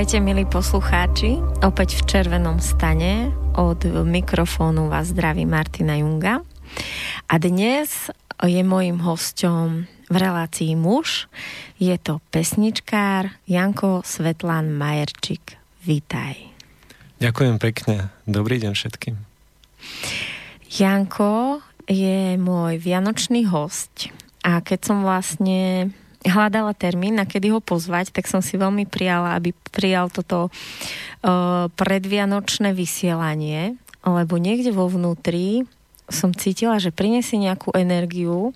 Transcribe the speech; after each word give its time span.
Vítajte, 0.00 0.24
milí 0.24 0.48
poslucháči, 0.48 1.44
opäť 1.60 2.00
v 2.00 2.08
červenom 2.08 2.56
stane. 2.56 3.36
Od 3.52 3.84
mikrofónu 3.84 4.88
vás 4.88 5.12
zdraví 5.12 5.44
Martina 5.44 6.00
Junga. 6.00 6.40
A 7.28 7.34
dnes 7.36 8.08
je 8.40 8.64
mojim 8.64 8.96
hosťom 8.96 9.84
v 10.08 10.16
relácii 10.16 10.72
muž. 10.72 11.28
Je 11.76 11.92
to 12.00 12.16
pesničkár 12.32 13.28
Janko 13.44 14.00
Svetlán 14.00 14.72
Majerčík. 14.72 15.60
Vítaj. 15.84 16.48
Ďakujem 17.20 17.60
pekne. 17.60 18.08
Dobrý 18.24 18.56
deň 18.56 18.72
všetkým. 18.72 19.20
Janko 20.80 21.60
je 21.84 22.40
môj 22.40 22.80
vianočný 22.80 23.44
host 23.52 24.08
a 24.48 24.64
keď 24.64 24.80
som 24.80 25.04
vlastne 25.04 25.92
hľadala 26.24 26.76
termín, 26.76 27.16
na 27.16 27.24
kedy 27.24 27.52
ho 27.56 27.60
pozvať, 27.64 28.12
tak 28.12 28.28
som 28.28 28.44
si 28.44 28.60
veľmi 28.60 28.84
prijala, 28.84 29.36
aby 29.40 29.56
prijal 29.72 30.12
toto 30.12 30.48
uh, 30.52 31.66
predvianočné 31.72 32.76
vysielanie, 32.76 33.80
lebo 34.04 34.36
niekde 34.36 34.72
vo 34.72 34.88
vnútri 34.88 35.64
som 36.10 36.34
cítila, 36.34 36.82
že 36.82 36.90
prinesie 36.90 37.38
nejakú 37.38 37.70
energiu, 37.72 38.50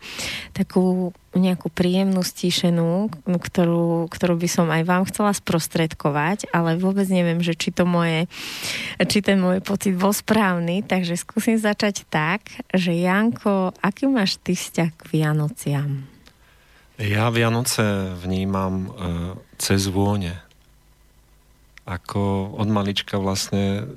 takú 0.53 1.15
nejakú 1.35 1.71
príjemnú, 1.71 2.23
stíšenú, 2.23 3.11
ktorú, 3.27 4.11
ktorú 4.11 4.35
by 4.39 4.49
som 4.51 4.67
aj 4.71 4.83
vám 4.87 5.03
chcela 5.11 5.31
sprostredkovať, 5.35 6.51
ale 6.51 6.79
vôbec 6.79 7.07
neviem, 7.11 7.43
že 7.43 7.55
či 7.55 7.71
to 7.71 7.87
moje, 7.87 8.27
či 8.99 9.19
ten 9.23 9.39
môj 9.39 9.63
pocit 9.63 9.95
bol 9.95 10.11
správny, 10.11 10.83
takže 10.83 11.19
skúsim 11.19 11.59
začať 11.59 12.07
tak, 12.11 12.43
že 12.75 12.95
Janko, 12.95 13.75
aký 13.83 14.11
máš 14.11 14.39
ty 14.43 14.55
vzťah 14.59 14.91
k 14.95 15.03
Vianociam? 15.15 16.14
Ja 16.95 17.27
Vianoce 17.35 18.15
vnímam 18.23 18.87
e, 18.87 18.89
cez 19.59 19.91
vône. 19.91 20.39
Ako 21.91 22.55
od 22.55 22.69
malička 22.71 23.19
vlastne 23.19 23.91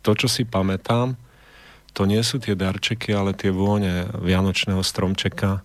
to, 0.00 0.16
čo 0.16 0.24
si 0.24 0.48
pamätám, 0.48 1.20
to 1.92 2.08
nie 2.08 2.22
sú 2.24 2.40
tie 2.40 2.56
darčeky, 2.56 3.12
ale 3.12 3.36
tie 3.36 3.52
vône 3.52 4.08
vianočného 4.24 4.80
stromčeka, 4.80 5.60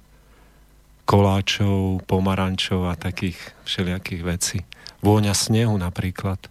koláčov, 1.08 2.04
pomarančov 2.04 2.92
a 2.92 3.00
takých 3.00 3.38
všelijakých 3.64 4.22
vecí. 4.26 4.58
Vôňa 5.00 5.32
snehu 5.32 5.78
napríklad. 5.80 6.42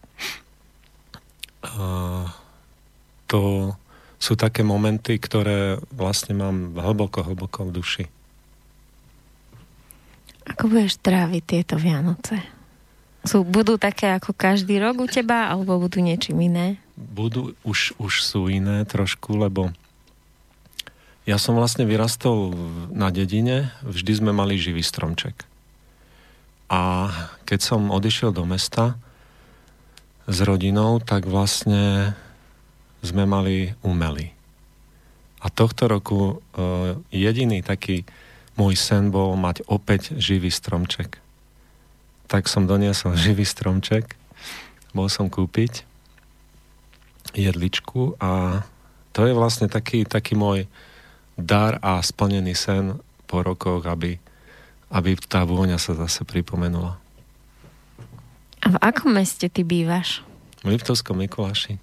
A 1.69 2.33
to 3.29 3.75
sú 4.17 4.41
také 4.41 4.65
momenty, 4.65 5.21
ktoré 5.21 5.77
vlastne 5.93 6.33
mám 6.33 6.73
hlboko, 6.81 7.21
hlboko 7.27 7.69
v 7.69 7.75
duši. 7.77 8.05
Ako 10.45 10.69
budeš 10.69 11.01
tráviť 11.01 11.43
tieto 11.43 11.75
Vianoce? 11.81 12.41
Sú, 13.25 13.41
budú 13.41 13.81
také 13.81 14.13
ako 14.13 14.37
každý 14.37 14.77
rok 14.77 15.01
u 15.01 15.09
teba, 15.09 15.49
alebo 15.49 15.81
budú 15.81 16.05
niečím 16.05 16.45
iné? 16.45 16.77
Budú, 16.95 17.57
už, 17.65 17.97
už 17.97 18.21
sú 18.21 18.53
iné 18.53 18.85
trošku, 18.85 19.41
lebo 19.41 19.73
ja 21.25 21.41
som 21.41 21.57
vlastne 21.57 21.89
vyrastol 21.89 22.53
na 22.93 23.09
dedine, 23.09 23.73
vždy 23.81 24.13
sme 24.21 24.33
mali 24.37 24.61
živý 24.61 24.85
stromček. 24.85 25.49
A 26.69 27.09
keď 27.49 27.65
som 27.65 27.89
odišiel 27.89 28.37
do 28.37 28.45
mesta 28.45 29.01
s 30.29 30.37
rodinou, 30.45 31.01
tak 31.01 31.25
vlastne 31.25 32.13
sme 33.01 33.25
mali 33.25 33.73
umelý. 33.81 34.37
A 35.41 35.49
tohto 35.49 35.89
roku 35.89 36.21
uh, 36.21 37.01
jediný 37.09 37.65
taký 37.65 38.05
môj 38.55 38.79
sen 38.79 39.11
bol 39.11 39.35
mať 39.35 39.67
opäť 39.67 40.15
živý 40.19 40.51
stromček. 40.51 41.19
Tak 42.31 42.47
som 42.47 42.67
doniesol 42.67 43.19
živý 43.25 43.47
stromček, 43.47 44.17
bol 44.95 45.11
som 45.11 45.27
kúpiť 45.27 45.87
jedličku 47.35 48.15
a 48.23 48.63
to 49.11 49.27
je 49.27 49.35
vlastne 49.35 49.67
taký, 49.67 50.07
taký 50.07 50.39
môj 50.39 50.71
dar 51.35 51.83
a 51.83 51.99
splnený 51.99 52.55
sen 52.55 52.99
po 53.27 53.43
rokoch, 53.43 53.83
aby, 53.87 54.19
aby 54.91 55.11
tá 55.19 55.43
vôňa 55.43 55.79
sa 55.83 55.99
zase 55.99 56.23
pripomenula. 56.23 56.99
A 58.65 58.67
v 58.71 58.77
akom 58.81 59.13
meste 59.13 59.51
ty 59.51 59.67
bývaš? 59.67 60.23
V 60.65 60.73
Liptovskom 60.73 61.21
Mikuláši. 61.21 61.77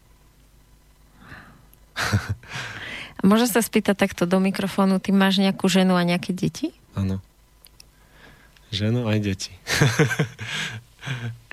Môžem 3.22 3.50
sa 3.50 3.62
spýtať 3.62 3.96
takto 3.98 4.26
do 4.26 4.42
mikrofónu, 4.42 4.98
ty 4.98 5.14
máš 5.14 5.38
nejakú 5.38 5.70
ženu 5.70 5.94
a 5.94 6.02
nejaké 6.02 6.34
deti? 6.34 6.74
Áno. 6.98 7.22
Ženu 8.74 9.06
aj 9.06 9.18
deti. 9.22 9.54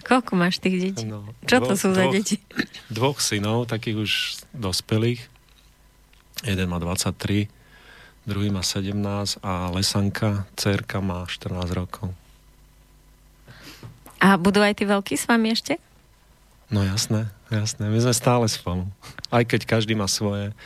Koľko 0.09 0.33
máš 0.41 0.65
tých 0.65 0.77
detí? 0.81 1.05
No, 1.05 1.29
Čo 1.45 1.61
dvo, 1.61 1.67
to 1.69 1.75
sú 1.77 1.89
dvoch, 1.93 2.01
za 2.01 2.05
deti? 2.09 2.37
Dvoch 2.89 3.19
synov, 3.21 3.69
takých 3.69 3.97
už 4.01 4.13
dospelých. 4.57 5.21
Jeden 6.49 6.67
má 6.71 6.81
23, 6.81 7.51
druhý 8.25 8.49
má 8.49 8.65
17 8.65 8.97
a 9.45 9.69
Lesanka, 9.75 10.49
cerka 10.57 11.05
má 11.05 11.29
14 11.29 11.61
rokov. 11.77 12.15
A 14.23 14.41
budú 14.41 14.65
aj 14.65 14.81
tí 14.81 14.85
veľkí 14.87 15.15
s 15.19 15.29
vami 15.29 15.53
ešte? 15.53 15.77
No 16.73 16.85
jasné, 16.85 17.29
jasné. 17.53 17.89
My 17.89 17.99
sme 18.01 18.15
stále 18.15 18.47
spolu. 18.49 18.89
Aj 19.29 19.45
keď 19.45 19.69
každý 19.69 19.93
má 19.93 20.09
svoje 20.09 20.57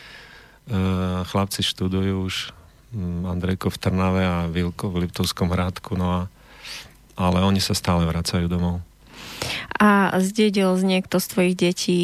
chlapci 1.26 1.60
študujú 1.66 2.28
už 2.28 2.54
mm, 2.94 3.26
Andrejko 3.26 3.68
v 3.72 3.80
Trnave 3.80 4.22
a 4.22 4.36
Vilko 4.46 4.92
v 4.92 5.06
Liptovskom 5.06 5.50
Hrádku, 5.50 5.98
no 5.98 6.06
a, 6.06 6.20
ale 7.18 7.42
oni 7.42 7.58
sa 7.58 7.74
stále 7.74 8.06
vracajú 8.06 8.46
domov. 8.46 8.78
A 9.82 10.14
zdedil 10.22 10.70
z 10.78 10.82
niekto 10.86 11.18
z 11.18 11.26
tvojich 11.26 11.54
detí 11.58 11.98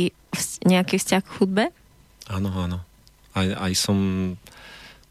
nejaký 0.66 0.98
vzťah 0.98 1.22
k 1.22 1.34
hudbe? 1.38 1.64
Áno, 2.26 2.50
áno. 2.50 2.78
Aj, 3.38 3.46
aj 3.46 3.72
som 3.78 3.98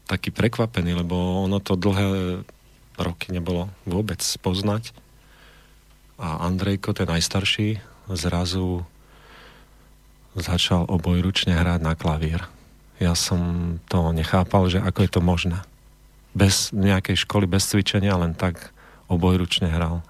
taký 0.04 0.28
prekvapený, 0.28 1.00
lebo 1.00 1.44
ono 1.48 1.56
to 1.60 1.76
dlhé 1.76 2.44
roky 3.00 3.32
nebolo 3.32 3.72
vôbec 3.88 4.20
poznať. 4.44 4.92
A 6.20 6.44
Andrejko, 6.44 6.92
ten 6.92 7.08
najstarší, 7.08 7.80
zrazu 8.12 8.84
začal 10.36 10.84
obojručne 10.84 11.56
hrať 11.56 11.80
na 11.80 11.96
klavír 11.96 12.44
ja 12.98 13.14
som 13.14 13.76
to 13.86 14.10
nechápal, 14.10 14.66
že 14.66 14.82
ako 14.82 14.98
je 15.06 15.10
to 15.10 15.20
možné. 15.22 15.58
Bez 16.34 16.74
nejakej 16.74 17.24
školy, 17.26 17.46
bez 17.46 17.66
cvičenia, 17.70 18.18
len 18.18 18.34
tak 18.34 18.74
obojručne 19.06 19.70
hral. 19.70 20.02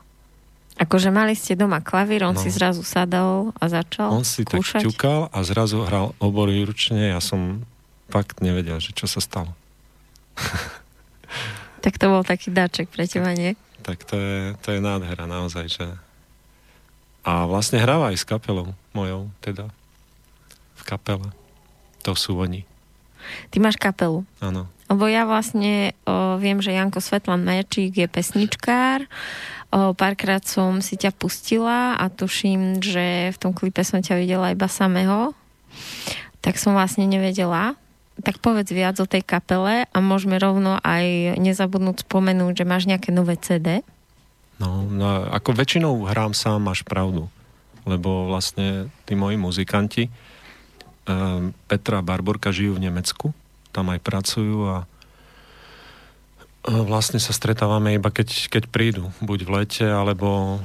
Akože 0.78 1.10
mali 1.10 1.34
ste 1.34 1.58
doma 1.58 1.82
klavír, 1.82 2.22
on 2.22 2.38
no. 2.38 2.42
si 2.42 2.54
zrazu 2.54 2.86
sadol 2.86 3.50
a 3.58 3.66
začal 3.66 4.14
On 4.14 4.22
si 4.22 4.46
kúšať? 4.46 4.82
tak 4.82 4.86
ťukal 4.86 5.20
a 5.34 5.38
zrazu 5.42 5.82
hral 5.82 6.14
obojručne. 6.22 7.10
Ja 7.10 7.18
som 7.18 7.66
fakt 8.08 8.38
nevedel, 8.38 8.78
že 8.78 8.94
čo 8.94 9.10
sa 9.10 9.18
stalo. 9.18 9.52
tak 11.84 11.98
to 11.98 12.06
bol 12.06 12.22
taký 12.22 12.54
dáček 12.54 12.94
pre 12.94 13.10
teba, 13.10 13.34
nie? 13.34 13.58
Tak 13.82 14.06
to 14.06 14.14
je, 14.16 14.38
to 14.62 14.68
je 14.78 14.80
nádhera 14.80 15.26
naozaj, 15.26 15.66
že... 15.66 15.86
A 17.26 17.44
vlastne 17.44 17.82
hráva 17.82 18.14
aj 18.14 18.22
s 18.22 18.24
kapelou 18.24 18.72
mojou, 18.94 19.28
teda 19.42 19.68
v 20.78 20.82
kapele. 20.86 21.28
To 22.06 22.14
sú 22.14 22.38
oni. 22.38 22.62
Ty 23.50 23.56
máš 23.62 23.76
kapelu. 23.80 24.22
Áno. 24.42 24.68
Lebo 24.88 25.04
ja 25.04 25.28
vlastne 25.28 25.92
o, 26.08 26.40
viem, 26.40 26.64
že 26.64 26.72
Janko 26.72 27.04
Svetlan 27.04 27.44
Merčík 27.44 27.92
je 27.92 28.08
pesničkár. 28.08 29.04
O, 29.68 29.92
párkrát 29.92 30.40
som 30.40 30.80
si 30.80 30.96
ťa 30.96 31.12
pustila 31.12 32.00
a 32.00 32.08
tuším, 32.08 32.80
že 32.80 33.36
v 33.36 33.38
tom 33.38 33.52
klipe 33.52 33.84
som 33.84 34.00
ťa 34.00 34.16
videla 34.16 34.56
iba 34.56 34.64
samého. 34.64 35.36
Tak 36.40 36.56
som 36.56 36.72
vlastne 36.72 37.04
nevedela. 37.04 37.76
Tak 38.18 38.40
povedz 38.40 38.72
viac 38.72 38.96
o 38.98 39.06
tej 39.06 39.22
kapele 39.22 39.84
a 39.86 39.98
môžeme 40.00 40.40
rovno 40.40 40.80
aj 40.80 41.38
nezabudnúť 41.38 42.08
spomenúť, 42.08 42.64
že 42.64 42.64
máš 42.66 42.88
nejaké 42.88 43.12
nové 43.12 43.36
CD. 43.38 43.84
No, 44.58 44.88
no 44.88 45.28
ako 45.30 45.54
väčšinou 45.54 46.08
hrám 46.08 46.34
sám, 46.34 46.64
máš 46.64 46.82
pravdu. 46.82 47.30
Lebo 47.86 48.26
vlastne 48.26 48.90
tí 49.06 49.14
moji 49.14 49.38
muzikanti, 49.38 50.10
Petra 51.66 52.00
a 52.00 52.06
Barborka 52.06 52.52
žijú 52.52 52.76
v 52.76 52.90
Nemecku, 52.90 53.32
tam 53.72 53.88
aj 53.92 54.00
pracujú 54.04 54.58
a 54.68 54.76
vlastne 56.68 57.16
sa 57.22 57.32
stretávame 57.32 57.96
iba 57.96 58.12
keď, 58.12 58.52
keď 58.52 58.64
prídu, 58.68 59.08
buď 59.24 59.38
v 59.46 59.50
lete, 59.62 59.86
alebo, 59.86 60.60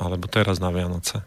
alebo 0.00 0.26
teraz 0.26 0.58
na 0.58 0.74
Vianoce. 0.74 1.22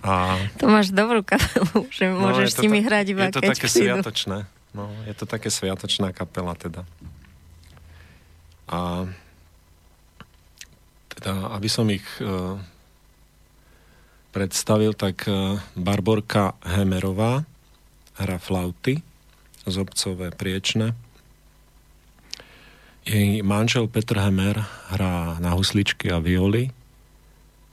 A... 0.00 0.40
To 0.56 0.66
máš 0.66 0.90
dobrú 0.90 1.20
kapelu, 1.20 1.86
že 1.96 2.08
no, 2.08 2.26
môžeš 2.26 2.56
s 2.56 2.58
nimi 2.64 2.80
ta, 2.80 2.86
hrať 2.90 3.06
iba 3.12 3.22
Je 3.28 3.34
to 3.36 3.42
keď 3.44 3.50
také 3.54 3.68
prídu. 3.68 3.78
sviatočné. 3.84 4.38
No, 4.70 4.84
je 5.04 5.14
to 5.18 5.24
také 5.26 5.48
sviatočná 5.50 6.14
kapela 6.14 6.54
teda. 6.54 6.86
A 8.70 9.10
teda, 11.10 11.52
aby 11.58 11.68
som 11.68 11.84
ich 11.90 12.06
uh, 12.22 12.54
predstavil, 14.30 14.94
tak 14.94 15.26
uh, 15.26 15.58
Barborka 15.74 16.54
Hemerová, 16.62 17.42
hra 18.20 18.36
flauty 18.36 19.00
z 19.64 19.74
obcové 19.80 20.32
priečne. 20.32 20.92
Jej 23.08 23.40
manžel 23.40 23.88
Petr 23.88 24.20
Hemer 24.20 24.60
hrá 24.92 25.40
na 25.40 25.56
husličky 25.56 26.12
a 26.12 26.20
violy, 26.20 26.68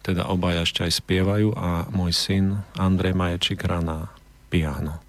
teda 0.07 0.31
obaja 0.31 0.63
ešte 0.63 0.87
aj 0.87 1.03
spievajú 1.03 1.51
a 1.51 1.91
môj 1.91 2.15
syn 2.15 2.63
Andrej 2.79 3.11
Maječík 3.11 3.59
hrá 3.67 3.83
na 3.83 4.07
piano. 4.47 5.03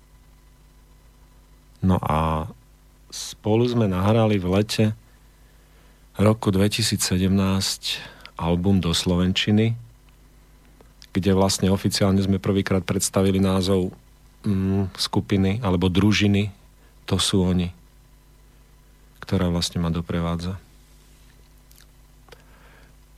No 1.78 2.02
a 2.02 2.50
spolu 3.14 3.70
sme 3.70 3.86
nahrali 3.86 4.42
v 4.42 4.46
lete 4.50 4.84
roku 6.18 6.50
2017 6.50 6.98
album 8.34 8.82
do 8.82 8.90
Slovenčiny, 8.90 9.78
kde 11.14 11.30
vlastne 11.30 11.70
oficiálne 11.70 12.18
sme 12.18 12.42
prvýkrát 12.42 12.82
predstavili 12.82 13.38
názov 13.38 13.94
mm, 14.44 14.94
skupiny 14.94 15.58
alebo 15.64 15.90
družiny 15.90 16.52
To 17.08 17.16
sú 17.16 17.40
oni, 17.40 17.72
ktorá 19.24 19.48
vlastne 19.48 19.80
ma 19.80 19.88
doprevádza. 19.88 20.60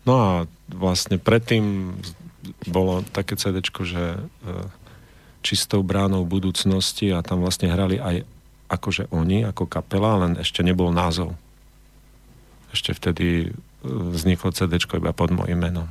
No 0.07 0.15
a 0.17 0.31
vlastne 0.71 1.19
predtým 1.19 1.95
bolo 2.71 3.05
také 3.13 3.37
CD, 3.37 3.61
že 3.61 4.17
e, 4.17 4.21
čistou 5.45 5.85
bránou 5.85 6.25
budúcnosti 6.25 7.13
a 7.13 7.21
tam 7.21 7.45
vlastne 7.45 7.69
hrali 7.69 8.01
aj 8.01 8.25
akože 8.71 9.11
oni, 9.11 9.43
ako 9.43 9.67
kapela, 9.67 10.23
len 10.23 10.39
ešte 10.39 10.63
nebol 10.63 10.95
názov. 10.95 11.35
Ešte 12.71 12.95
vtedy 12.95 13.27
e, 13.27 13.49
vzniklo 13.85 14.55
CD 14.55 14.79
iba 14.79 15.13
pod 15.13 15.35
mojim 15.35 15.59
menom. 15.59 15.91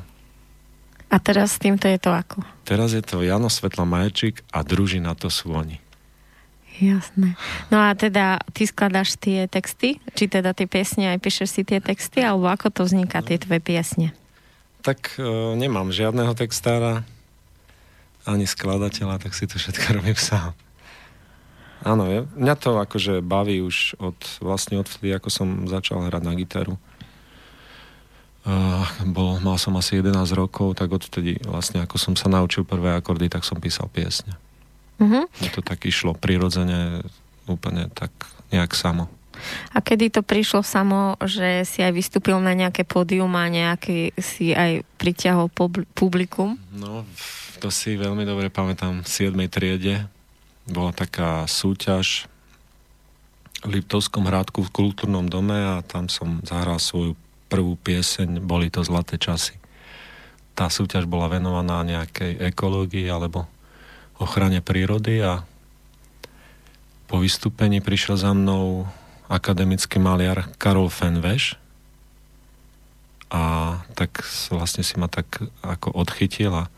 A 1.09 1.17
teraz 1.17 1.57
s 1.57 1.61
týmto 1.61 1.89
je 1.89 1.97
to 1.97 2.13
ako? 2.13 2.45
Teraz 2.69 2.93
je 2.93 3.01
to 3.01 3.25
Jano 3.25 3.49
Svetla 3.49 3.81
Maječík 3.85 4.45
a 4.53 4.61
družina 4.61 5.17
to 5.17 5.33
sú 5.33 5.49
oni. 5.57 5.81
Jasné. 6.79 7.35
No 7.67 7.81
a 7.83 7.91
teda 7.91 8.39
ty 8.55 8.63
skladáš 8.63 9.19
tie 9.19 9.51
texty? 9.51 9.99
Či 10.15 10.31
teda 10.31 10.55
tie 10.55 10.63
piesne 10.63 11.11
aj 11.11 11.19
píšeš 11.19 11.49
si 11.59 11.61
tie 11.67 11.83
texty? 11.83 12.23
Alebo 12.23 12.47
ako 12.47 12.71
to 12.71 12.81
vzniká, 12.87 13.19
tie 13.19 13.35
tvoje 13.35 13.59
piesne? 13.59 14.15
Tak 14.79 15.19
e, 15.19 15.59
nemám 15.59 15.91
žiadneho 15.91 16.31
textára 16.39 17.03
ani 18.23 18.47
skladateľa, 18.47 19.19
tak 19.19 19.35
si 19.35 19.43
to 19.43 19.59
všetko 19.59 19.85
robím 19.99 20.15
sám. 20.15 20.55
Áno, 21.83 22.07
ja, 22.11 22.27
mňa 22.35 22.55
to 22.59 22.75
akože 22.75 23.23
baví 23.23 23.63
už 23.63 23.99
od, 24.03 24.19
vlastne 24.43 24.79
od 24.79 24.87
vtedy, 24.87 25.15
ako 25.15 25.29
som 25.31 25.47
začal 25.67 26.07
hrať 26.07 26.23
na 26.23 26.33
gitaru. 26.35 26.75
Bol, 29.05 29.37
mal 29.45 29.57
som 29.61 29.77
asi 29.77 30.01
11 30.01 30.15
rokov, 30.33 30.73
tak 30.79 30.89
odtedy 30.89 31.37
vlastne 31.45 31.85
ako 31.85 32.01
som 32.01 32.13
sa 32.17 32.31
naučil 32.31 32.65
prvé 32.65 32.97
akordy, 32.97 33.29
tak 33.29 33.45
som 33.45 33.61
písal 33.61 33.91
piesne. 33.91 34.33
Uh-huh. 34.99 35.29
To 35.55 35.61
tak 35.61 35.85
išlo 35.85 36.17
prirodzene, 36.17 37.05
úplne 37.47 37.87
tak 37.93 38.11
nejak 38.51 38.73
samo. 38.75 39.07
A 39.71 39.79
kedy 39.79 40.11
to 40.11 40.21
prišlo 40.25 40.65
samo, 40.67 41.15
že 41.23 41.63
si 41.63 41.79
aj 41.79 41.95
vystúpil 41.95 42.35
na 42.43 42.51
nejaké 42.51 42.83
pódium 42.83 43.31
a 43.39 43.47
nejaký 43.47 44.11
si 44.19 44.51
aj 44.51 44.83
priťahol 44.99 45.47
publikum? 45.95 46.59
No, 46.75 47.07
to 47.63 47.71
si 47.71 47.95
veľmi 47.95 48.27
dobre 48.27 48.51
pamätám. 48.51 48.99
V 49.03 49.31
7. 49.31 49.39
triede 49.47 50.11
bola 50.67 50.91
taká 50.91 51.47
súťaž 51.47 52.27
v 53.63 53.79
Liptovskom 53.79 54.27
hrádku 54.27 54.63
v 54.67 54.71
kultúrnom 54.71 55.27
dome 55.27 55.55
a 55.55 55.83
tam 55.83 56.07
som 56.11 56.39
zahral 56.43 56.79
svoju 56.79 57.15
prvú 57.49 57.73
pieseň 57.81 58.45
Boli 58.45 58.69
to 58.69 58.85
zlaté 58.85 59.17
časy. 59.17 59.57
Tá 60.53 60.69
súťaž 60.69 61.09
bola 61.09 61.27
venovaná 61.27 61.81
nejakej 61.81 62.53
ekológii 62.53 63.09
alebo 63.09 63.49
ochrane 64.21 64.61
prírody 64.61 65.25
a 65.25 65.41
po 67.09 67.17
vystúpení 67.17 67.81
prišiel 67.81 68.21
za 68.21 68.31
mnou 68.37 68.85
akademický 69.25 69.97
maliar 69.97 70.45
Karol 70.61 70.93
Fenveš 70.93 71.57
a 73.33 73.77
tak 73.93 74.21
vlastne 74.49 74.81
si 74.85 74.97
ma 74.97 75.09
tak 75.09 75.41
ako 75.61 75.93
odchytil 75.93 76.53
a 76.53 76.69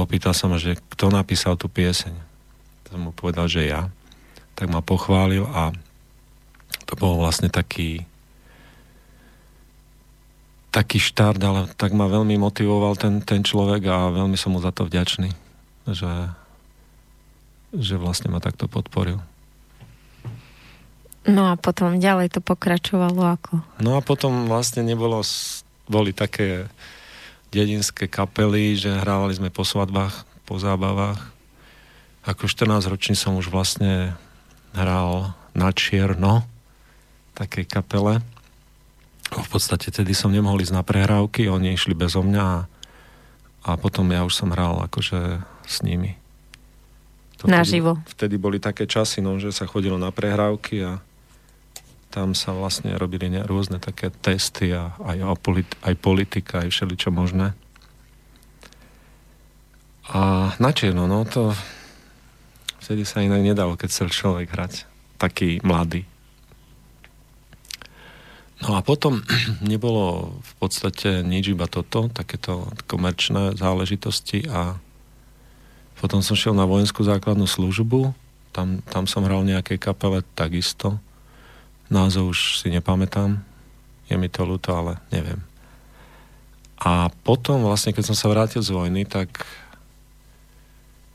opýtal 0.00 0.32
sa 0.32 0.48
ma, 0.48 0.56
že 0.56 0.80
kto 0.96 1.12
napísal 1.12 1.60
tú 1.60 1.68
pieseň. 1.68 2.12
Som 2.88 3.08
mu 3.08 3.12
povedal, 3.12 3.50
že 3.50 3.68
ja. 3.68 3.90
Tak 4.54 4.70
ma 4.70 4.80
pochválil 4.80 5.44
a 5.50 5.74
to 6.86 6.94
bol 6.94 7.18
vlastne 7.18 7.50
taký 7.50 8.06
taký 10.74 10.98
štart, 10.98 11.38
ale 11.38 11.70
tak 11.78 11.94
ma 11.94 12.10
veľmi 12.10 12.34
motivoval 12.34 12.98
ten, 12.98 13.22
ten 13.22 13.46
človek 13.46 13.86
a 13.86 14.10
veľmi 14.10 14.34
som 14.34 14.50
mu 14.50 14.58
za 14.58 14.74
to 14.74 14.90
vďačný 14.90 15.44
že, 15.90 16.32
že 17.76 18.00
vlastne 18.00 18.32
ma 18.32 18.40
takto 18.40 18.64
podporil. 18.64 19.20
No 21.24 21.52
a 21.52 21.56
potom 21.56 22.00
ďalej 22.00 22.36
to 22.36 22.40
pokračovalo 22.44 23.20
ako? 23.40 23.60
No 23.80 23.96
a 23.96 24.04
potom 24.04 24.44
vlastne 24.44 24.84
nebolo, 24.84 25.24
boli 25.88 26.12
také 26.12 26.68
dedinské 27.48 28.08
kapely, 28.08 28.76
že 28.76 28.92
hrávali 28.92 29.32
sme 29.36 29.48
po 29.48 29.64
svadbách, 29.64 30.28
po 30.44 30.60
zábavách. 30.60 31.20
Ako 32.28 32.48
14 32.48 32.88
ročný 32.88 33.16
som 33.16 33.36
už 33.36 33.48
vlastne 33.48 34.16
hral 34.76 35.32
na 35.56 35.72
čierno 35.72 36.44
takej 37.36 37.68
kapele. 37.68 38.20
V 39.32 39.48
podstate 39.48 39.88
tedy 39.88 40.12
som 40.12 40.34
nemohol 40.34 40.60
ísť 40.60 40.74
na 40.74 40.84
prehrávky, 40.84 41.48
oni 41.48 41.74
išli 41.78 41.96
bezo 41.96 42.20
mňa 42.20 42.44
a, 42.44 42.58
a 43.64 43.70
potom 43.80 44.10
ja 44.12 44.26
už 44.26 44.34
som 44.34 44.52
hral 44.52 44.84
akože 44.84 45.40
s 45.64 45.76
nimi. 45.80 46.20
To 47.40 47.48
Naživo. 47.48 47.98
Vtedy, 48.04 48.12
vtedy 48.12 48.36
boli 48.36 48.58
také 48.60 48.84
časy, 48.84 49.24
no, 49.24 49.40
že 49.40 49.50
sa 49.50 49.64
chodilo 49.66 49.96
na 49.96 50.12
prehrávky 50.14 50.84
a 50.84 50.92
tam 52.14 52.30
sa 52.30 52.54
vlastne 52.54 52.94
robili 52.94 53.26
ne, 53.26 53.42
rôzne 53.42 53.82
také 53.82 54.14
testy 54.14 54.70
a 54.70 54.94
aj, 55.02 55.34
aj 55.82 55.94
politika, 55.98 56.62
aj 56.62 56.70
všeličo 56.70 57.10
možné. 57.10 57.58
A 60.14 60.54
na 60.62 60.70
čierno, 60.70 61.10
no 61.10 61.26
to 61.26 61.50
vtedy 62.78 63.02
sa 63.02 63.24
inak 63.24 63.42
nedalo, 63.42 63.74
keď 63.74 63.88
chcel 63.90 64.08
človek 64.14 64.46
hrať 64.46 64.86
taký 65.18 65.58
mladý. 65.66 66.06
No 68.64 68.74
a 68.74 68.80
potom 68.80 69.20
nebolo 69.60 70.36
v 70.40 70.52
podstate 70.56 71.20
nič 71.20 71.52
iba 71.52 71.68
toto, 71.68 72.08
takéto 72.08 72.72
komerčné 72.88 73.54
záležitosti 73.60 74.48
a 74.48 74.80
potom 76.00 76.20
som 76.24 76.36
šiel 76.36 76.56
na 76.56 76.66
vojenskú 76.66 77.06
základnú 77.06 77.46
službu, 77.46 78.12
tam, 78.50 78.82
tam 78.86 79.04
som 79.06 79.24
hral 79.24 79.46
nejaké 79.46 79.80
kapele 79.80 80.22
takisto. 80.36 81.00
Názov 81.90 82.34
už 82.34 82.60
si 82.62 82.70
nepamätám, 82.70 83.42
je 84.08 84.16
mi 84.16 84.28
to 84.28 84.46
ľúto, 84.46 84.74
ale 84.74 85.00
neviem. 85.10 85.40
A 86.80 87.08
potom 87.24 87.64
vlastne, 87.64 87.94
keď 87.94 88.12
som 88.12 88.16
sa 88.16 88.28
vrátil 88.28 88.60
z 88.60 88.74
vojny, 88.74 89.08
tak 89.08 89.46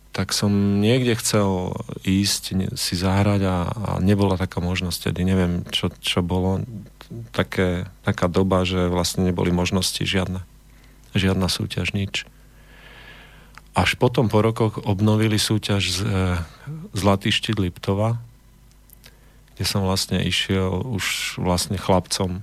tak 0.09 0.35
som 0.35 0.51
niekde 0.83 1.15
chcel 1.15 1.71
ísť 2.03 2.75
si 2.75 2.93
zahrať 2.99 3.41
a, 3.45 3.57
a 3.71 3.89
nebola 4.03 4.35
taká 4.35 4.59
možnosť. 4.59 5.13
Tedy 5.13 5.21
neviem, 5.23 5.63
čo, 5.71 5.87
čo 6.01 6.19
bolo. 6.19 6.59
Také, 7.33 7.89
taká 8.05 8.29
doba, 8.29 8.61
že 8.63 8.85
vlastne 8.85 9.25
neboli 9.25 9.49
možnosti 9.49 10.01
žiadne. 10.01 10.45
Žiadna 11.17 11.49
súťaž, 11.49 11.97
nič. 11.97 12.29
Až 13.73 13.97
potom 13.97 14.29
po 14.29 14.41
rokoch 14.41 14.81
obnovili 14.81 15.41
súťaž 15.41 15.81
z, 15.89 15.99
e, 16.05 16.09
Zlatý 16.93 17.33
štít 17.33 17.57
Liptova, 17.57 18.21
kde 19.55 19.65
som 19.65 19.85
vlastne 19.85 20.21
išiel 20.21 20.83
už 20.85 21.37
vlastne 21.41 21.77
chlapcom. 21.79 22.41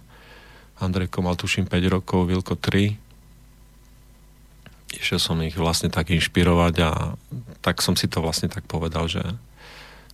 Andrejko 0.80 1.24
mal 1.24 1.36
tuším 1.38 1.68
5 1.68 1.88
rokov, 1.88 2.28
Vilko 2.28 2.54
3. 2.58 2.96
Išiel 4.96 5.20
som 5.20 5.40
ich 5.44 5.56
vlastne 5.56 5.92
tak 5.92 6.12
inšpirovať 6.12 6.74
a 6.82 6.90
tak 7.60 7.82
som 7.84 7.98
si 7.98 8.08
to 8.08 8.24
vlastne 8.24 8.48
tak 8.48 8.64
povedal, 8.64 9.08
že 9.08 9.22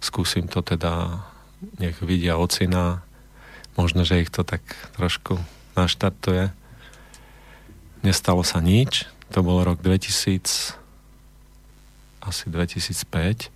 skúsim 0.02 0.50
to 0.50 0.59
teda, 0.59 1.23
nech 1.78 1.99
vidia 2.02 2.35
ocina, 2.35 3.06
možno, 3.76 4.05
že 4.05 4.23
ich 4.23 4.31
to 4.33 4.45
tak 4.45 4.62
trošku 4.97 5.41
naštartuje. 5.76 6.52
Nestalo 8.05 8.45
sa 8.45 8.61
nič, 8.61 9.09
to 9.33 9.41
bol 9.41 9.64
rok 9.64 9.81
2000 9.81 10.76
asi 12.23 12.47
2005 12.47 13.50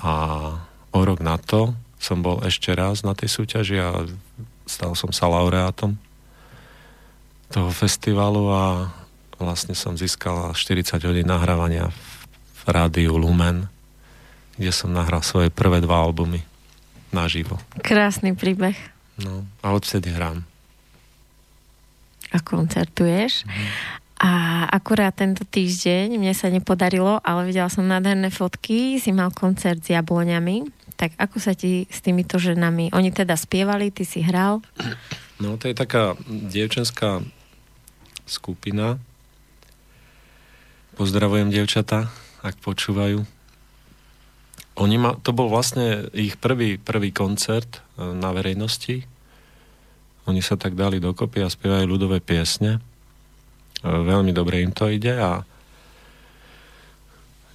a 0.00 0.12
o 0.88 1.00
rok 1.04 1.20
na 1.20 1.36
to 1.36 1.76
som 2.00 2.24
bol 2.24 2.40
ešte 2.44 2.72
raz 2.72 3.04
na 3.04 3.12
tej 3.12 3.28
súťaži 3.28 3.76
a 3.76 4.08
stal 4.64 4.96
som 4.96 5.12
sa 5.12 5.28
laureátom 5.28 6.00
toho 7.52 7.70
festivalu 7.76 8.48
a 8.48 8.88
vlastne 9.36 9.76
som 9.76 10.00
získal 10.00 10.56
40 10.56 10.96
hodín 11.04 11.28
nahrávania 11.28 11.92
v 11.92 12.60
rádiu 12.64 13.20
Lumen, 13.20 13.68
kde 14.56 14.72
som 14.72 14.96
nahral 14.96 15.20
svoje 15.20 15.52
prvé 15.52 15.84
dva 15.84 16.00
albumy 16.08 16.40
naživo. 17.14 17.58
Krásny 17.82 18.34
príbeh. 18.34 18.76
No, 19.20 19.48
a 19.64 19.72
odvtedy 19.72 20.12
hrám. 20.12 20.44
A 22.34 22.38
koncertuješ. 22.42 23.46
Mm. 23.46 23.52
A 24.16 24.32
akurát 24.72 25.12
tento 25.12 25.44
týždeň 25.44 26.16
mne 26.16 26.32
sa 26.32 26.48
nepodarilo, 26.48 27.20
ale 27.20 27.52
videla 27.52 27.68
som 27.68 27.84
nádherné 27.84 28.32
fotky, 28.32 28.96
si 28.96 29.12
mal 29.12 29.28
koncert 29.28 29.84
s 29.84 29.92
jabloňami. 29.92 30.64
Tak 30.96 31.20
ako 31.20 31.36
sa 31.36 31.52
ti 31.52 31.84
s 31.92 32.00
týmito 32.00 32.40
ženami, 32.40 32.96
oni 32.96 33.12
teda 33.12 33.36
spievali, 33.36 33.92
ty 33.92 34.08
si 34.08 34.24
hral? 34.24 34.64
No 35.36 35.60
to 35.60 35.68
je 35.68 35.76
taká 35.76 36.16
dievčenská 36.24 37.20
skupina. 38.24 38.96
Pozdravujem 40.96 41.52
dievčata, 41.52 42.08
ak 42.40 42.56
počúvajú. 42.64 43.35
Oni 44.76 45.00
ma, 45.00 45.16
to 45.16 45.32
bol 45.32 45.48
vlastne 45.48 46.12
ich 46.12 46.36
prvý, 46.36 46.76
prvý 46.76 47.08
koncert 47.08 47.80
e, 47.96 48.04
na 48.04 48.28
verejnosti. 48.36 49.08
Oni 50.28 50.44
sa 50.44 50.60
tak 50.60 50.76
dali 50.76 51.00
dokopy 51.00 51.40
a 51.40 51.48
spievajú 51.48 51.88
ľudové 51.88 52.20
piesne. 52.20 52.76
E, 52.76 52.80
veľmi 53.88 54.36
dobre 54.36 54.60
im 54.60 54.76
to 54.76 54.92
ide 54.92 55.16
a 55.16 55.40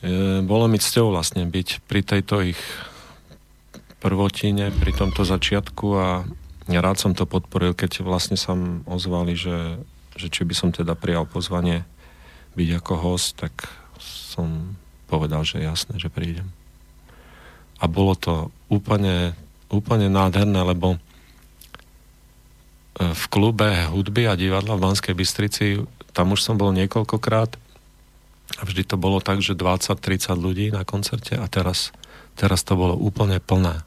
e, 0.02 0.42
bolo 0.42 0.66
mi 0.66 0.82
cťou 0.82 1.14
vlastne 1.14 1.46
byť 1.46 1.86
pri 1.86 2.02
tejto 2.02 2.42
ich 2.42 2.62
prvotine, 4.02 4.74
pri 4.74 4.90
tomto 4.90 5.22
začiatku 5.22 5.88
a 5.94 6.26
rád 6.66 6.98
som 6.98 7.14
to 7.14 7.30
podporil, 7.30 7.78
keď 7.78 8.02
vlastne 8.02 8.34
sa 8.34 8.58
ozvali, 8.90 9.38
že, 9.38 9.78
že 10.18 10.26
či 10.34 10.42
by 10.42 10.58
som 10.58 10.74
teda 10.74 10.98
prijal 10.98 11.30
pozvanie 11.30 11.86
byť 12.58 12.70
ako 12.82 12.94
host, 12.98 13.38
tak 13.38 13.70
som 14.02 14.74
povedal, 15.06 15.46
že 15.46 15.62
jasné, 15.62 16.02
že 16.02 16.10
prídem 16.10 16.50
a 17.82 17.86
bolo 17.90 18.14
to 18.14 18.54
úplne, 18.70 19.34
úplne 19.74 20.06
nádherné, 20.06 20.62
lebo 20.62 20.96
e, 20.96 21.00
v 23.02 23.24
klube 23.34 23.90
hudby 23.90 24.30
a 24.30 24.38
divadla 24.38 24.78
v 24.78 24.84
Banskej 24.86 25.18
Bystrici, 25.18 25.82
tam 26.14 26.38
už 26.38 26.46
som 26.46 26.62
bol 26.62 26.70
niekoľkokrát 26.78 27.58
a 28.60 28.62
vždy 28.62 28.86
to 28.86 29.02
bolo 29.02 29.18
tak, 29.18 29.42
že 29.42 29.58
20-30 29.58 30.38
ľudí 30.38 30.70
na 30.70 30.86
koncerte 30.86 31.34
a 31.34 31.50
teraz, 31.50 31.90
teraz 32.38 32.62
to 32.62 32.78
bolo 32.78 32.94
úplne 32.94 33.42
plné. 33.42 33.82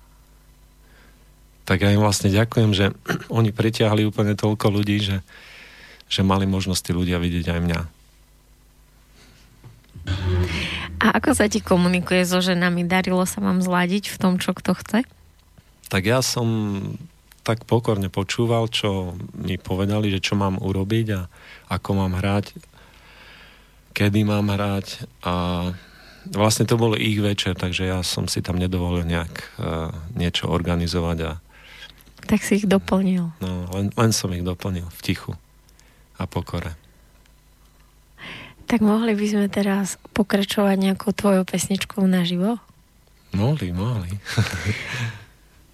Tak 1.65 1.81
ja 1.81 1.95
im 1.95 2.03
vlastne 2.03 2.35
ďakujem, 2.35 2.71
že 2.75 2.91
oni 3.39 3.55
pritiahli 3.55 4.03
úplne 4.03 4.35
toľko 4.35 4.75
ľudí, 4.75 4.99
že, 4.99 5.23
že 6.11 6.27
mali 6.27 6.51
možnosti 6.51 6.91
ľudia 6.91 7.23
vidieť 7.23 7.47
aj 7.55 7.61
mňa. 7.63 7.81
A 11.03 11.19
ako 11.19 11.37
sa 11.37 11.47
ti 11.51 11.61
komunikuje 11.63 12.23
so 12.27 12.39
ženami? 12.43 12.87
Darilo 12.87 13.23
sa 13.27 13.43
vám 13.43 13.61
zladiť 13.61 14.11
v 14.13 14.17
tom, 14.21 14.39
čo 14.39 14.55
kto 14.55 14.77
chce? 14.79 14.99
Tak 15.91 16.03
ja 16.07 16.25
som 16.25 16.49
tak 17.45 17.69
pokorne 17.69 18.09
počúval, 18.09 18.73
čo 18.73 19.13
mi 19.37 19.61
povedali, 19.61 20.09
že 20.09 20.25
čo 20.25 20.35
mám 20.35 20.57
urobiť 20.57 21.07
a 21.13 21.29
ako 21.69 21.91
mám 22.01 22.17
hrať, 22.17 22.57
kedy 23.93 24.25
mám 24.25 24.49
hrať 24.49 25.05
a 25.21 25.35
vlastne 26.33 26.65
to 26.65 26.81
bol 26.81 26.97
ich 26.97 27.21
večer, 27.21 27.53
takže 27.53 27.85
ja 27.85 28.01
som 28.01 28.25
si 28.33 28.41
tam 28.41 28.57
nedovolil 28.57 29.05
nejak 29.05 29.33
uh, 29.61 29.93
niečo 30.17 30.49
organizovať 30.49 31.19
a 31.29 31.33
tak 32.25 32.41
si 32.41 32.65
ich 32.65 32.67
doplnil. 32.67 33.37
No, 33.45 33.69
len, 33.77 33.93
len 33.93 34.11
som 34.17 34.33
ich 34.33 34.41
doplnil 34.41 34.89
v 34.89 35.01
tichu 35.05 35.33
a 36.17 36.25
pokore. 36.25 36.73
Tak 38.75 38.83
mohli 38.83 39.15
by 39.15 39.27
sme 39.31 39.47
teraz 39.47 40.03
pokračovať 40.19 40.75
nejakou 40.75 41.15
tvojou 41.15 41.47
pesničkou 41.47 42.03
naživo? 42.11 42.59
Mohli, 43.31 43.71
mohli. 43.71 44.11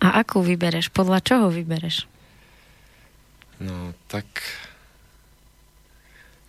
A 0.04 0.20
akú 0.20 0.44
vybereš? 0.44 0.92
Podľa 0.92 1.24
čoho 1.24 1.48
vybereš? 1.48 2.04
No, 3.56 3.96
tak... 4.04 4.28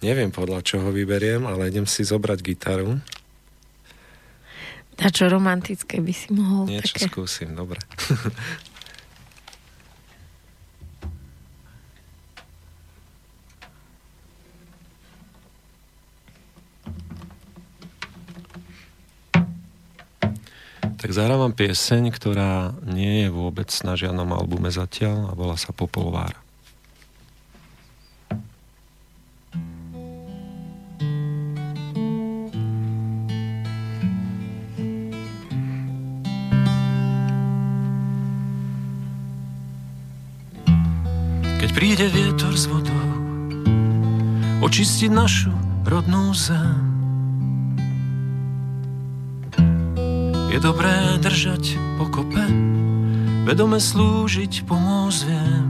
Neviem 0.03 0.27
podľa 0.27 0.59
čoho 0.59 0.91
vyberiem, 0.91 1.47
ale 1.47 1.71
idem 1.71 1.87
si 1.87 2.03
zobrať 2.03 2.43
gitaru. 2.43 2.99
A 4.99 5.07
čo 5.07 5.31
romantické 5.31 6.03
by 6.03 6.11
si 6.11 6.35
mohol? 6.35 6.67
Niečo 6.67 6.99
také... 6.99 7.07
skúsim, 7.07 7.55
dobre. 7.55 7.79
Tak 21.01 21.17
zahrávam 21.17 21.49
pieseň, 21.49 22.13
ktorá 22.13 22.77
nie 22.85 23.25
je 23.25 23.33
vôbec 23.33 23.73
na 23.81 23.97
žiadnom 23.97 24.37
albume 24.37 24.69
zatiaľ 24.69 25.27
a 25.27 25.35
volá 25.35 25.57
sa 25.57 25.73
Popolvár. 25.73 26.37
Keď 41.65 41.69
príde 41.73 42.13
vietor 42.13 42.53
s 42.53 42.69
vodou 42.69 43.09
očistiť 44.61 45.09
našu 45.09 45.49
rodnú 45.89 46.29
zem 46.37 46.90
Je 50.51 50.59
dobré 50.59 51.15
držať 51.23 51.79
pokope, 51.95 52.43
vedome 53.47 53.79
slúžiť 53.79 54.67
pomôcť 54.67 55.21
viem. 55.31 55.67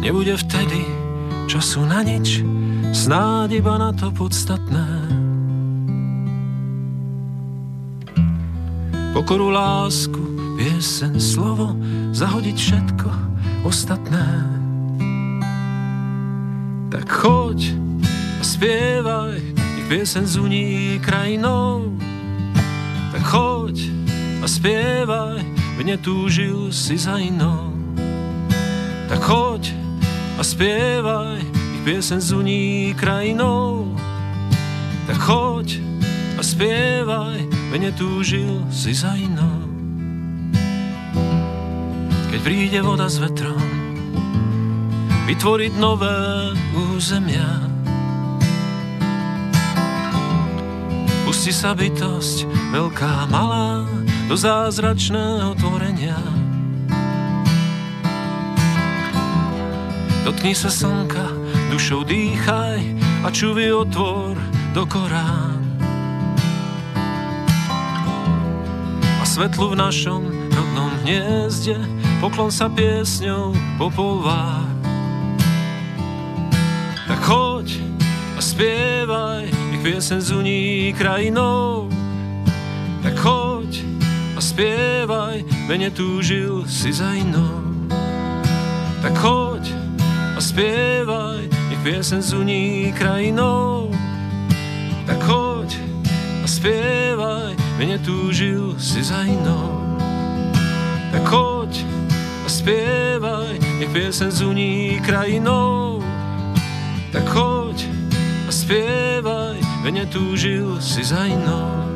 Nebude 0.00 0.40
vtedy 0.40 0.80
času 1.52 1.84
na 1.84 2.00
nič, 2.00 2.40
snáď 2.96 3.60
iba 3.60 3.76
na 3.76 3.92
to 3.92 4.08
podstatné. 4.08 4.88
Pokoru, 9.12 9.52
lásku, 9.52 10.16
piesen, 10.56 11.20
slovo, 11.20 11.76
zahodiť 12.16 12.56
všetko 12.56 13.08
ostatné. 13.68 14.48
Tak 16.88 17.04
choď 17.04 17.76
a 18.40 18.44
spievaj, 18.44 19.51
piesen 19.92 20.26
zuní 20.26 20.96
krajinou, 21.04 21.92
tak 23.12 23.20
choď 23.28 23.76
a 24.40 24.48
spievaj, 24.48 25.44
v 25.76 25.96
túžil 26.00 26.72
si 26.72 26.96
za 26.96 27.20
inou. 27.20 27.76
Tak 29.12 29.20
choď 29.20 29.68
a 30.40 30.42
spievaj, 30.44 31.44
ich 31.44 31.82
piesen 31.84 32.24
zuní 32.24 32.96
krajinou, 32.96 33.92
tak 35.04 35.20
choď 35.20 35.76
a 36.40 36.42
spievaj, 36.42 37.44
v 37.52 37.92
túžil 37.92 38.64
si 38.72 38.96
za 38.96 39.12
inou. 39.12 39.60
Keď 42.32 42.40
príde 42.40 42.80
voda 42.80 43.12
s 43.12 43.20
vetrom, 43.20 43.60
vytvoriť 45.28 45.72
nové 45.76 46.48
územia, 46.96 47.71
Pustí 51.42 51.58
sa 51.58 51.74
bytosť, 51.74 52.46
veľká, 52.70 53.26
malá, 53.26 53.82
do 54.30 54.38
zázračného 54.38 55.58
tvorenia. 55.58 56.14
Dotkni 60.22 60.54
sa 60.54 60.70
slnka, 60.70 61.34
dušou 61.74 62.06
dýchaj 62.06 62.78
a 63.26 63.28
čuvy 63.34 63.74
otvor 63.74 64.38
do 64.70 64.86
Korán. 64.86 65.58
A 69.18 69.24
svetlu 69.26 69.74
v 69.74 69.82
našom 69.82 70.22
rodnom 70.46 70.94
hniezde 71.02 71.74
poklon 72.22 72.54
sa 72.54 72.70
piesňou 72.70 73.50
popolvár. 73.82 74.62
Tak 77.10 77.18
choď 77.18 77.82
a 78.38 78.40
spievaj 78.40 79.31
piesen 79.82 80.20
zuní 80.20 80.94
krajinou, 80.98 81.90
tak 83.02 83.18
choď 83.18 83.82
a 84.36 84.40
spievaj, 84.40 85.42
ve 85.66 85.90
túžil 85.90 86.64
si 86.70 86.92
za 86.92 87.12
inou. 87.12 87.66
Tak 89.02 89.18
choď 89.18 89.74
a 90.36 90.40
spievaj, 90.40 91.50
nech 91.70 91.82
piesen 91.82 92.22
zuní 92.22 92.94
krajinou, 92.94 93.90
tak 95.06 95.18
choď 95.26 95.74
a 96.44 96.46
spievaj, 96.46 97.58
ve 97.78 97.98
túžil 97.98 98.78
si 98.78 99.02
za 99.02 99.26
inou. 99.26 99.98
Tak 101.10 101.26
choď 101.26 101.82
a 102.46 102.48
spievaj, 102.48 103.58
nech 103.58 103.90
piesen 103.90 104.30
zuní 104.30 105.02
krajinou, 105.02 105.98
tak 107.10 107.26
choď 107.26 107.90
a 108.48 108.52
spievaj, 108.52 109.41
veď 109.82 110.08
túžil 110.08 110.80
si 110.80 111.04
za 111.04 111.26
inou. 111.26 111.90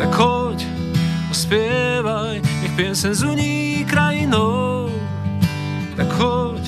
Tak 0.00 0.10
choď 0.16 0.64
a 1.30 1.34
spievaj, 1.34 2.40
nech 2.40 2.72
piesen 2.76 3.14
zuní 3.14 3.84
krajinou. 3.84 4.90
Tak 5.96 6.08
choď 6.08 6.64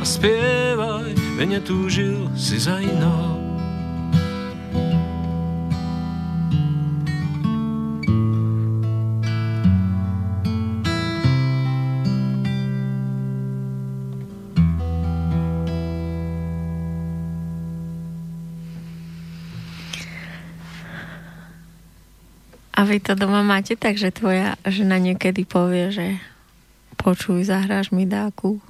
a 0.00 0.04
spievaj, 0.04 1.12
veď 1.36 1.66
túžil 1.66 2.30
si 2.38 2.56
za 2.62 2.78
inou. 2.78 3.43
Vy 22.84 23.00
to 23.00 23.18
doma 23.18 23.40
máte 23.44 23.74
tak, 23.74 23.98
že 23.98 24.14
tvoja 24.14 24.56
žena 24.68 25.00
niekedy 25.00 25.44
povie, 25.44 25.90
že 25.90 26.06
počuj, 27.00 27.44
zahráš 27.44 27.90
mi 27.90 28.06
dáku? 28.08 28.62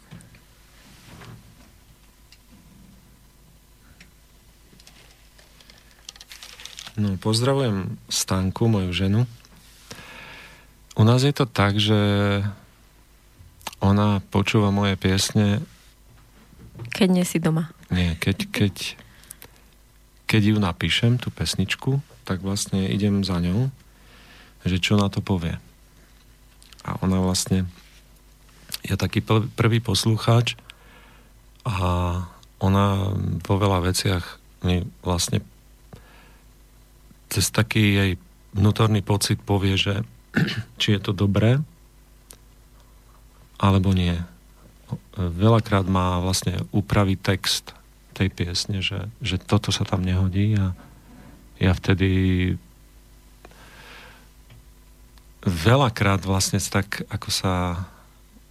No, 6.95 7.19
pozdravujem 7.19 7.99
Stanku, 8.07 8.71
moju 8.71 8.95
ženu. 8.95 9.27
U 10.95 11.03
nás 11.03 11.27
je 11.27 11.35
to 11.35 11.43
tak, 11.43 11.75
že 11.83 11.99
ona 13.83 14.23
počúva 14.31 14.71
moje 14.71 14.95
piesne 14.95 15.59
keď 16.95 17.09
nie 17.11 17.25
si 17.27 17.39
doma. 17.39 17.71
Nie, 17.91 18.19
keď, 18.19 18.51
keď, 18.51 18.75
keď 20.27 20.43
ju 20.55 20.57
napíšem, 20.59 21.19
tú 21.19 21.31
pesničku, 21.31 22.03
tak 22.27 22.43
vlastne 22.43 22.87
idem 22.91 23.23
za 23.23 23.39
ňou, 23.39 23.71
že 24.65 24.83
čo 24.83 24.97
na 24.97 25.13
to 25.13 25.21
povie. 25.21 25.57
A 26.85 26.97
ona 27.01 27.21
vlastne 27.21 27.69
je 28.85 28.97
taký 28.97 29.25
prvý 29.57 29.81
poslucháč 29.81 30.57
a 31.65 31.77
ona 32.61 32.87
vo 33.45 33.55
veľa 33.57 33.81
veciach 33.85 34.25
mi 34.65 34.85
vlastne 35.01 35.41
cez 37.33 37.49
taký 37.49 37.85
jej 37.97 38.11
vnútorný 38.53 39.01
pocit 39.01 39.41
povie, 39.41 39.77
že 39.77 40.05
či 40.81 40.97
je 40.97 41.01
to 41.01 41.17
dobré, 41.17 41.61
alebo 43.57 43.97
nie 43.97 44.21
veľakrát 45.17 45.87
má 45.87 46.19
vlastne 46.23 46.63
upraviť 46.71 47.19
text 47.23 47.65
tej 48.15 48.31
piesne, 48.31 48.79
že, 48.79 49.11
že 49.19 49.43
toto 49.43 49.75
sa 49.75 49.83
tam 49.83 50.07
nehodí 50.07 50.55
a 50.55 50.75
ja 51.59 51.73
vtedy 51.75 52.55
veľakrát 55.45 56.25
vlastne 56.25 56.59
tak 56.59 57.05
ako 57.13 57.29
sa 57.29 57.85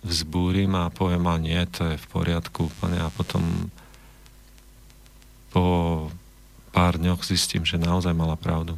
vzbúrim 0.06 0.72
a 0.78 0.94
poviem, 0.94 1.26
a 1.28 1.36
nie, 1.42 1.60
to 1.70 1.94
je 1.94 1.98
v 1.98 2.08
poriadku 2.12 2.70
úplne 2.70 3.02
a 3.02 3.10
potom 3.10 3.72
po 5.54 5.66
pár 6.74 6.98
dňoch 6.98 7.22
zistím, 7.26 7.66
že 7.66 7.82
naozaj 7.82 8.14
mala 8.14 8.38
pravdu. 8.38 8.78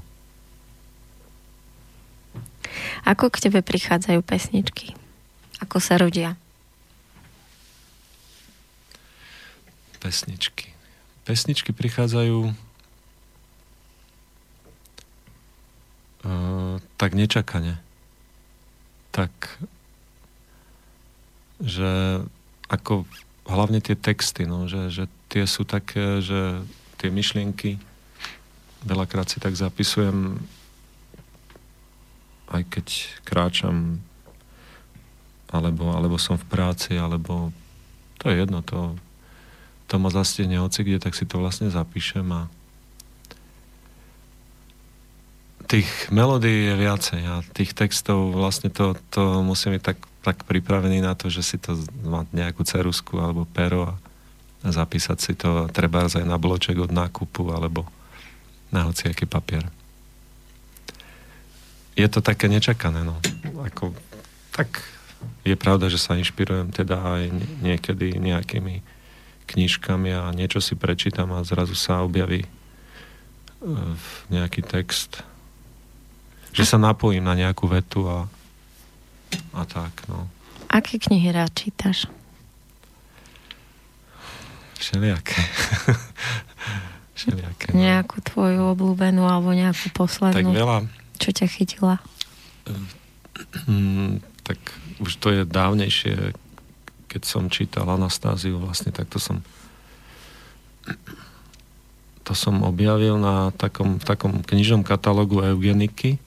Ako 3.08 3.32
k 3.32 3.48
tebe 3.48 3.60
prichádzajú 3.64 4.20
pesničky? 4.26 4.94
Ako 5.64 5.80
sa 5.80 5.96
rodia? 5.96 6.36
pesničky. 10.06 10.70
Pesničky 11.26 11.74
prichádzajú 11.74 12.54
uh, 16.30 16.78
tak 17.02 17.18
nečakane. 17.18 17.82
Tak, 19.16 19.32
že 21.64 22.20
ako 22.68 23.08
hlavne 23.48 23.80
tie 23.80 23.96
texty, 23.96 24.44
no, 24.44 24.68
že, 24.68 24.92
že 24.92 25.08
tie 25.32 25.48
sú 25.48 25.64
také, 25.64 26.20
že 26.20 26.68
tie 27.00 27.08
myšlienky 27.08 27.80
veľakrát 28.84 29.32
si 29.32 29.40
tak 29.40 29.56
zapisujem 29.56 30.36
aj 32.52 32.62
keď 32.70 32.88
kráčam 33.26 34.04
alebo, 35.50 35.96
alebo 35.96 36.20
som 36.20 36.36
v 36.36 36.46
práci, 36.52 36.94
alebo 37.00 37.56
to 38.20 38.30
je 38.30 38.44
jedno, 38.44 38.60
to 38.62 39.00
to 39.86 40.02
ma 40.02 40.10
zastihne 40.10 40.58
hoci 40.58 40.82
kde, 40.82 40.98
tak 40.98 41.14
si 41.14 41.30
to 41.30 41.38
vlastne 41.38 41.70
zapíšem 41.70 42.26
a 42.34 42.50
tých 45.66 45.90
melódií 46.14 46.72
je 46.72 46.76
viacej 46.78 47.22
a 47.26 47.34
tých 47.54 47.74
textov 47.74 48.34
vlastne 48.34 48.70
to, 48.70 48.94
to 49.10 49.42
musím 49.42 49.78
byť 49.78 49.84
tak, 49.84 50.00
tak 50.22 50.38
pripravený 50.46 51.02
na 51.02 51.18
to, 51.18 51.30
že 51.34 51.42
si 51.42 51.58
to 51.58 51.76
má 52.06 52.24
nejakú 52.32 52.62
cerusku 52.62 53.18
alebo 53.18 53.50
pero 53.50 53.90
a, 53.90 53.94
a 54.66 54.70
zapísať 54.70 55.18
si 55.18 55.34
to 55.34 55.66
treba 55.74 56.06
aj 56.06 56.26
na 56.26 56.38
bloček 56.38 56.78
od 56.78 56.94
nákupu 56.94 57.50
alebo 57.50 57.90
na 58.70 58.86
hociaký 58.86 59.26
papier. 59.26 59.66
Je 61.96 62.08
to 62.12 62.20
také 62.20 62.52
nečakané, 62.52 63.08
no. 63.08 63.16
Ako, 63.64 63.96
tak 64.52 64.84
je 65.48 65.56
pravda, 65.56 65.88
že 65.88 66.02
sa 66.02 66.20
inšpirujem 66.20 66.76
teda 66.76 67.00
aj 67.00 67.24
niekedy 67.64 68.20
nejakými 68.20 68.84
knižkami 69.46 70.10
a 70.12 70.34
niečo 70.36 70.60
si 70.60 70.76
prečítam 70.76 71.32
a 71.32 71.46
zrazu 71.46 71.78
sa 71.78 72.04
objaví 72.04 72.44
e, 72.44 72.50
nejaký 74.34 74.66
text. 74.66 75.24
Že 76.56 76.64
sa 76.64 76.78
napojím 76.80 77.28
na 77.28 77.36
nejakú 77.36 77.68
vetu 77.68 78.08
a, 78.08 78.32
a 79.52 79.62
tak, 79.68 79.92
no. 80.08 80.32
Aké 80.72 80.96
knihy 80.96 81.36
rád 81.36 81.52
čítaš? 81.52 82.08
Všelijaké. 84.80 85.40
Všelijaké. 87.20 87.76
No. 87.76 87.84
Nejakú 87.84 88.24
tvoju 88.24 88.72
obľúbenú 88.72 89.28
alebo 89.28 89.52
nejakú 89.52 89.92
poslednú? 89.92 90.52
Tak 90.52 90.56
veľa. 90.56 90.78
Čo 91.20 91.30
ťa 91.32 91.46
chytila? 91.52 91.96
Mm, 93.68 94.24
tak 94.44 94.60
už 95.00 95.12
to 95.20 95.32
je 95.32 95.42
dávnejšie, 95.44 96.36
keď 97.12 97.22
som 97.24 97.52
čítal 97.52 97.88
Anastáziu, 97.88 98.60
vlastne 98.60 98.96
tak 98.96 99.12
to 99.12 99.20
som 99.20 99.44
to 102.26 102.34
som 102.34 102.66
objavil 102.66 103.22
na 103.22 103.54
takom, 103.54 104.02
takom 104.02 104.42
knižnom 104.42 104.82
katalógu 104.82 105.46
Eugeniky. 105.46 106.18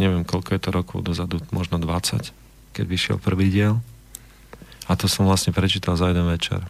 Neviem, 0.00 0.24
koľko 0.24 0.56
je 0.56 0.60
to 0.64 0.70
rokov 0.72 0.98
dozadu, 1.04 1.44
možno 1.52 1.76
20, 1.76 2.32
keď 2.72 2.84
vyšiel 2.88 3.16
prvý 3.20 3.52
diel. 3.52 3.84
A 4.88 4.96
to 4.96 5.04
som 5.06 5.28
vlastne 5.28 5.52
prečítal 5.52 6.00
za 6.00 6.08
jeden 6.08 6.24
večer. 6.24 6.64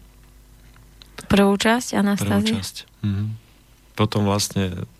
Prvú 1.31 1.55
časť 1.55 1.95
Anastázie? 1.95 2.59
Prvú 2.59 2.59
časť. 2.59 2.77
Mhm. 3.07 3.25
Potom 3.95 4.27
vlastne 4.27 4.91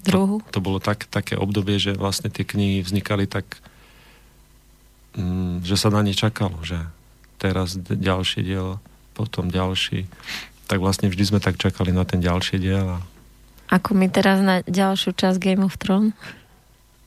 Druhu? 0.00 0.40
To, 0.48 0.60
to 0.60 0.64
bolo 0.64 0.78
tak, 0.80 1.04
také 1.12 1.36
obdobie, 1.36 1.76
že 1.76 1.92
vlastne 1.92 2.32
tie 2.32 2.44
knihy 2.48 2.80
vznikali 2.80 3.28
tak, 3.28 3.60
mm, 5.16 5.60
že 5.60 5.76
sa 5.76 5.92
na 5.92 6.00
ne 6.00 6.16
čakalo, 6.16 6.56
že 6.64 6.80
teraz 7.36 7.76
ďalší 7.76 8.40
diel, 8.44 8.80
potom 9.12 9.52
ďalší. 9.52 10.08
Tak 10.68 10.80
vlastne 10.80 11.12
vždy 11.12 11.24
sme 11.36 11.40
tak 11.40 11.60
čakali 11.60 11.92
na 11.92 12.08
ten 12.08 12.24
ďalší 12.24 12.56
diel. 12.56 12.96
A... 12.96 12.98
Ako 13.76 13.92
my 13.92 14.08
teraz 14.08 14.40
na 14.40 14.64
ďalšiu 14.64 15.12
časť 15.12 15.36
Game 15.36 15.64
of 15.64 15.76
Thrones? 15.76 16.16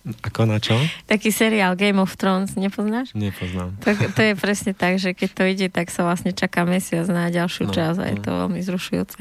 Ako 0.04 0.44
na 0.44 0.60
čo? 0.60 0.76
Taký 1.08 1.32
seriál 1.32 1.80
Game 1.80 1.96
of 1.96 2.20
Thrones, 2.20 2.60
nepoznáš? 2.60 3.16
Nepoznám. 3.16 3.72
To, 3.88 3.96
to 3.96 4.22
je 4.22 4.34
presne 4.36 4.76
tak, 4.76 5.00
že 5.00 5.16
keď 5.16 5.30
to 5.32 5.44
ide, 5.48 5.68
tak 5.72 5.88
sa 5.88 6.04
vlastne 6.04 6.36
čaká 6.36 6.68
mesiac 6.68 7.08
na 7.08 7.32
ďalšiu 7.32 7.72
no, 7.72 7.74
časť 7.74 8.00
a 8.04 8.06
je 8.12 8.18
no. 8.20 8.24
to 8.24 8.32
veľmi 8.36 8.60
zrušujúce. 8.60 9.20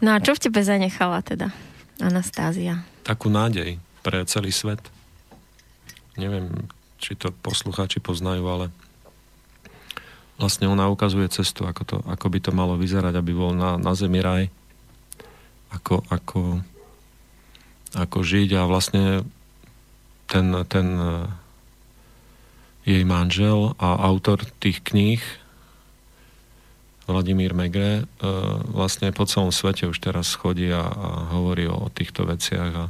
No 0.00 0.16
a 0.16 0.18
čo 0.24 0.32
v 0.32 0.42
tebe 0.48 0.64
zanechala 0.64 1.20
teda 1.20 1.52
Anastázia? 2.00 2.80
Takú 3.04 3.28
nádej 3.28 3.76
pre 4.00 4.24
celý 4.24 4.56
svet. 4.56 4.80
Neviem, 6.16 6.48
či 6.96 7.12
to 7.20 7.28
poslucháči 7.28 8.00
poznajú, 8.00 8.44
ale 8.48 8.66
vlastne 10.40 10.64
ona 10.64 10.88
ukazuje 10.88 11.28
cestu, 11.28 11.68
ako, 11.68 11.82
to, 11.84 11.96
ako 12.08 12.26
by 12.32 12.38
to 12.40 12.50
malo 12.56 12.74
vyzerať, 12.80 13.14
aby 13.20 13.36
bol 13.36 13.52
na, 13.52 13.76
na 13.76 13.92
zemi 13.92 14.24
raj, 14.24 14.48
ako, 15.70 16.00
ako, 16.08 16.64
ako 17.94 18.26
žiť 18.26 18.58
a 18.58 18.68
vlastne 18.68 19.22
ten, 20.26 20.50
ten 20.66 20.86
e, 20.98 21.10
jej 22.84 23.02
manžel 23.06 23.78
a 23.78 24.02
autor 24.04 24.42
tých 24.58 24.82
kníh 24.82 25.22
Vladimír 27.04 27.52
Megre 27.52 28.02
e, 28.02 28.28
vlastne 28.72 29.14
po 29.14 29.28
celom 29.28 29.54
svete 29.54 29.86
už 29.86 29.98
teraz 30.02 30.34
chodí 30.34 30.68
a, 30.74 30.84
a 30.84 31.08
hovorí 31.38 31.70
o, 31.70 31.76
o 31.76 31.92
týchto 31.92 32.26
veciach 32.26 32.72
a 32.74 32.86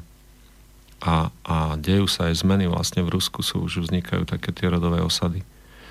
a, 1.05 1.29
a 1.45 1.57
dejú 1.77 2.09
sa 2.09 2.33
aj 2.33 2.41
zmeny. 2.41 2.65
Vlastne 2.65 3.05
v 3.05 3.13
Rusku 3.13 3.45
sú 3.45 3.61
už 3.69 3.85
vznikajú 3.85 4.25
také 4.25 4.57
tie 4.57 4.73
rodové 4.73 5.05
osady 5.05 5.45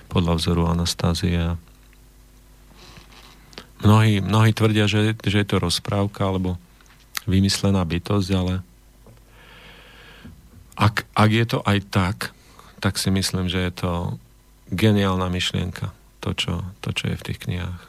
podľa 0.10 0.41
vzoru 0.41 0.65
Anastázie. 0.65 1.54
Mnohí, 3.86 4.26
mnohí 4.26 4.52
tvrdia, 4.58 4.89
že, 4.89 5.13
že 5.21 5.38
je 5.43 5.47
to 5.47 5.62
rozprávka 5.62 6.26
alebo 6.26 6.58
vymyslená 7.30 7.86
bytosť, 7.86 8.30
ale 8.34 8.54
ak, 10.76 11.06
ak 11.14 11.30
je 11.30 11.46
to 11.46 11.60
aj 11.66 11.80
tak, 11.90 12.18
tak 12.82 12.98
si 12.98 13.14
myslím, 13.14 13.48
že 13.48 13.60
je 13.70 13.72
to 13.74 13.92
geniálna 14.74 15.30
myšlienka, 15.30 15.94
to 16.20 16.34
čo, 16.34 16.54
to, 16.82 16.90
čo 16.92 17.14
je 17.14 17.20
v 17.20 17.26
tých 17.32 17.40
knihách. 17.46 17.82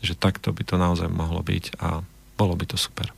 Že 0.00 0.14
takto 0.16 0.48
by 0.54 0.62
to 0.64 0.76
naozaj 0.80 1.10
mohlo 1.10 1.44
byť 1.44 1.76
a 1.82 2.00
bolo 2.38 2.54
by 2.56 2.64
to 2.70 2.80
super. 2.80 3.12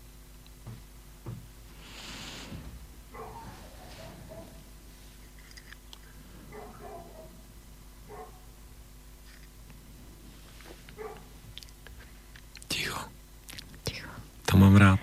To 14.53 14.61
mám 14.61 14.77
rád. 14.77 15.01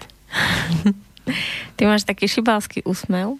Ty 1.79 1.87
máš 1.87 2.03
taký 2.03 2.27
šibalský 2.27 2.83
úsmev, 2.83 3.39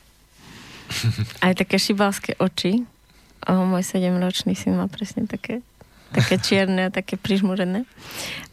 aj 1.45 1.59
také 1.59 1.75
šibalské 1.75 2.39
oči. 2.39 2.87
O, 3.43 3.67
môj 3.67 3.83
sedemročný 3.83 4.55
syn 4.55 4.79
má 4.79 4.87
presne 4.87 5.27
také, 5.27 5.59
také 6.15 6.39
čierne 6.47 6.87
a 6.87 6.93
také 6.93 7.19
prižmurené. 7.19 7.83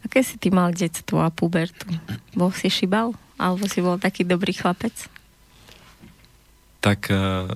Aké 0.03 0.27
si 0.27 0.35
ty 0.35 0.51
mal 0.51 0.75
detstvo 0.75 1.23
a 1.23 1.31
pubertu? 1.31 1.87
Bol 2.35 2.51
si 2.51 2.67
šibal? 2.67 3.15
Alebo 3.39 3.63
si 3.71 3.79
bol 3.79 3.95
taký 3.95 4.27
dobrý 4.27 4.51
chlapec? 4.51 5.07
Tak 6.83 7.07
uh, 7.07 7.47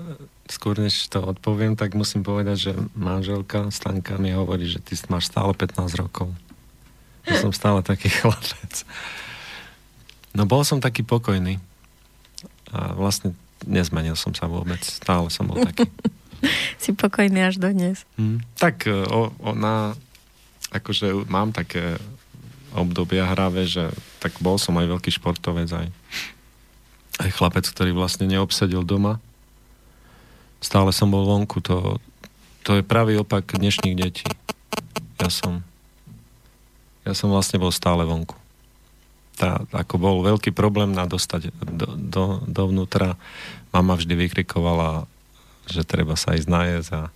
skôr 0.48 0.80
než 0.80 1.12
to 1.12 1.20
odpoviem, 1.20 1.76
tak 1.76 2.00
musím 2.00 2.24
povedať, 2.24 2.70
že 2.70 2.72
manželka 2.96 3.68
Stanka 3.76 4.16
mi 4.16 4.32
hovorí, 4.32 4.72
že 4.72 4.80
ty 4.80 4.96
máš 5.12 5.28
stále 5.28 5.52
15 5.52 6.00
rokov. 6.00 6.32
Ja 7.28 7.44
som 7.44 7.52
stále 7.52 7.84
taký 7.84 8.08
chlapec. 8.24 8.88
No 10.32 10.48
bol 10.48 10.64
som 10.64 10.80
taký 10.80 11.04
pokojný. 11.04 11.60
A 12.72 12.96
vlastne 12.96 13.36
nezmenil 13.68 14.18
som 14.18 14.34
sa 14.34 14.48
vôbec. 14.50 14.82
Stále 14.82 15.30
som 15.30 15.48
bol 15.48 15.62
taký. 15.62 15.86
si 16.84 16.92
pokojný 16.96 17.46
až 17.46 17.62
dodnes. 17.62 18.08
Hmm. 18.18 18.42
Tak 18.58 18.90
e, 18.90 19.06
o, 19.06 19.30
o, 19.30 19.52
na, 19.54 19.94
akože 20.74 21.28
mám 21.30 21.54
také 21.54 22.02
obdobia 22.74 23.28
hravé, 23.28 23.68
že 23.68 23.92
tak 24.24 24.40
bol 24.40 24.56
som 24.56 24.80
aj 24.80 24.88
veľký 24.98 25.12
športovec, 25.12 25.70
aj, 25.70 25.88
aj 27.22 27.30
chlapec, 27.36 27.68
ktorý 27.68 27.92
vlastne 27.94 28.26
neobsedil 28.26 28.82
doma. 28.82 29.20
Stále 30.64 30.96
som 30.96 31.12
bol 31.12 31.28
vonku, 31.28 31.60
to, 31.60 32.00
to 32.64 32.80
je 32.80 32.84
pravý 32.86 33.20
opak 33.20 33.46
dnešných 33.54 33.98
detí. 33.98 34.26
Ja 35.20 35.30
som 35.30 35.62
ja 37.02 37.18
som 37.18 37.34
vlastne 37.34 37.58
bol 37.58 37.74
stále 37.74 38.06
vonku 38.06 38.41
tá, 39.42 39.66
ako 39.74 39.98
bol 39.98 40.16
veľký 40.22 40.54
problém 40.54 40.94
na 40.94 41.10
dostať 41.10 41.50
do, 41.66 41.98
do, 41.98 42.26
dovnútra. 42.46 43.18
Mama 43.74 43.98
vždy 43.98 44.14
vykrikovala, 44.14 45.10
že 45.66 45.82
treba 45.82 46.14
sa 46.14 46.38
ísť 46.38 46.46
nájsť 46.46 46.90
a 46.94 47.10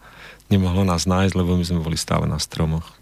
nemohlo 0.50 0.82
nás 0.82 1.06
nájsť, 1.06 1.38
lebo 1.38 1.54
my 1.54 1.62
sme 1.62 1.86
boli 1.86 1.94
stále 1.94 2.26
na 2.26 2.42
stromoch. 2.42 2.98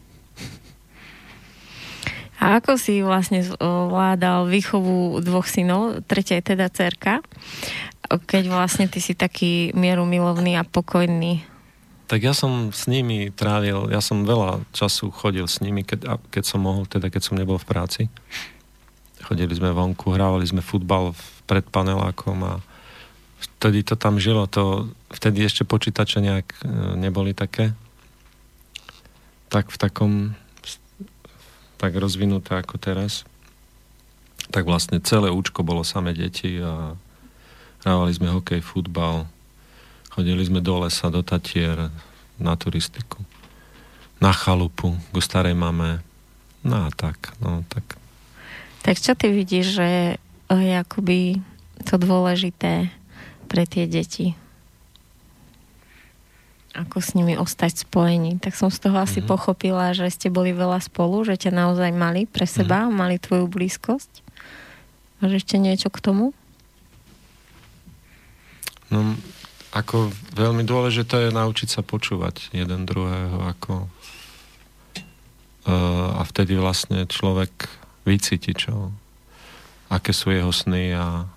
A 2.44 2.60
ako 2.60 2.76
si 2.76 3.00
vlastne 3.00 3.40
vládal 3.64 4.52
výchovu 4.52 5.24
dvoch 5.24 5.48
synov, 5.48 6.04
tretia 6.04 6.44
je 6.44 6.52
teda 6.52 6.68
cerka, 6.68 7.24
keď 8.28 8.52
vlastne 8.52 8.92
ty 8.92 9.00
si 9.00 9.16
taký 9.16 9.72
mieru 9.72 10.04
milovný 10.04 10.60
a 10.60 10.68
pokojný? 10.68 11.48
Tak 12.12 12.20
ja 12.20 12.36
som 12.36 12.76
s 12.76 12.92
nimi 12.92 13.32
trávil, 13.32 13.88
ja 13.88 14.04
som 14.04 14.28
veľa 14.28 14.68
času 14.76 15.08
chodil 15.08 15.48
s 15.48 15.64
nimi, 15.64 15.88
keď, 15.88 16.20
keď 16.28 16.44
som 16.44 16.68
mohol, 16.68 16.84
teda 16.84 17.08
keď 17.08 17.22
som 17.24 17.40
nebol 17.40 17.56
v 17.56 17.64
práci. 17.64 18.02
Chodili 19.24 19.56
sme 19.56 19.72
vonku, 19.72 20.12
hrávali 20.12 20.44
sme 20.44 20.60
futbal 20.60 21.16
pred 21.48 21.64
panelákom 21.64 22.38
a 22.44 22.54
vtedy 23.40 23.84
to 23.88 23.96
tam 23.96 24.20
žilo. 24.20 24.48
To, 24.52 24.92
vtedy 25.12 25.48
ešte 25.48 25.64
počítače 25.64 26.20
nejak 26.20 26.48
e, 26.60 26.68
neboli 27.00 27.32
také. 27.32 27.72
Tak 29.48 29.72
v 29.72 29.78
takom 29.80 30.14
tak 31.80 32.00
rozvinuté 32.00 32.56
ako 32.56 32.80
teraz. 32.80 33.28
Tak 34.52 34.64
vlastne 34.64 35.04
celé 35.04 35.32
účko 35.32 35.68
bolo 35.68 35.84
samé 35.84 36.16
deti 36.16 36.60
a 36.60 36.96
hrávali 37.84 38.12
sme 38.16 38.32
hokej, 38.32 38.64
futbal, 38.64 39.28
chodili 40.08 40.44
sme 40.48 40.64
do 40.64 40.80
lesa, 40.84 41.12
do 41.12 41.20
Tatier, 41.20 41.92
na 42.40 42.54
turistiku, 42.56 43.20
na 44.24 44.32
chalupu, 44.32 44.96
ku 45.12 45.20
starej 45.20 45.56
mame. 45.56 46.00
No 46.64 46.88
a 46.88 46.90
tak, 46.96 47.36
no 47.44 47.68
tak 47.68 48.00
tak 48.84 49.00
čo 49.00 49.16
ty 49.16 49.32
vidíš, 49.32 49.80
že 49.80 49.90
je 50.52 50.74
akoby 50.76 51.40
to 51.88 51.96
dôležité 51.98 52.92
pre 53.48 53.64
tie 53.64 53.88
deti? 53.90 54.36
Ako 56.74 57.00
s 57.02 57.14
nimi 57.14 57.38
ostať 57.38 57.86
spojení. 57.86 58.42
Tak 58.42 58.58
som 58.58 58.74
z 58.74 58.82
toho 58.82 58.98
asi 58.98 59.22
mm-hmm. 59.22 59.30
pochopila, 59.30 59.94
že 59.94 60.10
ste 60.10 60.34
boli 60.34 60.54
veľa 60.54 60.82
spolu, 60.82 61.22
že 61.24 61.38
ťa 61.38 61.54
naozaj 61.54 61.94
mali 61.94 62.26
pre 62.26 62.50
seba, 62.50 62.86
mm-hmm. 62.86 62.98
mali 62.98 63.16
tvoju 63.22 63.46
blízkosť. 63.46 64.26
Máš 65.22 65.46
ešte 65.46 65.62
niečo 65.62 65.88
k 65.94 66.02
tomu? 66.02 66.26
No, 68.90 69.18
ako 69.74 70.14
veľmi 70.38 70.66
dôležité 70.66 71.30
je 71.30 71.32
naučiť 71.34 71.70
sa 71.70 71.82
počúvať 71.82 72.54
jeden 72.54 72.86
druhého, 72.86 73.42
ako 73.54 73.90
uh, 75.66 76.20
a 76.20 76.22
vtedy 76.30 76.58
vlastne 76.58 77.10
človek 77.10 77.70
vycíti, 78.04 78.52
čo, 78.56 78.92
aké 79.88 80.12
sú 80.12 80.32
jeho 80.32 80.52
sny 80.52 80.96
a 80.96 81.28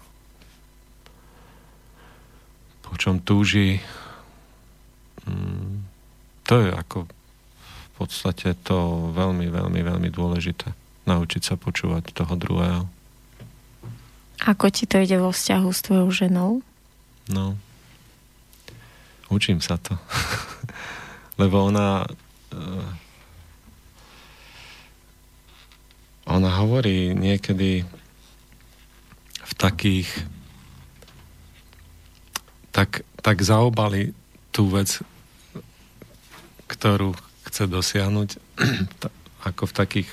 po 2.86 2.94
čom 2.98 3.18
túži. 3.18 3.82
Mm, 5.26 5.82
to 6.46 6.54
je 6.62 6.70
ako 6.70 6.98
v 7.06 7.90
podstate 7.98 8.54
to 8.62 9.10
veľmi, 9.10 9.50
veľmi, 9.50 9.80
veľmi 9.82 10.08
dôležité. 10.12 10.70
Naučiť 11.06 11.42
sa 11.42 11.54
počúvať 11.58 12.14
toho 12.14 12.34
druhého. 12.38 12.84
Ako 14.44 14.68
ti 14.68 14.84
to 14.84 15.00
ide 15.00 15.16
vo 15.16 15.32
vzťahu 15.32 15.68
s 15.72 15.80
tvojou 15.80 16.08
ženou? 16.12 16.50
No, 17.32 17.56
učím 19.32 19.64
sa 19.64 19.80
to. 19.80 19.96
Lebo 21.40 21.66
ona 21.66 22.04
uh, 22.06 22.86
ona 26.26 26.50
hovorí 26.58 27.14
niekedy 27.14 27.86
v 29.46 29.52
takých 29.54 30.10
tak, 32.74 33.06
tak 33.22 33.40
zaobali 33.40 34.12
tú 34.52 34.68
vec, 34.68 35.00
ktorú 36.68 37.16
chce 37.48 37.64
dosiahnuť 37.70 38.30
ako 39.48 39.70
v 39.70 39.72
takých 39.72 40.08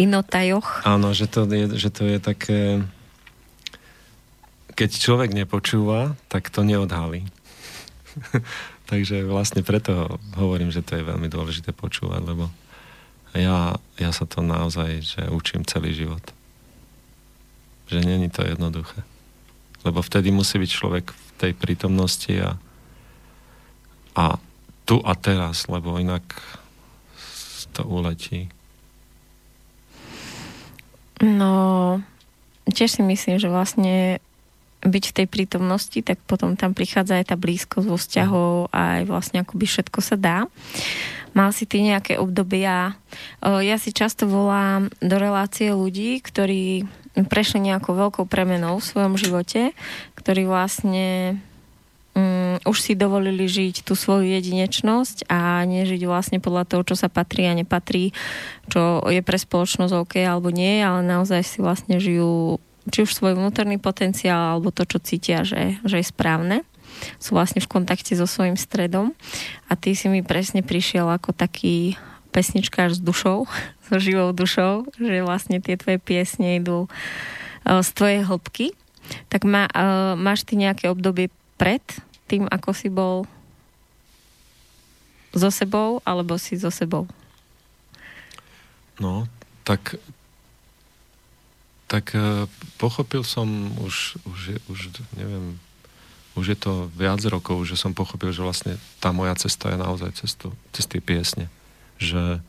inotajoch. 0.00 0.86
Áno, 0.86 1.12
že 1.12 1.28
to 1.28 1.44
je, 1.50 1.74
že 1.76 1.90
to 1.90 2.06
je 2.06 2.18
také 2.22 2.60
keď 4.74 4.90
človek 4.90 5.30
nepočúva, 5.30 6.18
tak 6.26 6.50
to 6.50 6.66
neodhalí. 6.66 7.22
Takže 8.90 9.24
vlastne 9.24 9.62
preto 9.62 10.18
hovorím, 10.34 10.74
že 10.74 10.82
to 10.82 10.98
je 10.98 11.06
veľmi 11.06 11.30
dôležité 11.30 11.70
počúvať, 11.70 12.20
lebo 12.26 12.50
ja, 13.34 13.74
ja 13.98 14.10
sa 14.14 14.24
to 14.24 14.40
naozaj 14.40 15.02
že 15.02 15.22
učím 15.30 15.66
celý 15.66 15.94
život. 15.94 16.22
Že 17.90 18.06
není 18.06 18.30
to 18.30 18.46
jednoduché. 18.46 19.02
Lebo 19.84 20.00
vtedy 20.00 20.30
musí 20.30 20.56
byť 20.56 20.70
človek 20.70 21.12
v 21.12 21.30
tej 21.36 21.52
prítomnosti 21.52 22.32
a, 22.40 22.56
a 24.16 24.38
tu 24.88 25.02
a 25.04 25.12
teraz, 25.18 25.68
lebo 25.68 26.00
inak 26.00 26.24
to 27.74 27.82
uletí. 27.82 28.48
No, 31.18 31.98
tiež 32.70 32.98
si 32.98 33.02
myslím, 33.02 33.42
že 33.42 33.50
vlastne 33.50 34.22
byť 34.84 35.04
v 35.10 35.16
tej 35.16 35.26
prítomnosti, 35.26 35.98
tak 36.04 36.20
potom 36.28 36.54
tam 36.54 36.76
prichádza 36.76 37.18
aj 37.18 37.32
tá 37.32 37.36
blízkosť 37.40 37.86
vo 37.88 37.96
vzťahov 37.96 38.52
a 38.70 39.00
aj 39.00 39.02
vlastne 39.08 39.38
akoby 39.40 39.64
všetko 39.64 39.98
sa 40.04 40.16
dá. 40.20 40.38
Mal 41.34 41.50
si 41.50 41.66
ty 41.66 41.82
nejaké 41.82 42.16
obdobia? 42.16 42.94
Ja 43.42 43.76
si 43.82 43.90
často 43.90 44.30
volám 44.30 44.94
do 45.02 45.18
relácie 45.18 45.74
ľudí, 45.74 46.22
ktorí 46.22 46.86
prešli 47.26 47.62
nejakou 47.62 47.94
veľkou 47.94 48.26
premenou 48.26 48.78
v 48.78 48.86
svojom 48.86 49.14
živote, 49.18 49.74
ktorí 50.18 50.46
vlastne 50.46 51.38
um, 52.14 52.58
už 52.66 52.78
si 52.78 52.92
dovolili 52.98 53.46
žiť 53.46 53.86
tú 53.86 53.94
svoju 53.94 54.34
jedinečnosť 54.34 55.30
a 55.30 55.62
nežiť 55.62 56.02
vlastne 56.06 56.38
podľa 56.42 56.66
toho, 56.66 56.82
čo 56.82 56.94
sa 56.98 57.06
patrí 57.06 57.46
a 57.46 57.54
nepatrí, 57.54 58.10
čo 58.70 59.02
je 59.06 59.22
pre 59.22 59.38
spoločnosť 59.38 59.94
OK 59.94 60.14
alebo 60.22 60.50
nie, 60.50 60.82
ale 60.82 61.06
naozaj 61.06 61.42
si 61.46 61.58
vlastne 61.62 62.02
žijú 62.02 62.58
či 62.90 63.06
už 63.06 63.16
svoj 63.16 63.38
vnútorný 63.38 63.78
potenciál 63.78 64.58
alebo 64.58 64.74
to, 64.74 64.84
čo 64.84 64.98
cítia, 65.00 65.46
že, 65.46 65.78
že 65.86 66.02
je 66.02 66.06
správne 66.06 66.66
sú 67.18 67.36
vlastne 67.36 67.60
v 67.60 67.70
kontakte 67.70 68.14
so 68.14 68.26
svojím 68.28 68.58
stredom 68.58 69.12
a 69.68 69.72
ty 69.74 69.96
si 69.96 70.10
mi 70.10 70.20
presne 70.20 70.60
prišiel 70.64 71.08
ako 71.08 71.34
taký 71.34 71.98
pesničkár 72.34 72.90
s 72.90 72.98
dušou, 72.98 73.46
so 73.86 73.96
živou 74.02 74.34
dušou, 74.34 74.90
že 74.98 75.22
vlastne 75.22 75.62
tie 75.62 75.78
tvoje 75.78 76.02
piesne 76.02 76.58
idú 76.58 76.86
uh, 76.86 77.80
z 77.82 77.88
tvojej 77.94 78.20
hĺbky. 78.26 78.66
Tak 79.28 79.44
má, 79.44 79.68
uh, 79.70 80.16
máš 80.16 80.42
ty 80.48 80.56
nejaké 80.56 80.88
obdobie 80.88 81.28
pred 81.60 81.84
tým, 82.26 82.48
ako 82.48 82.70
si 82.72 82.88
bol 82.88 83.28
so 85.36 85.50
sebou, 85.52 86.00
alebo 86.02 86.40
si 86.40 86.56
so 86.56 86.72
sebou? 86.72 87.04
No, 88.96 89.26
tak 89.66 89.98
tak 91.84 92.16
uh, 92.16 92.48
pochopil 92.80 93.22
som 93.22 93.46
už, 93.84 94.18
už, 94.26 94.58
už 94.66 94.78
neviem, 95.14 95.62
už 96.34 96.44
je 96.54 96.58
to 96.58 96.90
viac 96.98 97.22
rokov, 97.30 97.62
že 97.62 97.78
som 97.78 97.94
pochopil, 97.94 98.34
že 98.34 98.42
vlastne 98.42 98.74
tá 98.98 99.14
moja 99.14 99.38
cesta 99.38 99.70
je 99.70 99.78
naozaj 99.78 100.18
cestu, 100.18 100.50
cesty 100.74 100.98
piesne. 100.98 101.46
Že, 102.02 102.42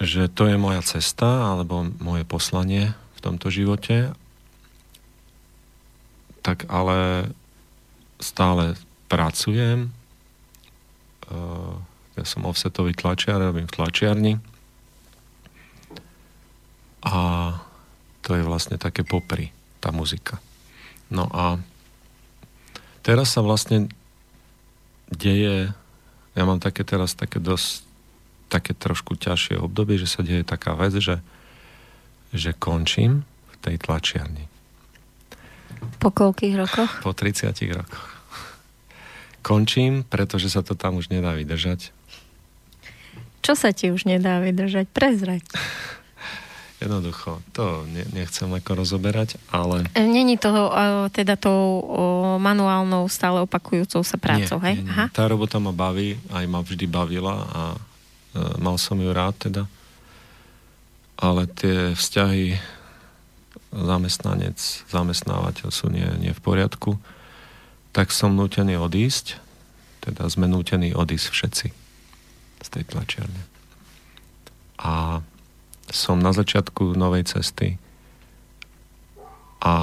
že 0.00 0.22
to 0.32 0.48
je 0.48 0.56
moja 0.56 0.80
cesta, 0.80 1.52
alebo 1.52 1.84
moje 2.00 2.24
poslanie 2.24 2.96
v 3.16 3.20
tomto 3.20 3.52
živote, 3.52 4.16
tak 6.40 6.64
ale 6.72 7.28
stále 8.16 8.80
pracujem. 9.12 9.92
Uh, 11.28 11.76
ja 12.16 12.24
som 12.24 12.48
offsetový 12.48 12.96
tlačiar, 12.96 13.36
robím 13.36 13.68
v 13.68 13.76
tlačiarni. 13.76 14.34
A 17.04 17.16
to 18.24 18.32
je 18.32 18.42
vlastne 18.44 18.80
také 18.80 19.04
popri, 19.04 19.52
tá 19.80 19.92
muzika. 19.92 20.40
No 21.10 21.26
a 21.30 21.58
teraz 23.02 23.34
sa 23.34 23.42
vlastne 23.42 23.90
deje, 25.10 25.74
ja 26.38 26.42
mám 26.46 26.62
také 26.62 26.86
teraz 26.86 27.18
také 27.18 27.42
dosť, 27.42 27.82
také 28.46 28.72
trošku 28.74 29.18
ťažšie 29.18 29.58
obdobie, 29.58 29.98
že 29.98 30.06
sa 30.06 30.22
deje 30.22 30.46
taká 30.46 30.78
vec, 30.78 30.94
že, 30.94 31.18
že 32.30 32.54
končím 32.54 33.26
v 33.26 33.56
tej 33.58 33.76
tlačiarni. 33.82 34.46
Po 35.98 36.14
koľkých 36.14 36.54
rokoch? 36.56 36.90
Po 37.02 37.12
30 37.12 37.50
rokoch. 37.74 38.08
Končím, 39.40 40.04
pretože 40.04 40.52
sa 40.52 40.60
to 40.60 40.76
tam 40.76 41.00
už 41.00 41.08
nedá 41.08 41.32
vydržať. 41.32 41.90
Čo 43.40 43.56
sa 43.56 43.72
ti 43.72 43.88
už 43.88 44.04
nedá 44.04 44.38
vydržať? 44.38 44.86
Prezrať. 44.92 45.44
Jednoducho, 46.80 47.44
to 47.52 47.84
ne, 47.92 48.08
nechcem 48.16 48.48
ako 48.48 48.72
rozoberať, 48.72 49.36
ale... 49.52 49.84
E, 49.92 50.00
není 50.00 50.40
to 50.40 50.48
teda 51.12 51.36
tou 51.36 51.84
manuálnou, 52.40 53.04
stále 53.12 53.44
opakujúcou 53.44 54.00
sa 54.00 54.16
prácou, 54.16 54.56
nie, 54.64 54.66
hej? 54.72 54.76
Nie, 54.80 54.84
nie. 54.88 54.92
Aha. 54.96 55.06
Tá 55.12 55.28
robota 55.28 55.60
ma 55.60 55.76
baví, 55.76 56.16
aj 56.32 56.44
ma 56.48 56.64
vždy 56.64 56.88
bavila 56.88 57.36
a 57.52 57.62
e, 57.76 57.78
mal 58.64 58.80
som 58.80 58.96
ju 58.96 59.12
rád 59.12 59.36
teda. 59.36 59.68
Ale 61.20 61.44
tie 61.52 61.92
vzťahy 61.92 62.56
zamestnanec, 63.76 64.56
zamestnávateľ 64.88 65.68
sú 65.68 65.92
nie, 65.92 66.08
nie 66.16 66.32
v 66.32 66.40
poriadku, 66.40 66.96
tak 67.92 68.08
som 68.08 68.32
nútený 68.32 68.80
odísť, 68.80 69.36
teda 70.00 70.24
sme 70.32 70.48
nútení 70.48 70.96
odísť 70.96 71.26
všetci 71.28 71.66
z 72.64 72.68
tej 72.72 72.84
tlačiarne. 72.88 73.42
A 74.80 75.20
som 75.90 76.18
na 76.18 76.30
začiatku 76.30 76.94
novej 76.94 77.26
cesty 77.26 77.76
a 79.60 79.74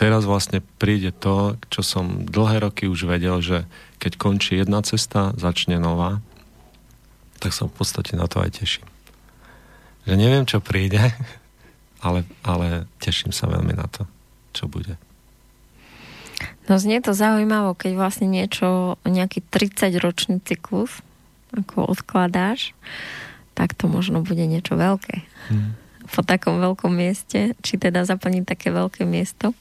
teraz 0.00 0.24
vlastne 0.24 0.64
príde 0.80 1.12
to, 1.12 1.60
čo 1.68 1.84
som 1.84 2.24
dlhé 2.24 2.64
roky 2.64 2.88
už 2.88 3.04
vedel, 3.04 3.38
že 3.44 3.68
keď 4.00 4.12
končí 4.16 4.58
jedna 4.58 4.80
cesta, 4.82 5.36
začne 5.36 5.76
nová, 5.76 6.24
tak 7.38 7.52
sa 7.52 7.68
v 7.68 7.74
podstate 7.76 8.16
na 8.16 8.26
to 8.26 8.40
aj 8.40 8.58
teším. 8.58 8.88
Že 10.08 10.14
neviem, 10.18 10.44
čo 10.48 10.58
príde, 10.58 10.98
ale, 12.06 12.24
ale 12.42 12.88
teším 12.98 13.30
sa 13.30 13.46
veľmi 13.46 13.76
na 13.76 13.86
to, 13.86 14.08
čo 14.56 14.66
bude. 14.66 14.96
No 16.66 16.78
znie 16.78 17.02
to 17.02 17.14
zaujímavo, 17.14 17.74
keď 17.74 17.92
vlastne 17.98 18.26
niečo, 18.30 18.98
nejaký 19.06 19.42
30-ročný 19.50 20.42
cyklus, 20.42 21.02
ako 21.52 21.92
odkladáš, 21.92 22.72
tak 23.62 23.78
to 23.78 23.86
možno 23.86 24.26
bude 24.26 24.42
niečo 24.42 24.74
veľké. 24.74 25.22
Hmm. 25.54 25.78
Po 26.10 26.26
takom 26.26 26.58
veľkom 26.58 26.90
mieste, 26.90 27.54
či 27.62 27.78
teda 27.78 28.02
zaplniť 28.02 28.42
také 28.42 28.74
veľké 28.74 29.06
miesto. 29.06 29.54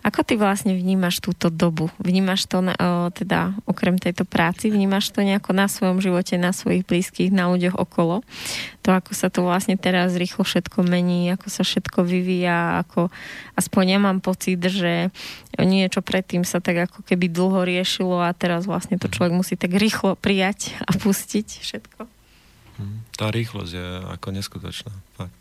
Ako 0.00 0.24
ty 0.24 0.38
vlastne 0.38 0.72
vnímaš 0.72 1.20
túto 1.20 1.52
dobu? 1.52 1.92
Vnímaš 2.00 2.48
to, 2.48 2.62
o, 2.64 3.12
teda 3.12 3.52
okrem 3.68 4.00
tejto 4.00 4.24
práci, 4.24 4.72
vnímaš 4.72 5.12
to 5.12 5.20
nejako 5.20 5.52
na 5.52 5.68
svojom 5.68 6.00
živote, 6.00 6.40
na 6.40 6.56
svojich 6.56 6.88
blízkych, 6.88 7.28
na 7.28 7.52
ľuďoch 7.52 7.76
okolo? 7.76 8.24
To, 8.86 8.96
ako 8.96 9.12
sa 9.12 9.28
to 9.28 9.44
vlastne 9.44 9.76
teraz 9.76 10.16
rýchlo 10.16 10.46
všetko 10.46 10.86
mení, 10.88 11.28
ako 11.34 11.52
sa 11.52 11.66
všetko 11.66 12.06
vyvíja, 12.06 12.80
ako 12.86 13.12
aspoň 13.60 13.84
ja 13.92 13.98
mám 14.00 14.24
pocit, 14.24 14.62
že 14.62 15.12
niečo 15.60 16.00
predtým 16.00 16.48
sa 16.48 16.64
tak 16.64 16.88
ako 16.88 17.04
keby 17.04 17.28
dlho 17.28 17.68
riešilo 17.68 18.24
a 18.24 18.32
teraz 18.32 18.64
vlastne 18.64 18.96
to 18.96 19.10
človek 19.12 19.36
musí 19.36 19.58
tak 19.58 19.76
rýchlo 19.76 20.16
prijať 20.16 20.80
a 20.88 20.96
pustiť 20.96 21.60
všetko. 21.60 22.19
Mhm. 22.80 23.04
Tá 23.14 23.28
rýchlosť 23.28 23.72
je 23.76 23.88
ako 24.16 24.28
neskutočná, 24.32 24.92
fakt. 25.20 25.40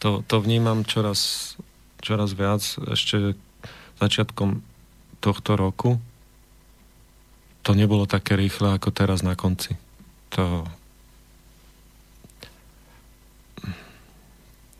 To, 0.00 0.24
to 0.24 0.40
vnímam 0.40 0.84
čoraz, 0.84 1.54
čoraz 2.00 2.32
viac 2.32 2.60
ešte 2.88 3.36
začiatkom 4.00 4.60
tohto 5.20 5.56
roku. 5.56 5.96
To 7.64 7.72
nebolo 7.72 8.04
také 8.04 8.36
rýchle 8.36 8.76
ako 8.76 8.92
teraz 8.92 9.24
na 9.24 9.32
konci. 9.32 9.76
To, 10.36 10.68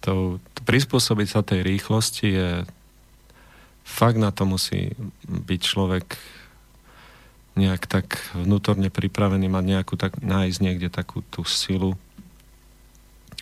to, 0.04 0.36
to 0.52 0.60
prispôsobiť 0.68 1.28
sa 1.28 1.40
tej 1.40 1.64
rýchlosti 1.64 2.28
je 2.28 2.50
fakt 3.84 4.20
na 4.20 4.32
to 4.32 4.44
musí 4.44 4.92
byť 5.24 5.60
človek 5.60 6.16
nejak 7.54 7.86
tak 7.86 8.18
vnútorne 8.34 8.90
pripravený 8.90 9.46
mať 9.46 9.64
nejakú 9.64 9.94
tak, 9.94 10.18
nájsť 10.18 10.58
niekde 10.58 10.88
takú 10.90 11.22
tú 11.30 11.46
silu 11.46 11.94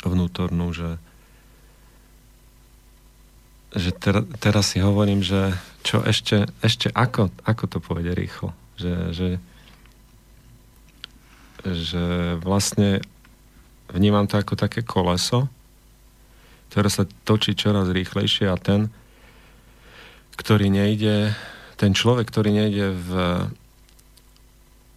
vnútornú, 0.05 0.72
že 0.72 1.01
že 3.72 3.88
ter, 3.96 4.20
teraz 4.37 4.77
si 4.77 4.85
hovorím, 4.85 5.25
že 5.25 5.57
čo 5.81 6.05
ešte, 6.05 6.44
ešte 6.61 6.92
ako, 6.92 7.33
ako 7.48 7.64
to 7.64 7.79
pôjde 7.81 8.12
rýchlo. 8.12 8.53
Že, 8.77 8.94
že, 9.16 9.29
že 11.64 12.05
vlastne 12.44 13.01
vnímam 13.88 14.29
to 14.29 14.37
ako 14.37 14.61
také 14.61 14.85
koleso, 14.85 15.48
ktoré 16.68 16.88
sa 16.92 17.09
točí 17.25 17.57
čoraz 17.57 17.88
rýchlejšie 17.88 18.48
a 18.53 18.61
ten, 18.61 18.92
ktorý 20.37 20.68
nejde, 20.68 21.33
ten 21.81 21.96
človek, 21.96 22.29
ktorý 22.29 22.53
nejde 22.53 22.92
v 22.92 23.11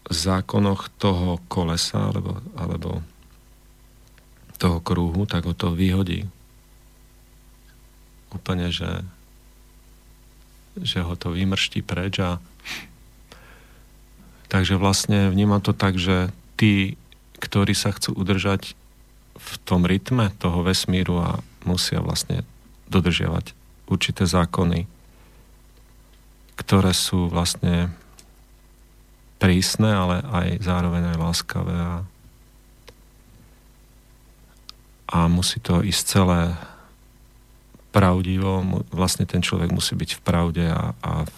zákonoch 0.10 0.94
toho 1.02 1.42
kolesa 1.50 2.14
alebo, 2.14 2.38
alebo 2.54 3.02
toho 4.56 4.80
krúhu, 4.80 5.28
tak 5.28 5.46
ho 5.46 5.54
to 5.54 5.74
vyhodí. 5.74 6.30
Úplne, 8.32 8.72
že, 8.72 9.04
že 10.80 11.04
ho 11.04 11.14
to 11.16 11.34
vymrští 11.34 11.82
preč 11.82 12.20
a 12.20 12.38
takže 14.52 14.80
vlastne 14.80 15.32
vnímam 15.32 15.60
to 15.60 15.76
tak, 15.76 16.00
že 16.00 16.32
tí, 16.56 16.96
ktorí 17.40 17.76
sa 17.76 17.92
chcú 17.92 18.16
udržať 18.16 18.76
v 19.36 19.52
tom 19.68 19.84
rytme 19.84 20.32
toho 20.40 20.64
vesmíru 20.64 21.20
a 21.20 21.44
musia 21.68 22.00
vlastne 22.00 22.48
dodržiavať 22.88 23.52
určité 23.90 24.24
zákony, 24.24 24.88
ktoré 26.56 26.92
sú 26.96 27.28
vlastne 27.28 27.92
prísne, 29.46 29.94
ale 29.94 30.26
aj 30.26 30.48
zároveň 30.66 31.14
aj 31.14 31.22
láskavé 31.22 31.76
a, 31.78 31.94
a 35.14 35.18
musí 35.30 35.62
to 35.62 35.86
ísť 35.86 36.04
celé 36.18 36.58
pravdivo. 37.94 38.66
Vlastne 38.90 39.30
ten 39.30 39.46
človek 39.46 39.70
musí 39.70 39.94
byť 39.94 40.18
v 40.18 40.22
pravde 40.26 40.66
a, 40.66 40.98
a 40.98 41.30
v 41.30 41.34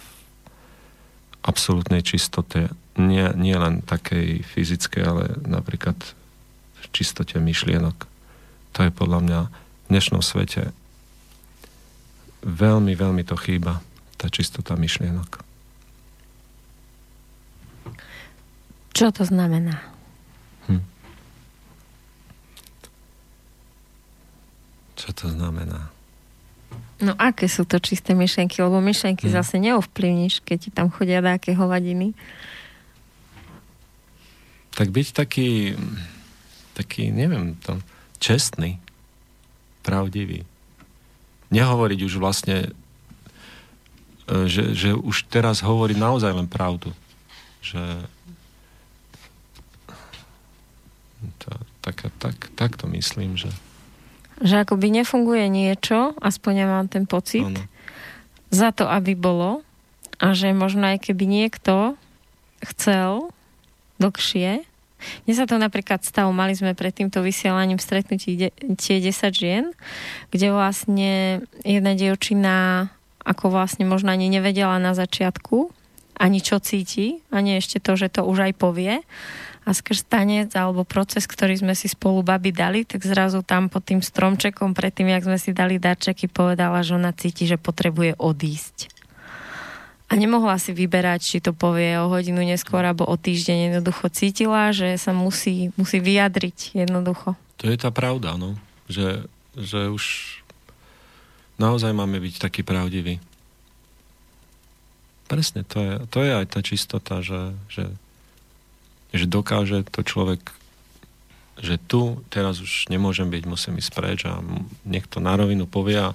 absolútnej 1.43 1.99
čistote. 1.99 2.71
Nie, 2.95 3.35
nie 3.35 3.59
len 3.59 3.83
takej 3.83 4.47
fyzickej, 4.55 5.03
ale 5.03 5.23
napríklad 5.43 5.99
v 6.79 6.85
čistote 6.95 7.43
myšlienok. 7.43 8.07
To 8.71 8.79
je 8.87 8.91
podľa 8.95 9.19
mňa 9.19 9.39
v 9.51 9.87
dnešnom 9.91 10.23
svete 10.23 10.71
veľmi, 12.47 12.95
veľmi 12.95 13.27
to 13.27 13.35
chýba, 13.35 13.83
tá 14.15 14.31
čistota 14.31 14.79
myšlienok. 14.79 15.46
Čo 18.97 19.13
to 19.13 19.29
znamená? 19.29 19.77
Hm. 20.65 20.81
Čo 24.97 25.09
to 25.13 25.25
znamená? 25.29 25.93
No 26.97 27.13
aké 27.13 27.45
sú 27.45 27.61
to 27.69 27.77
čisté 27.77 28.17
myšlenky? 28.17 28.57
Lebo 28.57 28.81
myšlenky 28.81 29.29
hm. 29.29 29.33
zase 29.37 29.61
neovplyvníš, 29.61 30.41
keď 30.41 30.57
ti 30.57 30.69
tam 30.73 30.89
chodia 30.89 31.21
dáke 31.21 31.53
hovadiny. 31.53 32.17
Tak 34.73 34.89
byť 34.89 35.07
taký, 35.13 35.77
taký, 36.73 37.13
neviem, 37.13 37.53
to, 37.61 37.77
čestný, 38.17 38.81
pravdivý. 39.85 40.41
Nehovoriť 41.53 41.99
už 42.01 42.17
vlastne, 42.17 42.73
e, 44.25 44.45
že, 44.49 44.73
že 44.73 44.97
už 44.97 45.29
teraz 45.29 45.61
hovorí 45.61 45.93
naozaj 45.93 46.33
len 46.33 46.49
pravdu. 46.49 46.93
Že 47.61 47.81
to, 51.41 51.49
tak, 51.87 52.11
tak, 52.19 52.35
tak 52.59 52.71
to 52.75 52.91
myslím, 52.91 53.39
že... 53.39 53.47
Že 54.43 54.67
akoby 54.67 54.91
nefunguje 54.91 55.47
niečo, 55.47 56.13
aspoň 56.19 56.53
ja 56.53 56.67
mám 56.67 56.91
ten 56.91 57.07
pocit, 57.07 57.47
ano. 57.47 57.63
za 58.51 58.75
to, 58.75 58.85
aby 58.85 59.15
bolo 59.15 59.63
a 60.19 60.35
že 60.35 60.51
možno 60.51 60.83
aj 60.91 61.09
keby 61.09 61.23
niekto 61.25 61.95
chcel 62.61 63.31
dlhšie, 63.97 64.67
Mne 64.97 65.33
sa 65.37 65.45
to 65.45 65.61
napríklad 65.61 66.01
stalo, 66.01 66.33
mali 66.33 66.57
sme 66.57 66.73
pred 66.73 66.89
týmto 66.89 67.21
vysielaním 67.21 67.77
stretnutí 67.77 68.49
tie 68.81 68.97
10 68.97 69.13
žien, 69.29 69.69
kde 70.33 70.49
vlastne 70.49 71.45
jedna 71.61 71.93
dievčina 71.93 72.89
ako 73.21 73.51
vlastne 73.53 73.85
možno 73.85 74.09
ani 74.09 74.31
nevedela 74.31 74.79
na 74.81 74.97
začiatku, 74.97 75.69
ani 76.17 76.39
čo 76.41 76.57
cíti, 76.57 77.21
ani 77.29 77.61
ešte 77.61 77.77
to, 77.77 77.93
že 77.93 78.09
to 78.09 78.25
už 78.25 78.49
aj 78.49 78.53
povie. 78.57 79.05
A 79.67 79.75
skrz 79.75 80.07
tanec 80.07 80.55
alebo 80.55 80.87
proces, 80.87 81.27
ktorý 81.27 81.59
sme 81.59 81.75
si 81.75 81.91
spolu 81.91 82.23
babi 82.23 82.55
dali, 82.55 82.87
tak 82.87 83.03
zrazu 83.03 83.43
tam 83.43 83.67
pod 83.67 83.83
tým 83.83 83.99
stromčekom, 83.99 84.71
predtým, 84.71 85.11
jak 85.11 85.27
sme 85.27 85.35
si 85.35 85.51
dali 85.51 85.75
darčeky, 85.75 86.31
povedala, 86.31 86.79
že 86.87 86.95
ona 86.95 87.11
cíti, 87.11 87.43
že 87.43 87.59
potrebuje 87.59 88.15
odísť. 88.15 88.95
A 90.07 90.15
nemohla 90.15 90.55
si 90.55 90.71
vyberať, 90.71 91.19
či 91.19 91.37
to 91.43 91.51
povie 91.51 91.99
o 91.99 92.07
hodinu 92.07 92.39
neskôr 92.39 92.79
alebo 92.79 93.03
o 93.03 93.19
týždeň. 93.19 93.75
Jednoducho 93.75 94.07
cítila, 94.07 94.71
že 94.71 94.95
sa 94.95 95.11
musí, 95.11 95.75
musí 95.75 95.99
vyjadriť 95.99 96.79
jednoducho. 96.87 97.35
To 97.59 97.67
je 97.67 97.75
tá 97.75 97.91
pravda, 97.91 98.39
no. 98.39 98.55
Že, 98.87 99.27
že 99.59 99.91
už 99.91 100.03
naozaj 101.59 101.91
máme 101.91 102.23
byť 102.23 102.39
taký 102.39 102.63
pravdivý. 102.63 103.19
Presne, 105.27 105.67
to 105.67 105.83
je, 105.83 105.93
to 106.07 106.23
je 106.23 106.31
aj 106.39 106.45
tá 106.55 106.63
čistota, 106.63 107.19
že, 107.19 107.51
že, 107.67 107.91
že 109.15 109.29
dokáže 109.29 109.87
to 109.87 110.03
človek, 110.03 110.51
že 111.57 111.79
tu 111.79 112.21
teraz 112.29 112.59
už 112.59 112.91
nemôžem 112.91 113.27
byť, 113.27 113.43
musím 113.47 113.79
ísť 113.79 113.91
preč 113.95 114.19
a 114.27 114.43
niekto 114.85 115.23
na 115.23 115.33
rovinu 115.33 115.65
povie 115.65 115.97
a 115.97 116.13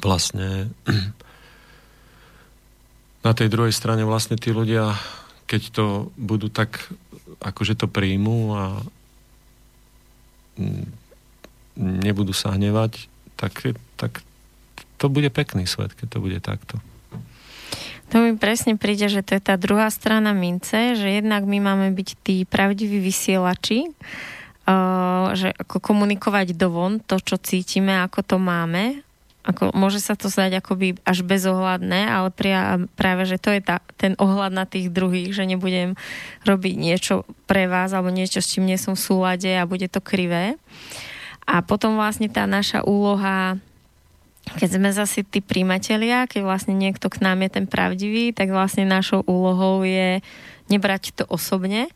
vlastne 0.00 0.72
na 3.26 3.32
tej 3.36 3.52
druhej 3.52 3.74
strane 3.74 4.08
vlastne 4.08 4.40
tí 4.40 4.54
ľudia, 4.54 4.96
keď 5.44 5.62
to 5.74 5.86
budú 6.16 6.48
tak, 6.48 6.88
akože 7.44 7.76
to 7.76 7.90
príjmú 7.90 8.56
a 8.56 8.64
nebudú 11.80 12.32
sa 12.32 12.56
hnevať, 12.56 13.08
tak, 13.36 13.76
tak 13.96 14.24
to 15.00 15.08
bude 15.08 15.32
pekný 15.32 15.64
svet, 15.64 15.96
keď 15.96 16.06
to 16.12 16.18
bude 16.20 16.38
takto. 16.44 16.76
To 18.10 18.18
mi 18.18 18.34
presne 18.34 18.74
príde, 18.74 19.06
že 19.06 19.22
to 19.22 19.38
je 19.38 19.42
tá 19.42 19.54
druhá 19.54 19.86
strana 19.86 20.34
mince, 20.34 20.98
že 20.98 21.22
jednak 21.22 21.46
my 21.46 21.62
máme 21.62 21.94
byť 21.94 22.08
tí 22.26 22.42
pravdiví 22.42 22.98
vysielači, 22.98 23.86
uh, 23.86 25.30
že 25.38 25.54
ako 25.54 25.78
komunikovať 25.78 26.58
dovon 26.58 26.98
to, 26.98 27.22
čo 27.22 27.38
cítime, 27.38 28.02
ako 28.02 28.26
to 28.26 28.36
máme. 28.42 29.06
Ako, 29.40 29.72
môže 29.72 30.04
sa 30.04 30.18
to 30.18 30.28
zdať 30.28 30.60
akoby 30.60 31.00
až 31.06 31.24
bezohľadné, 31.24 32.12
ale 32.12 32.28
pria, 32.28 32.76
práve, 32.92 33.24
že 33.24 33.40
to 33.40 33.54
je 33.54 33.64
tá, 33.64 33.80
ten 33.96 34.12
ohľad 34.20 34.52
na 34.52 34.68
tých 34.68 34.92
druhých, 34.92 35.32
že 35.32 35.48
nebudem 35.48 35.96
robiť 36.44 36.74
niečo 36.76 37.24
pre 37.48 37.64
vás 37.64 37.94
alebo 37.96 38.12
niečo, 38.12 38.44
s 38.44 38.52
čím 38.52 38.68
nie 38.68 38.76
som 38.76 38.98
v 38.98 39.06
súlade 39.06 39.48
a 39.48 39.64
bude 39.64 39.88
to 39.88 40.04
krivé. 40.04 40.60
A 41.48 41.64
potom 41.64 41.96
vlastne 41.96 42.28
tá 42.28 42.44
naša 42.44 42.84
úloha 42.84 43.56
keď 44.48 44.68
sme 44.80 44.90
zase 44.90 45.22
tí 45.22 45.44
príjmatelia, 45.44 46.26
keď 46.26 46.42
vlastne 46.42 46.74
niekto 46.74 47.06
k 47.12 47.22
nám 47.22 47.44
je 47.46 47.50
ten 47.60 47.66
pravdivý, 47.70 48.34
tak 48.34 48.50
vlastne 48.50 48.88
našou 48.88 49.22
úlohou 49.28 49.84
je 49.86 50.24
nebrať 50.72 51.14
to 51.14 51.24
osobne 51.28 51.90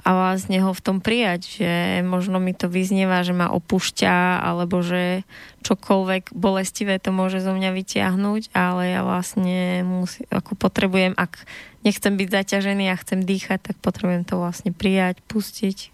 a 0.00 0.08
vlastne 0.16 0.56
ho 0.64 0.72
v 0.72 0.80
tom 0.80 0.98
prijať, 1.04 1.60
že 1.60 1.72
možno 2.00 2.40
mi 2.40 2.56
to 2.56 2.72
vyznieva, 2.72 3.20
že 3.20 3.36
ma 3.36 3.52
opúšťa, 3.52 4.40
alebo 4.40 4.80
že 4.80 5.28
čokoľvek 5.60 6.32
bolestivé 6.32 6.96
to 6.96 7.12
môže 7.12 7.44
zo 7.44 7.52
mňa 7.52 7.70
vytiahnuť, 7.76 8.56
ale 8.56 8.96
ja 8.96 9.04
vlastne 9.04 9.84
musí, 9.84 10.24
ako 10.32 10.56
potrebujem, 10.56 11.12
ak 11.20 11.44
nechcem 11.84 12.16
byť 12.16 12.28
zaťažený 12.32 12.88
a 12.88 12.96
chcem 12.96 13.20
dýchať, 13.20 13.60
tak 13.72 13.76
potrebujem 13.84 14.24
to 14.24 14.40
vlastne 14.40 14.72
prijať, 14.72 15.20
pustiť. 15.28 15.92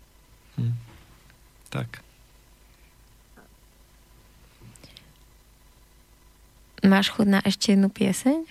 Hm. 0.62 0.75
Tak. 1.75 2.06
Máš 6.87 7.11
chud 7.11 7.27
na 7.27 7.42
ešte 7.42 7.75
jednu 7.75 7.90
pieseň? 7.90 8.46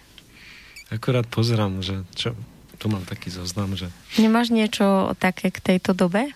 Akurát 0.91 1.23
pozerám, 1.23 1.79
že 1.79 2.03
čo, 2.19 2.35
tu 2.75 2.91
mám 2.91 3.07
taký 3.07 3.31
zoznam, 3.31 3.79
že... 3.79 3.87
Nemáš 4.19 4.51
niečo 4.51 5.15
také 5.15 5.49
k 5.55 5.63
tejto 5.63 5.95
dobe? 5.95 6.35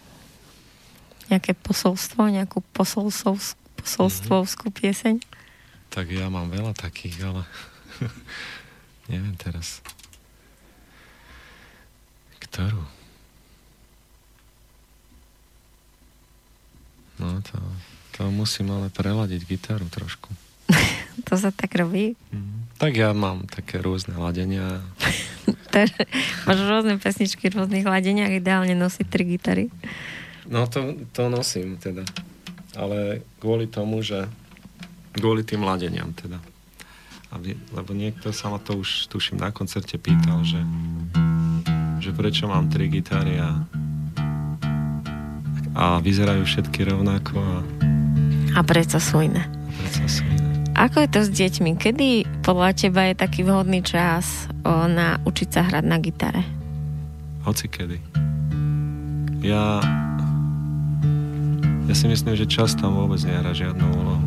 Nejaké 1.27 1.53
posolstvo, 1.59 2.31
nejakú 2.31 2.63
posolstovskú, 2.71 3.59
posolstvovskú 3.83 4.65
mm-hmm. 4.71 4.79
pieseň? 4.79 5.15
Tak 5.91 6.07
ja 6.07 6.31
mám 6.31 6.47
veľa 6.47 6.71
takých, 6.71 7.19
ale 7.27 7.43
neviem 9.11 9.35
teraz. 9.35 9.83
Ktorú? 12.39 12.81
No 17.19 17.43
to, 17.43 17.59
to 18.15 18.31
musím 18.31 18.71
ale 18.71 18.87
preladiť 18.87 19.43
gitaru 19.43 19.91
trošku. 19.91 20.31
to 21.27 21.33
sa 21.35 21.49
tak 21.53 21.73
robí? 21.77 22.15
Mm, 22.33 22.59
tak 22.79 22.95
ja 22.95 23.11
mám 23.11 23.45
také 23.49 23.81
rôzne 23.81 24.15
ladenia. 24.15 24.81
máš 26.47 26.59
rôzne 26.65 26.97
pesničky 26.97 27.49
v 27.49 27.61
rôznych 27.61 27.85
ladeniach, 27.85 28.33
ideálne 28.33 28.73
nosiť 28.77 29.05
tri 29.09 29.23
gitary. 29.25 29.65
No 30.49 30.65
to, 30.65 30.97
to 31.13 31.29
nosím 31.29 31.77
teda. 31.77 32.05
Ale 32.73 33.21
kvôli 33.41 33.69
tomu, 33.69 34.01
že 34.01 34.25
kvôli 35.13 35.45
tým 35.45 35.65
ladeniam 35.65 36.09
teda. 36.13 36.41
Aby, 37.29 37.53
lebo 37.77 37.93
niekto 37.93 38.33
sa 38.33 38.49
ma 38.49 38.57
to 38.57 38.81
už 38.81 39.05
tuším 39.13 39.37
na 39.37 39.53
koncerte 39.53 40.01
pýtal, 40.01 40.41
že, 40.41 40.57
že 42.01 42.09
prečo 42.09 42.49
mám 42.49 42.73
tri 42.73 42.89
gitary 42.89 43.37
a, 43.37 43.61
a 45.77 46.01
vyzerajú 46.01 46.41
všetky 46.41 46.89
rovnako 46.89 47.37
a, 47.37 47.57
a 48.57 48.59
prečo 48.65 48.97
sú 48.97 49.21
iné. 49.21 49.45
A 49.45 49.69
prečo 49.85 50.05
sú 50.09 50.25
iné. 50.25 50.48
Ako 50.79 51.03
je 51.03 51.09
to 51.11 51.19
s 51.27 51.29
deťmi? 51.35 51.75
Kedy 51.75 52.39
podľa 52.39 52.71
teba 52.71 53.11
je 53.11 53.19
taký 53.19 53.43
vhodný 53.43 53.83
čas 53.83 54.47
o, 54.63 54.87
na 54.87 55.19
učiť 55.27 55.49
sa 55.51 55.67
hrať 55.67 55.83
na 55.83 55.99
gitare? 55.99 56.47
Hoci 57.43 57.67
kedy. 57.67 57.99
Ja, 59.43 59.83
ja 61.83 61.93
si 61.93 62.07
myslím, 62.07 62.31
že 62.39 62.47
čas 62.47 62.79
tam 62.79 62.95
vôbec 62.95 63.19
nehrá 63.27 63.51
žiadnu 63.51 63.85
úlohu. 63.91 64.23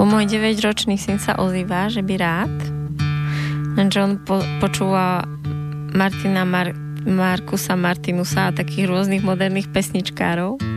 O 0.00 0.08
môj 0.08 0.32
9-ročný 0.32 0.96
syn 0.96 1.20
sa 1.20 1.36
ozýva, 1.36 1.92
že 1.92 2.00
by 2.00 2.14
rád, 2.16 2.56
lenže 3.76 4.00
on 4.00 4.16
po, 4.24 4.40
počúva 4.64 5.28
Martina 5.92 6.48
Mar- 6.48 6.72
Markusa 7.04 7.76
Martinusa 7.76 8.48
a 8.48 8.56
takých 8.56 8.88
rôznych 8.88 9.20
moderných 9.20 9.68
pesničkárov 9.68 10.71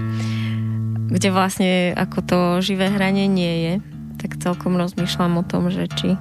kde 1.09 1.29
vlastne 1.29 1.93
ako 1.93 2.17
to 2.25 2.39
živé 2.65 2.89
hranie 2.89 3.29
nie 3.29 3.53
je, 3.61 3.73
tak 4.17 4.41
celkom 4.41 4.77
rozmýšľam 4.79 5.41
o 5.41 5.43
tom, 5.45 5.69
že 5.69 5.85
či... 5.93 6.17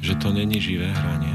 Že 0.00 0.14
to 0.20 0.28
není 0.32 0.60
živé 0.60 0.88
hranie? 0.92 1.32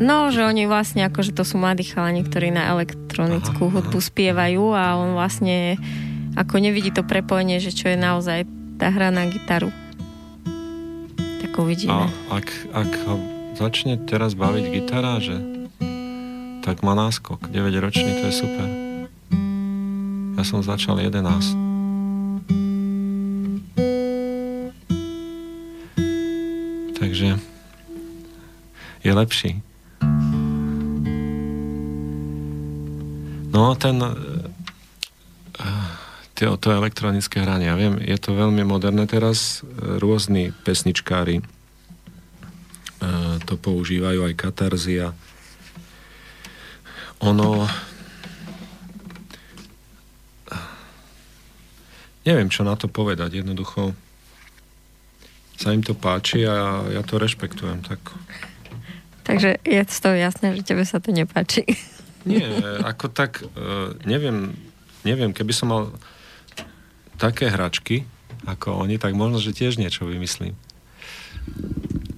No, 0.00 0.32
že 0.32 0.48
oni 0.48 0.64
vlastne 0.64 1.04
akože 1.04 1.36
to 1.36 1.44
sú 1.44 1.60
mladí 1.60 1.84
chalani, 1.84 2.24
ktorí 2.24 2.48
na 2.48 2.72
elektronickú 2.72 3.68
aha, 3.68 3.72
hudbu 3.80 4.00
aha. 4.00 4.08
spievajú 4.08 4.64
a 4.72 4.96
on 4.96 5.12
vlastne 5.12 5.76
ako 6.40 6.56
nevidí 6.56 6.88
to 6.88 7.04
prepojenie, 7.04 7.60
že 7.60 7.72
čo 7.72 7.92
je 7.92 8.00
naozaj 8.00 8.48
tá 8.80 8.88
hra 8.88 9.12
na 9.12 9.28
gitaru. 9.28 9.68
Tak 11.44 11.52
uvidíme. 11.52 11.92
A 11.92 12.08
ak, 12.32 12.48
ak 12.72 12.90
ho 13.04 13.16
začne 13.60 14.00
teraz 14.08 14.32
baviť 14.32 14.64
gitara, 14.72 15.20
že 15.20 15.36
tak 16.64 16.80
má 16.80 16.96
náskok. 16.96 17.52
9 17.52 17.84
ročný, 17.84 18.24
to 18.24 18.32
je 18.32 18.34
super. 18.40 18.68
Ja 20.40 20.42
som 20.48 20.64
začal 20.64 20.96
11. 20.96 21.69
je 29.10 29.14
lepší. 29.18 29.50
No 33.50 33.74
ten 33.74 33.98
to, 36.38 36.54
to 36.54 36.68
elektronické 36.70 37.42
hranie, 37.42 37.66
ja 37.66 37.74
viem, 37.74 37.98
je 37.98 38.14
to 38.16 38.38
veľmi 38.38 38.62
moderné 38.62 39.10
teraz, 39.10 39.66
rôzni 39.76 40.54
pesničkári 40.62 41.42
to 43.44 43.54
používajú, 43.58 44.30
aj 44.30 44.38
katarzia. 44.38 45.10
Ono 47.20 47.66
neviem, 52.22 52.48
čo 52.52 52.62
na 52.62 52.78
to 52.78 52.86
povedať, 52.86 53.42
jednoducho 53.42 53.96
sa 55.60 55.76
im 55.76 55.84
to 55.84 55.92
páči 55.92 56.48
a 56.48 56.88
ja 56.88 57.02
to 57.04 57.20
rešpektujem. 57.20 57.84
Tak... 57.84 58.00
Takže 59.30 59.62
je 59.62 59.80
toho 59.86 60.16
jasné, 60.18 60.58
že 60.58 60.66
tebe 60.66 60.82
sa 60.82 60.98
to 60.98 61.14
nepáči. 61.14 61.62
Nie, 62.26 62.50
ako 62.82 63.06
tak, 63.14 63.46
e, 63.46 63.94
neviem, 64.02 64.58
neviem, 65.06 65.30
keby 65.30 65.54
som 65.54 65.70
mal 65.70 65.82
také 67.14 67.46
hračky, 67.46 68.04
ako 68.42 68.82
oni, 68.82 68.98
tak 68.98 69.14
možno, 69.14 69.38
že 69.38 69.54
tiež 69.54 69.78
niečo 69.78 70.02
vymyslím. 70.02 70.58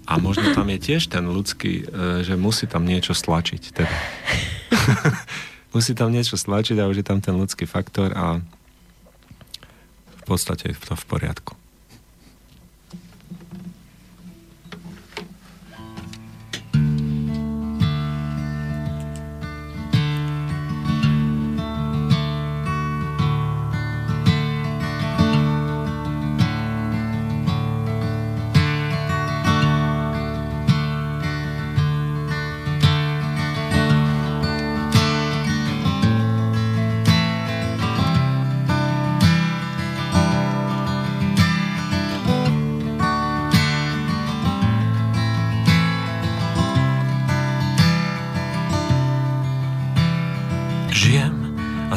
A 0.09 0.19
možno 0.19 0.57
tam 0.57 0.67
je 0.73 0.79
tiež 0.81 1.13
ten 1.13 1.23
ľudský, 1.29 1.85
e, 1.85 2.25
že 2.25 2.35
musí 2.35 2.65
tam 2.65 2.89
niečo 2.89 3.13
stlačiť. 3.13 3.63
Teda. 3.77 3.97
musí 5.77 5.93
tam 5.93 6.11
niečo 6.11 6.41
stlačiť 6.41 6.81
a 6.81 6.89
už 6.89 7.05
je 7.05 7.07
tam 7.07 7.21
ten 7.21 7.37
ľudský 7.37 7.69
faktor 7.69 8.17
a 8.17 8.41
v 10.17 10.23
podstate 10.25 10.73
je 10.73 10.77
to 10.81 10.97
v 10.97 11.05
poriadku. 11.07 11.62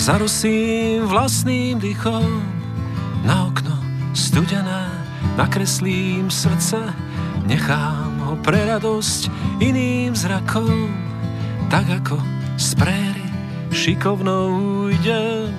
Zarusím 0.05 1.09
vlastným 1.09 1.81
dychom 1.81 2.45
na 3.25 3.49
okno 3.49 3.73
studené, 4.13 4.85
nakreslím 5.33 6.29
srdce, 6.29 6.77
nechám 7.49 8.13
ho 8.21 8.37
pre 8.37 8.69
radosť 8.69 9.33
iným 9.65 10.13
zrakom, 10.13 10.93
tak 11.73 11.89
ako 11.89 12.21
z 12.53 12.69
préry 12.77 13.27
šikovnou 13.73 14.93
idem. 14.93 15.49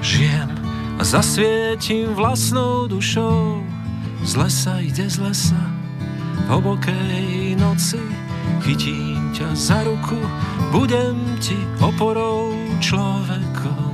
Žijem 0.00 0.50
a 0.96 1.04
zasvietim 1.04 2.16
vlastnou 2.16 2.88
dušou 2.88 3.73
z 4.24 4.32
lesa 4.36 4.80
ide 4.80 5.04
z 5.04 5.20
lesa, 5.20 5.62
v 6.48 6.48
hlbokej 6.48 7.60
noci 7.60 8.00
chytím 8.64 9.32
ťa 9.36 9.52
za 9.52 9.84
ruku, 9.84 10.16
budem 10.72 11.36
ti 11.40 11.56
oporou 11.84 12.56
človekom. 12.80 13.92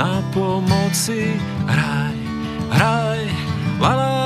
Na 0.00 0.24
pomoci 0.32 1.36
hraj, 1.68 2.18
hraj, 2.72 3.22
la 3.80 3.92
la 3.92 4.19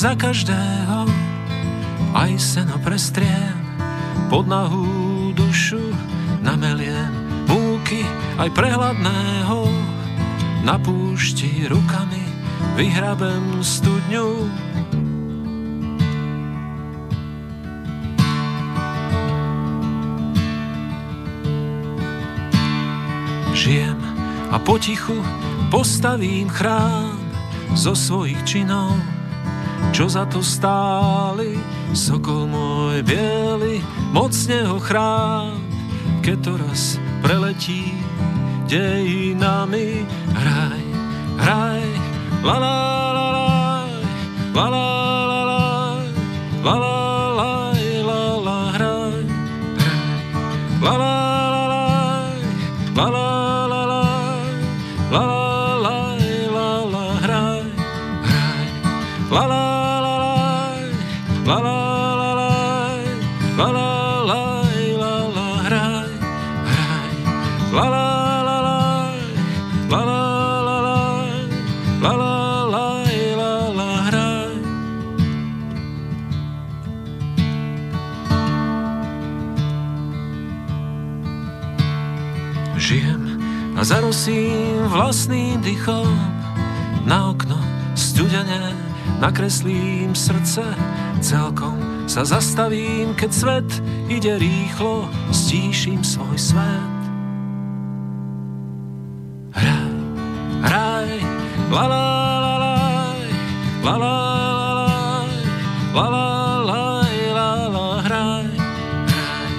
za 0.00 0.16
každého, 0.16 1.04
aj 2.16 2.32
seno 2.40 2.80
prestriem, 2.80 3.52
pod 4.32 4.48
nahú 4.48 5.28
dušu 5.36 5.92
nameliem 6.40 7.12
múky 7.44 8.00
aj 8.40 8.48
prehľadného, 8.56 9.60
na 10.64 10.80
púšti 10.80 11.68
rukami 11.68 12.24
vyhrabem 12.80 13.60
studňu. 13.60 14.48
Žijem 23.52 24.00
a 24.48 24.56
potichu 24.64 25.20
postavím 25.68 26.48
chrám 26.48 27.20
zo 27.76 27.92
svojich 27.92 28.40
činov, 28.48 28.96
čo 30.00 30.08
za 30.08 30.24
to 30.32 30.40
stáli. 30.40 31.60
Sokol 31.92 32.48
môj 32.48 33.04
biely, 33.04 33.84
mocne 34.16 34.64
ho 34.64 34.80
chrám, 34.80 35.60
keď 36.24 36.36
to 36.40 36.52
raz 36.56 36.96
preletí 37.20 37.92
dejinami. 38.64 40.08
Hraj, 40.32 40.84
hraj, 41.36 41.84
la 42.40 42.56
la 42.56 42.79
nakreslím 89.20 90.16
srdce 90.16 90.64
celkom 91.20 92.08
sa 92.08 92.24
zastavím, 92.24 93.12
keď 93.14 93.30
svet 93.30 93.70
ide 94.08 94.40
rýchlo, 94.40 95.06
stíšim 95.30 96.00
svoj 96.00 96.34
svet. 96.40 97.00
Hraj, 99.54 99.92
hraj, 100.64 101.08
la 101.70 101.84
la 101.84 102.06
la 102.40 102.54
la, 102.56 102.76
la 103.84 103.94
la 104.00 104.16
la 105.92 106.06
la, 106.08 106.26
la 106.64 106.64
la 106.64 107.46
la 107.68 107.86
hraj, 108.00 108.46
hraj, 109.04 109.52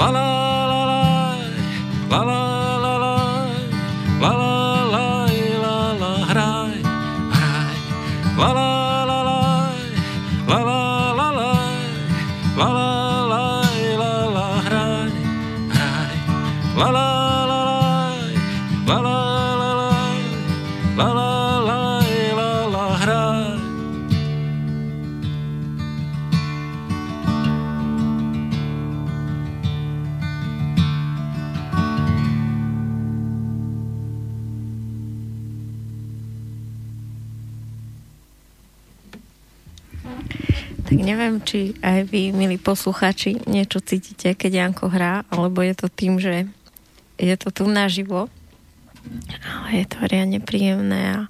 la 0.00 0.08
la 0.08 0.28
la, 0.72 1.04
la 2.08 2.20
la 2.24 2.40
la 2.80 2.94
la, 2.96 3.12
la 3.60 3.76
la 4.18 4.32
la 4.32 4.53
neviem, 41.24 41.40
či 41.40 41.72
aj 41.80 42.04
vy, 42.12 42.36
milí 42.36 42.60
posluchači, 42.60 43.48
niečo 43.48 43.80
cítite, 43.80 44.36
keď 44.36 44.68
Janko 44.68 44.92
hrá, 44.92 45.24
alebo 45.32 45.64
je 45.64 45.72
to 45.72 45.88
tým, 45.88 46.20
že 46.20 46.44
je 47.16 47.32
to 47.40 47.48
tu 47.48 47.64
naživo. 47.64 48.28
Ale 49.40 49.68
je 49.80 49.86
to 49.88 50.04
riadne 50.04 50.44
príjemné 50.44 51.00
a 51.16 51.20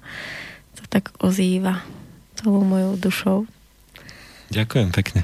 to 0.75 0.83
tak 0.91 1.15
ozýva 1.23 1.79
celou 2.35 2.67
mojou 2.67 2.99
dušou. 2.99 3.39
Ďakujem 4.51 4.91
pekne. 4.91 5.23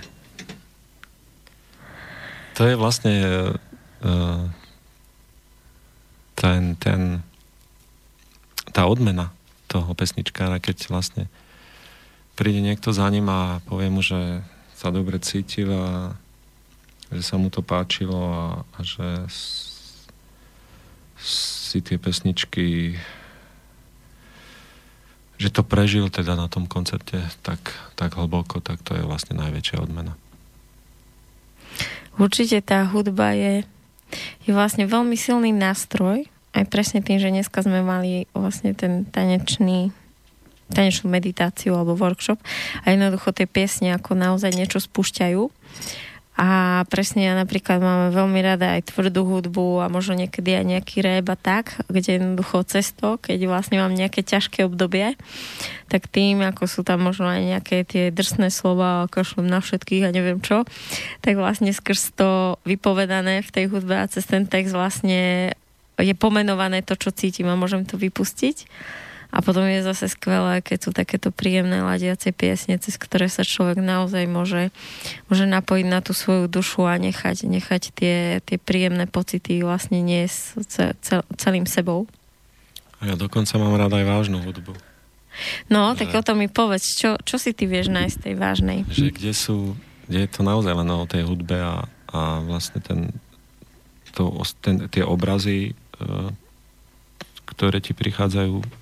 To 2.56 2.64
je 2.64 2.80
vlastne 2.80 3.16
uh, 3.28 4.48
ten, 6.40 6.80
ten, 6.80 7.20
tá 8.72 8.88
odmena 8.88 9.36
toho 9.68 9.92
pesničkára, 9.92 10.64
keď 10.64 10.88
vlastne 10.88 11.28
príde 12.40 12.64
niekto 12.64 12.96
za 12.96 13.12
ním 13.12 13.28
a 13.28 13.60
povie 13.68 13.92
mu, 13.92 14.00
že 14.00 14.44
sa 14.82 14.90
dobre 14.90 15.22
cítil 15.22 15.70
a 15.70 16.18
že 17.14 17.22
sa 17.22 17.38
mu 17.38 17.54
to 17.54 17.62
páčilo 17.62 18.18
a, 18.18 18.66
a 18.66 18.80
že 18.82 19.30
si 21.22 21.86
tie 21.86 22.02
pesničky 22.02 22.98
že 25.38 25.50
to 25.54 25.62
prežil 25.62 26.10
teda 26.10 26.34
na 26.34 26.50
tom 26.50 26.66
koncerte 26.66 27.18
tak, 27.46 27.74
tak 27.98 28.14
hlboko, 28.14 28.62
tak 28.62 28.82
to 28.82 28.94
je 28.94 29.02
vlastne 29.02 29.38
najväčšia 29.38 29.82
odmena. 29.82 30.14
Určite 32.18 32.62
tá 32.62 32.86
hudba 32.86 33.34
je, 33.34 33.66
je 34.46 34.52
vlastne 34.54 34.86
veľmi 34.86 35.18
silný 35.18 35.50
nástroj, 35.50 36.30
aj 36.54 36.66
presne 36.70 37.02
tým, 37.02 37.18
že 37.18 37.34
dneska 37.34 37.66
sme 37.66 37.82
mali 37.82 38.30
vlastne 38.38 38.78
ten 38.78 39.02
tanečný 39.10 39.90
tanečnú 40.72 41.12
meditáciu 41.12 41.76
alebo 41.76 42.00
workshop 42.00 42.40
a 42.82 42.96
jednoducho 42.96 43.36
tie 43.36 43.46
piesne 43.46 43.94
ako 43.96 44.16
naozaj 44.18 44.56
niečo 44.56 44.80
spúšťajú 44.80 45.44
a 46.42 46.82
presne 46.90 47.28
ja 47.28 47.38
napríklad 47.38 47.84
mám 47.84 48.16
veľmi 48.16 48.42
rada 48.42 48.80
aj 48.80 48.90
tvrdú 48.90 49.28
hudbu 49.28 49.84
a 49.84 49.92
možno 49.94 50.16
niekedy 50.16 50.58
aj 50.58 50.66
nejaký 50.66 50.98
rap 51.06 51.28
a 51.30 51.38
tak, 51.38 51.66
kde 51.86 52.18
jednoducho 52.18 52.66
cesto, 52.66 53.22
keď 53.22 53.52
vlastne 53.52 53.78
mám 53.78 53.94
nejaké 53.94 54.26
ťažké 54.26 54.66
obdobie, 54.66 55.20
tak 55.92 56.10
tým, 56.10 56.42
ako 56.42 56.66
sú 56.66 56.82
tam 56.82 57.06
možno 57.06 57.30
aj 57.30 57.42
nejaké 57.46 57.86
tie 57.86 58.16
drsné 58.16 58.50
slova, 58.50 59.12
kašlem 59.12 59.46
na 59.46 59.62
všetkých 59.62 60.08
a 60.08 60.16
neviem 60.16 60.42
čo, 60.42 60.66
tak 61.22 61.36
vlastne 61.38 61.70
skrz 61.70 62.18
to 62.18 62.58
vypovedané 62.66 63.44
v 63.44 63.54
tej 63.54 63.66
hudbe 63.70 64.00
a 64.00 64.10
cez 64.10 64.24
ten 64.24 64.50
text 64.50 64.74
vlastne 64.74 65.54
je 66.02 66.16
pomenované 66.18 66.82
to, 66.82 66.98
čo 66.98 67.14
cítim 67.14 67.52
a 67.52 67.60
môžem 67.60 67.86
to 67.86 68.00
vypustiť. 68.00 68.66
A 69.32 69.40
potom 69.40 69.64
je 69.64 69.80
zase 69.80 70.12
skvelé, 70.12 70.60
keď 70.60 70.78
sú 70.84 70.92
takéto 70.92 71.32
príjemné 71.32 71.80
ladiace 71.80 72.36
piesne, 72.36 72.76
cez 72.76 73.00
ktoré 73.00 73.32
sa 73.32 73.48
človek 73.48 73.80
naozaj 73.80 74.28
môže, 74.28 74.76
môže 75.32 75.48
napojiť 75.48 75.86
na 75.88 76.04
tú 76.04 76.12
svoju 76.12 76.52
dušu 76.52 76.84
a 76.84 77.00
nechať, 77.00 77.48
nechať 77.48 77.96
tie, 77.96 78.44
tie 78.44 78.58
príjemné 78.60 79.08
pocity 79.08 79.64
vlastne 79.64 80.04
nie 80.04 80.28
s 80.28 80.52
celým 81.40 81.64
sebou. 81.64 82.12
A 83.00 83.08
ja 83.08 83.16
dokonca 83.16 83.56
mám 83.56 83.80
rada 83.80 84.04
aj 84.04 84.06
vážnu 84.06 84.44
hudbu. 84.44 84.76
No, 85.72 85.96
že... 85.96 86.04
tak 86.04 86.12
o 86.20 86.26
tom 86.28 86.44
mi 86.44 86.52
povedz, 86.52 87.00
čo, 87.00 87.16
čo 87.24 87.40
si 87.40 87.56
ty 87.56 87.64
vieš 87.66 87.88
nájsť 87.88 88.18
tej 88.20 88.36
vážnej? 88.36 88.80
Že 88.92 89.16
kde 89.16 89.32
sú, 89.32 89.58
kde 90.12 90.28
je 90.28 90.30
to 90.30 90.44
naozaj 90.44 90.76
len 90.76 90.92
o 90.92 91.08
tej 91.08 91.24
hudbe 91.24 91.56
a, 91.56 91.88
a 92.12 92.20
vlastne 92.44 92.84
ten, 92.84 93.16
to, 94.12 94.28
ten, 94.60 94.92
tie 94.92 95.08
obrazy, 95.08 95.72
e, 95.72 96.00
ktoré 97.48 97.80
ti 97.80 97.96
prichádzajú 97.96 98.81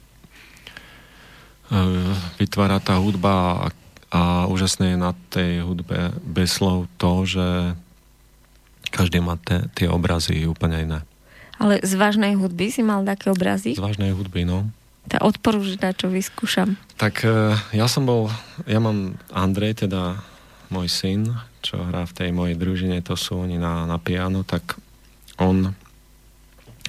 vytvára 2.41 2.81
tá 2.81 2.97
hudba 2.97 3.31
a, 3.31 3.67
a 4.09 4.21
úžasné 4.49 4.95
je 4.95 4.97
na 4.97 5.11
tej 5.29 5.61
hudbe 5.61 6.13
bez 6.25 6.57
slov 6.57 6.89
to, 6.97 7.25
že 7.29 7.77
každý 8.89 9.21
má 9.21 9.37
te, 9.37 9.69
tie 9.77 9.85
obrazy 9.85 10.49
úplne 10.49 10.77
iné. 10.81 10.99
Ale 11.61 11.77
z 11.83 11.93
vážnej 11.93 12.33
hudby 12.39 12.73
si 12.73 12.81
mal 12.81 13.05
také 13.05 13.29
obrazy? 13.29 13.77
Z 13.77 13.83
vážnej 13.83 14.15
hudby, 14.15 14.47
no. 14.47 14.71
Tá 15.05 15.21
odporúč, 15.21 15.77
čo 15.77 16.07
vyskúšam. 16.09 16.77
Tak 16.97 17.25
e, 17.25 17.53
ja 17.75 17.85
som 17.89 18.07
bol, 18.07 18.31
ja 18.65 18.79
mám 18.81 19.17
Andrej, 19.29 19.85
teda 19.85 20.21
môj 20.69 20.87
syn, 20.89 21.33
čo 21.59 21.81
hrá 21.81 22.05
v 22.05 22.15
tej 22.15 22.29
mojej 22.31 22.55
družine, 22.55 23.03
to 23.03 23.17
sú 23.17 23.41
oni 23.41 23.57
na, 23.59 23.83
na 23.89 23.97
piano, 23.99 24.45
tak 24.45 24.77
on 25.35 25.73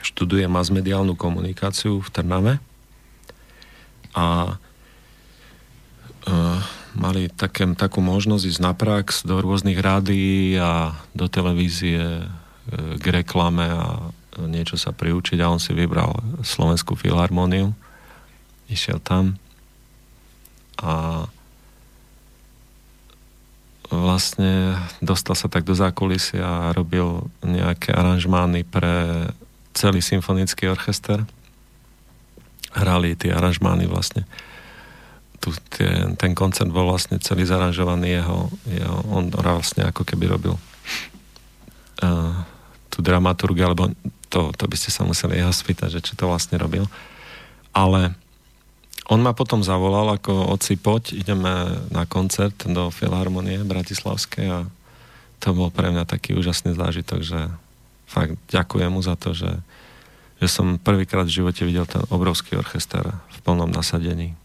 študuje 0.01 0.47
masmediálnu 0.49 1.17
komunikáciu 1.17 2.01
v 2.01 2.09
Trnave 2.13 2.55
a 4.17 4.57
mali 6.95 7.33
také, 7.33 7.65
takú 7.79 8.05
možnosť 8.05 8.45
ísť 8.45 8.61
na 8.61 8.73
prax 8.77 9.25
do 9.25 9.41
rôznych 9.41 9.79
rádií 9.79 10.59
a 10.59 10.93
do 11.17 11.31
televízie 11.31 12.25
uh, 12.25 12.41
k 13.01 13.05
reklame 13.11 13.67
a 13.67 14.13
niečo 14.39 14.79
sa 14.79 14.95
priučiť 14.95 15.39
a 15.43 15.51
on 15.51 15.59
si 15.59 15.75
vybral 15.75 16.15
Slovenskú 16.47 16.95
filharmóniu. 16.95 17.75
Išiel 18.71 19.03
tam 19.03 19.35
a 20.79 21.27
vlastne 23.91 24.79
dostal 25.03 25.35
sa 25.35 25.51
tak 25.51 25.67
do 25.67 25.75
zákulisia 25.75 26.71
a 26.71 26.73
robil 26.73 27.27
nejaké 27.43 27.91
aranžmány 27.91 28.63
pre 28.63 29.27
celý 29.75 29.99
symfonický 29.99 30.71
orchester. 30.71 31.27
Hrali 32.71 33.19
tie 33.19 33.35
aranžmány 33.35 33.91
vlastne 33.91 34.31
tu, 35.41 35.57
tie, 35.73 36.13
ten 36.21 36.37
koncert 36.37 36.69
bol 36.69 36.85
vlastne 36.85 37.17
celý 37.17 37.49
zaranžovaný 37.49 38.21
jeho, 38.21 38.53
jeho 38.69 38.99
on 39.09 39.33
vlastne 39.33 39.89
ako 39.89 40.05
keby 40.05 40.29
robil 40.29 40.55
uh, 42.05 42.35
tú 42.93 43.01
dramaturgiu, 43.01 43.65
alebo 43.65 43.89
to, 44.29 44.53
to 44.55 44.65
by 44.69 44.77
ste 44.77 44.93
sa 44.93 45.03
museli 45.03 45.41
jeho 45.41 45.51
spýtať, 45.51 45.99
že 45.99 46.01
čo 46.05 46.13
to 46.15 46.29
vlastne 46.29 46.61
robil. 46.61 46.85
Ale 47.73 48.13
on 49.11 49.19
ma 49.25 49.35
potom 49.35 49.65
zavolal 49.65 50.07
ako 50.15 50.55
oci, 50.55 50.79
poď, 50.79 51.19
ideme 51.19 51.83
na 51.91 52.07
koncert 52.07 52.55
do 52.69 52.95
Filharmonie 52.95 53.67
Bratislavskej 53.67 54.47
a 54.47 54.59
to 55.41 55.57
bol 55.57 55.73
pre 55.73 55.91
mňa 55.91 56.07
taký 56.07 56.37
úžasný 56.37 56.77
zážitok, 56.77 57.25
že 57.25 57.51
fakt 58.07 58.37
ďakujem 58.53 58.91
mu 58.93 59.01
za 59.01 59.17
to, 59.17 59.33
že, 59.35 59.51
že 60.39 60.47
som 60.47 60.77
prvýkrát 60.79 61.27
v 61.27 61.43
živote 61.43 61.65
videl 61.67 61.89
ten 61.89 62.05
obrovský 62.13 62.55
orchester 62.61 63.03
v 63.09 63.39
plnom 63.43 63.73
nasadení. 63.73 64.37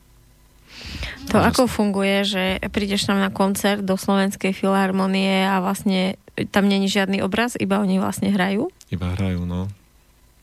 To 1.33 1.37
ako 1.41 1.67
funguje, 1.67 2.23
že 2.23 2.43
prídeš 2.69 3.09
tam 3.09 3.19
na 3.19 3.33
koncert 3.33 3.83
do 3.83 3.99
Slovenskej 3.99 4.55
filharmonie 4.55 5.43
a 5.45 5.59
vlastne 5.59 6.15
tam 6.51 6.67
není 6.67 6.91
žiadny 6.91 7.23
obraz, 7.23 7.55
iba 7.55 7.79
oni 7.79 7.97
vlastne 7.97 8.31
hrajú? 8.31 8.67
Iba 8.91 9.15
hrajú, 9.15 9.47
no. 9.47 9.71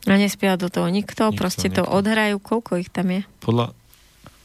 A 0.08 0.18
nespieva 0.18 0.58
do 0.58 0.66
toho 0.66 0.90
nikto, 0.90 1.30
nikto 1.30 1.38
proste 1.38 1.70
nikto. 1.70 1.86
to 1.86 1.92
odhrajú. 1.92 2.36
Koľko 2.42 2.80
ich 2.80 2.90
tam 2.90 3.12
je? 3.12 3.22
Podľa... 3.38 3.70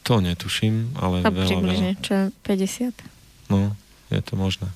To 0.06 0.24
netuším, 0.24 0.96
ale 0.96 1.20
to 1.20 1.28
veľa, 1.28 1.48
približne, 1.52 1.90
veľa. 1.98 2.04
čo 2.04 2.16
50? 2.40 3.52
No, 3.52 3.76
je 4.08 4.22
to 4.24 4.40
možné. 4.40 4.72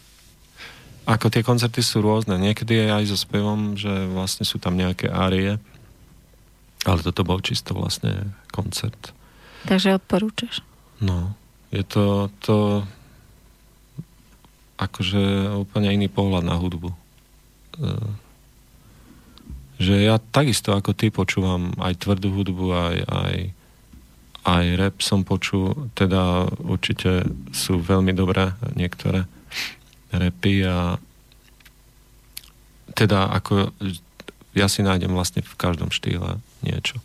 Ako 1.09 1.33
tie 1.33 1.41
koncerty 1.41 1.81
sú 1.81 2.05
rôzne. 2.05 2.37
Niekedy 2.37 2.85
je 2.85 2.87
aj 2.93 3.05
so 3.09 3.17
spevom, 3.17 3.75
že 3.81 3.91
vlastne 4.13 4.45
sú 4.45 4.61
tam 4.61 4.77
nejaké 4.77 5.09
árie, 5.09 5.57
ale 6.85 7.01
toto 7.01 7.25
bol 7.25 7.41
čisto 7.41 7.73
vlastne 7.73 8.37
koncert. 8.53 9.17
Takže 9.65 9.97
odporúčaš? 9.97 10.61
No, 11.03 11.35
je 11.75 11.83
to, 11.83 12.31
to 12.39 12.87
akože 14.79 15.55
úplne 15.59 15.91
iný 15.91 16.07
pohľad 16.07 16.47
na 16.47 16.55
hudbu. 16.55 16.91
E, 16.95 16.97
že 19.83 19.99
ja 19.99 20.23
takisto 20.23 20.79
ako 20.79 20.95
ty 20.95 21.11
počúvam 21.11 21.75
aj 21.83 22.07
tvrdú 22.07 22.31
hudbu, 22.31 22.67
aj, 22.71 22.97
aj, 23.03 23.35
aj 24.47 24.65
rap 24.79 24.97
som 25.03 25.27
počul, 25.27 25.91
teda 25.99 26.47
určite 26.63 27.27
sú 27.51 27.83
veľmi 27.83 28.15
dobré 28.15 28.55
niektoré 28.79 29.27
repy 30.15 30.63
a 30.63 31.03
teda 32.93 33.33
ako 33.33 33.75
ja 34.53 34.69
si 34.69 34.85
nájdem 34.85 35.11
vlastne 35.11 35.41
v 35.41 35.55
každom 35.57 35.89
štýle 35.89 36.39
niečo. 36.61 37.01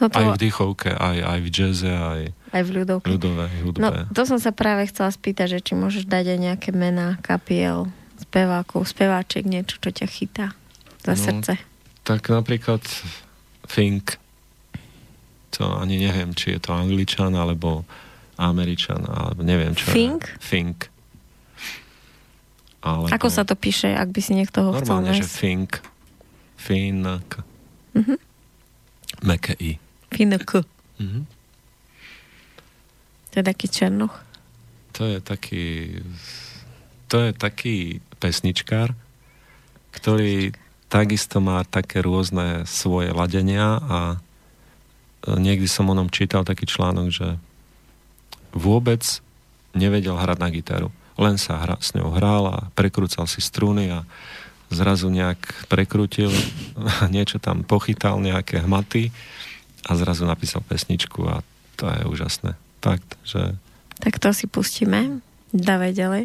No 0.00 0.10
to... 0.10 0.18
Aj 0.18 0.26
v 0.34 0.38
dýchovke, 0.38 0.90
aj, 0.90 1.18
aj 1.22 1.38
v 1.42 1.48
jazze, 1.48 1.92
aj, 1.92 2.22
aj 2.50 2.62
v 2.66 2.70
ľudovke. 2.82 3.06
ľudové 3.06 3.46
hudbe. 3.62 3.80
No, 3.80 3.88
to 4.10 4.22
som 4.26 4.38
sa 4.42 4.50
práve 4.50 4.90
chcela 4.90 5.14
spýtať, 5.14 5.58
že 5.58 5.60
či 5.62 5.72
môžeš 5.78 6.10
dať 6.10 6.34
aj 6.34 6.38
nejaké 6.38 6.70
mená, 6.74 7.18
kapiel, 7.22 7.86
spevákov, 8.18 8.88
speváček, 8.90 9.46
niečo, 9.46 9.78
čo 9.78 9.90
ťa 9.94 10.06
chytá 10.10 10.46
za 11.06 11.14
no, 11.14 11.22
srdce. 11.22 11.52
Tak 12.02 12.32
napríklad 12.34 12.82
Fink, 13.70 14.18
to 15.54 15.68
ani 15.70 16.02
neviem, 16.02 16.34
či 16.34 16.56
je 16.56 16.60
to 16.62 16.74
angličan, 16.74 17.36
alebo 17.38 17.86
američan, 18.40 19.06
alebo 19.06 19.46
neviem 19.46 19.76
čo. 19.76 19.86
Fink? 19.92 20.26
Je. 20.26 20.36
Fink. 20.40 20.78
Alebo... 22.82 23.14
Ako 23.14 23.30
sa 23.30 23.46
to 23.46 23.54
píše, 23.54 23.94
ak 23.94 24.10
by 24.10 24.20
si 24.20 24.34
niekto 24.34 24.66
ho 24.66 24.70
chcel 24.74 24.98
nájsť? 25.06 25.22
že 25.22 25.26
Fink. 25.30 25.72
Fink. 26.58 27.30
Mhm. 27.94 28.31
Meké 29.22 29.54
I. 29.58 29.78
Finek. 30.10 30.66
Mm-hmm. 30.98 31.24
To 33.30 33.34
je 33.40 33.44
taký 33.46 33.66
černoch. 33.70 34.14
To 34.98 35.08
je 35.08 35.18
taký... 35.22 35.64
To 37.12 37.28
je 37.28 37.32
taký 37.36 38.00
pesničkár, 38.24 38.96
ktorý 39.92 40.56
takisto 40.88 41.44
má 41.44 41.60
také 41.68 42.00
rôzne 42.00 42.64
svoje 42.64 43.12
ladenia 43.12 43.76
a 43.84 43.98
niekdy 45.28 45.68
som 45.68 45.92
o 45.92 45.96
ňom 45.96 46.08
čítal 46.08 46.40
taký 46.48 46.64
článok, 46.64 47.12
že 47.12 47.28
vôbec 48.56 49.04
nevedel 49.76 50.16
hrať 50.16 50.38
na 50.40 50.48
gitaru. 50.48 50.88
Len 51.20 51.36
sa 51.36 51.60
hra, 51.60 51.76
s 51.84 51.92
ňou 51.92 52.16
hral 52.16 52.48
a 52.48 52.56
prekrúcal 52.72 53.28
si 53.28 53.44
struny 53.44 53.92
a 53.92 54.08
zrazu 54.72 55.12
nejak 55.12 55.68
prekrutil, 55.68 56.32
niečo 57.14 57.38
tam 57.38 57.62
pochytal, 57.62 58.18
nejaké 58.18 58.64
hmaty 58.64 59.12
a 59.86 59.94
zrazu 59.94 60.24
napísal 60.24 60.64
pesničku 60.64 61.22
a 61.28 61.44
to 61.76 61.88
je 61.88 62.02
úžasné. 62.08 62.56
Fakt, 62.82 63.14
že... 63.22 63.54
Tak 64.02 64.18
to 64.18 64.34
si 64.34 64.50
pustíme. 64.50 65.22
Dávaj 65.52 65.92
ďalej. 65.94 66.24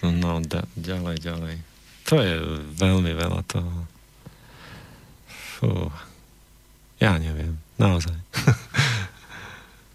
No, 0.00 0.40
da, 0.40 0.64
ďalej, 0.80 1.16
ďalej. 1.20 1.56
To 2.08 2.16
je 2.24 2.34
veľmi 2.80 3.12
veľa 3.12 3.44
toho. 3.44 3.84
Fú. 5.28 5.92
Ja 6.96 7.20
neviem, 7.20 7.60
naozaj. 7.76 8.16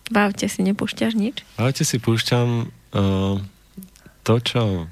V 0.05 0.15
aute 0.21 0.45
si 0.45 0.61
nepúšťaš 0.61 1.17
nič? 1.17 1.41
V 1.57 1.59
aute 1.65 1.82
si 1.82 1.97
púšťam 1.97 2.69
uh, 2.69 3.41
to, 4.21 4.36
čo 4.38 4.86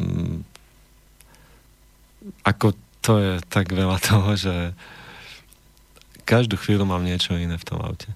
um, 0.00 0.40
ako 2.44 2.72
to 3.00 3.16
je 3.20 3.32
tak 3.48 3.72
veľa 3.72 3.96
toho, 4.00 4.36
že 4.36 4.54
každú 6.28 6.60
chvíľu 6.60 6.86
mám 6.86 7.02
niečo 7.02 7.34
iné 7.34 7.56
v 7.56 7.66
tom 7.66 7.80
aute. 7.80 8.08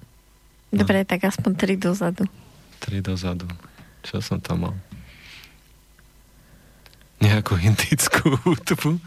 No. 0.71 0.85
Dobre, 0.85 1.03
tak 1.03 1.25
aspoň 1.25 1.51
tri 1.57 1.75
dozadu. 1.75 2.25
Tri 2.79 3.01
dozadu. 3.01 3.49
Čo 4.05 4.21
som 4.21 4.37
tam 4.37 4.69
mal? 4.69 4.75
Nejakú 7.19 7.57
indickú 7.57 8.37
hudbu. 8.45 9.01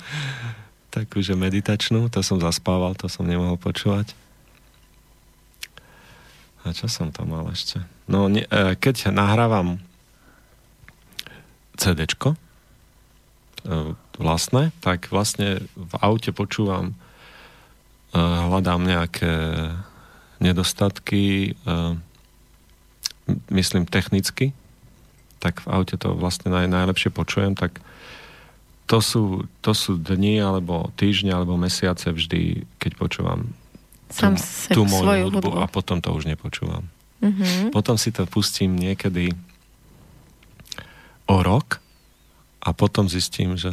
Takú, 0.90 1.22
že 1.22 1.38
meditačnú. 1.38 2.10
To 2.10 2.20
som 2.24 2.42
zaspával, 2.42 2.98
to 2.98 3.06
som 3.06 3.28
nemohol 3.28 3.60
počúvať. 3.60 4.12
A 6.66 6.74
čo 6.74 6.90
som 6.90 7.14
tam 7.14 7.30
mal 7.30 7.46
ešte? 7.48 7.80
No, 8.10 8.26
ne, 8.26 8.44
e, 8.44 8.74
keď 8.74 9.14
nahrávam 9.14 9.78
CDčko 11.78 12.34
vlastné, 14.16 14.72
tak 14.80 15.12
vlastne 15.12 15.62
v 15.76 15.92
aute 16.00 16.32
počúvam, 16.32 16.92
e, 16.92 18.18
hľadám 18.18 18.80
nejaké 18.82 19.34
nedostatky, 20.38 21.58
myslím 23.50 23.90
technicky, 23.90 24.54
tak 25.38 25.62
v 25.62 25.66
aute 25.70 25.98
to 25.98 26.14
vlastne 26.14 26.50
naj, 26.50 26.66
najlepšie 26.70 27.10
počujem, 27.10 27.58
tak 27.58 27.82
to 28.88 29.04
sú, 29.04 29.44
to 29.60 29.76
sú 29.76 30.00
dni, 30.00 30.40
alebo 30.40 30.88
týždne, 30.96 31.36
alebo 31.36 31.60
mesiace 31.60 32.08
vždy, 32.08 32.64
keď 32.80 32.92
počúvam 32.96 33.52
Sam 34.08 34.40
tú, 34.72 34.72
tú 34.72 34.82
moju 34.88 35.28
hudbu, 35.28 35.44
hudbu 35.44 35.50
a 35.60 35.68
potom 35.68 36.00
to 36.00 36.08
už 36.16 36.24
nepočúvam. 36.24 36.88
Mm-hmm. 37.20 37.74
Potom 37.74 38.00
si 38.00 38.08
to 38.08 38.24
pustím 38.24 38.72
niekedy 38.78 39.36
o 41.28 41.36
rok 41.44 41.84
a 42.58 42.74
potom 42.74 43.06
zistím, 43.06 43.54
že 43.54 43.70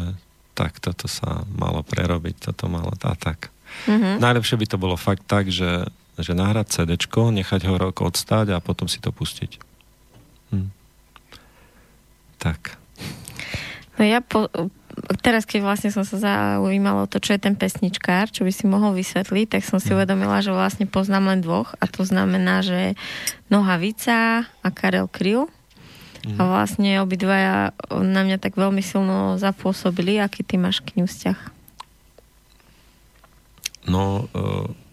tak 0.55 0.79
toto 0.79 1.09
sa 1.11 1.43
malo 1.51 1.83
prerobiť, 1.83 2.51
toto 2.51 2.71
malo 2.71 2.93
a 2.95 3.15
tak. 3.17 3.51
Mm-hmm. 3.89 4.23
Najlepšie 4.23 4.55
by 4.55 4.65
to 4.71 4.77
bolo 4.79 4.95
fakt 4.95 5.27
tak, 5.27 5.51
že 5.51 5.89
že 6.15 6.31
nahrať 6.31 6.67
CD, 6.71 6.95
nechať 6.95 7.67
ho 7.67 7.75
rok 7.75 7.99
odstať 7.99 8.55
a 8.55 8.63
potom 8.63 8.87
si 8.87 9.03
to 9.03 9.11
pustiť. 9.11 9.59
Hm. 10.55 10.71
Tak. 12.39 12.79
No 13.95 14.03
ja 14.03 14.19
po, 14.23 14.47
teraz, 15.23 15.43
keď 15.47 15.59
vlastne 15.63 15.91
som 15.91 16.07
sa 16.07 16.19
zaujímala 16.19 17.07
o 17.07 17.11
to, 17.11 17.19
čo 17.19 17.35
je 17.35 17.43
ten 17.43 17.55
pesničkár, 17.55 18.31
čo 18.31 18.47
by 18.47 18.51
si 18.51 18.67
mohol 18.67 18.95
vysvetliť, 18.95 19.59
tak 19.59 19.63
som 19.67 19.79
si 19.79 19.91
hm. 19.91 19.99
uvedomila, 19.99 20.39
že 20.39 20.55
vlastne 20.55 20.87
poznám 20.87 21.35
len 21.35 21.39
dvoch 21.43 21.75
a 21.79 21.85
to 21.87 22.07
znamená, 22.07 22.63
že 22.63 22.95
Nohavica 23.51 24.47
a 24.47 24.67
Karel 24.71 25.11
Kryl. 25.11 25.51
A 26.25 26.41
vlastne 26.41 27.03
obidvaja 27.05 27.75
na 27.91 28.21
mňa 28.25 28.41
tak 28.41 28.57
veľmi 28.57 28.81
silno 28.81 29.37
zapôsobili. 29.37 30.17
Aký 30.17 30.41
ty 30.41 30.57
máš 30.57 30.81
k 30.81 30.97
ním 30.97 31.05
vzťah? 31.05 31.39
No, 33.85 34.25
uh 34.33 34.85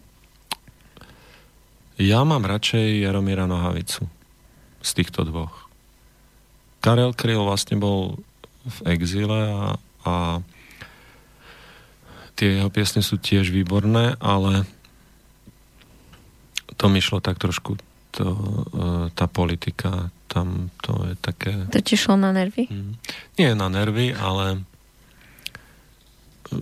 ja 2.01 2.25
mám 2.25 2.41
radšej 2.49 3.05
Jaromíra 3.05 3.45
Nohavicu 3.45 4.09
z 4.81 4.89
týchto 4.97 5.29
dvoch. 5.29 5.69
Karel 6.81 7.13
Kryl 7.13 7.45
vlastne 7.45 7.77
bol 7.77 8.17
v 8.65 8.77
exíle 8.97 9.39
a, 9.53 9.77
a 10.01 10.13
tie 12.33 12.57
jeho 12.57 12.73
piesne 12.73 13.05
sú 13.05 13.21
tiež 13.21 13.53
výborné, 13.53 14.17
ale 14.17 14.65
to 16.75 16.89
mi 16.89 16.97
šlo 16.97 17.21
tak 17.21 17.37
trošku 17.37 17.77
to, 18.09 18.25
e, 18.25 19.13
tá 19.13 19.29
politika, 19.29 20.09
tam 20.33 20.73
to 20.81 20.97
je 21.05 21.13
také... 21.21 21.53
To 21.69 21.77
ti 21.77 21.93
šlo 21.93 22.17
na 22.17 22.33
nervy? 22.33 22.65
Mm. 22.65 22.97
Nie 23.37 23.53
na 23.53 23.69
nervy, 23.69 24.17
ale 24.17 24.65
e, 26.49 26.57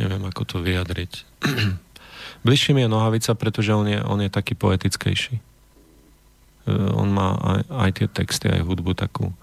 neviem, 0.00 0.24
ako 0.24 0.42
to 0.48 0.56
vyjadriť. 0.64 1.12
Bližšie 2.48 2.72
mi 2.72 2.82
je 2.82 2.88
Nohavica, 2.88 3.36
pretože 3.36 3.76
on 3.76 3.84
je, 3.84 4.00
on 4.00 4.18
je 4.24 4.32
taký 4.32 4.56
poetickejší. 4.56 5.36
Uh, 6.62 6.94
on 6.94 7.10
má 7.10 7.34
aj, 7.38 7.60
aj 7.70 7.90
tie 7.98 8.06
texty, 8.10 8.46
aj 8.46 8.62
hudbu 8.62 8.94
takú, 8.94 9.34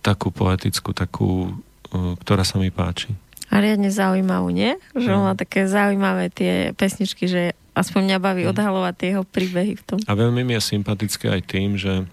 takú 0.00 0.32
poetickú, 0.32 0.96
takú, 0.96 1.52
uh, 1.92 2.16
ktorá 2.20 2.44
sa 2.44 2.56
mi 2.56 2.72
páči. 2.72 3.12
A 3.52 3.60
riadne 3.60 3.92
zaujímavú, 3.92 4.48
nie? 4.48 4.80
Že 4.96 5.08
no. 5.12 5.16
on 5.20 5.22
má 5.28 5.34
také 5.36 5.68
zaujímavé 5.68 6.32
tie 6.32 6.72
pesničky, 6.72 7.28
že 7.28 7.52
aspoň 7.72 8.00
mňa 8.12 8.18
baví 8.20 8.42
mm. 8.44 8.50
odhalovať 8.52 8.94
tie 8.96 9.08
jeho 9.16 9.24
príbehy 9.24 9.72
v 9.80 9.82
tom. 9.84 9.98
A 10.04 10.12
veľmi 10.12 10.44
mi 10.44 10.52
je 10.56 10.62
sympatické 10.76 11.32
aj 11.32 11.42
tým, 11.48 11.80
že 11.80 12.04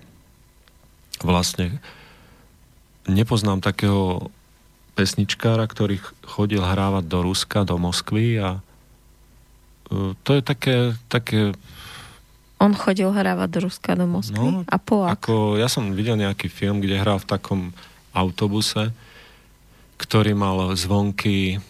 vlastne 1.20 1.84
nepoznám 3.08 3.60
takého 3.60 4.32
pesničkára, 4.96 5.64
ktorý 5.68 6.00
chodil 6.28 6.60
hrávať 6.64 7.08
do 7.08 7.20
Ruska, 7.24 7.68
do 7.68 7.76
Moskvy 7.80 8.40
a 8.40 8.60
to 10.22 10.32
je 10.38 10.42
také, 10.46 10.94
také 11.10 11.56
on 12.60 12.76
chodil 12.76 13.08
hrávať 13.08 13.50
do 13.56 13.60
Ruska, 13.72 13.96
do 13.96 14.04
Moskvy? 14.04 14.36
No, 14.36 14.68
a 14.68 14.78
po 14.78 15.08
Ako, 15.08 15.56
ja 15.56 15.72
som 15.72 15.96
videl 15.96 16.20
nejaký 16.20 16.52
film, 16.52 16.84
kde 16.84 17.00
hral 17.00 17.18
v 17.24 17.30
takom 17.32 17.62
autobuse, 18.12 18.92
ktorý 19.96 20.36
mal 20.36 20.76
zvonky 20.76 21.64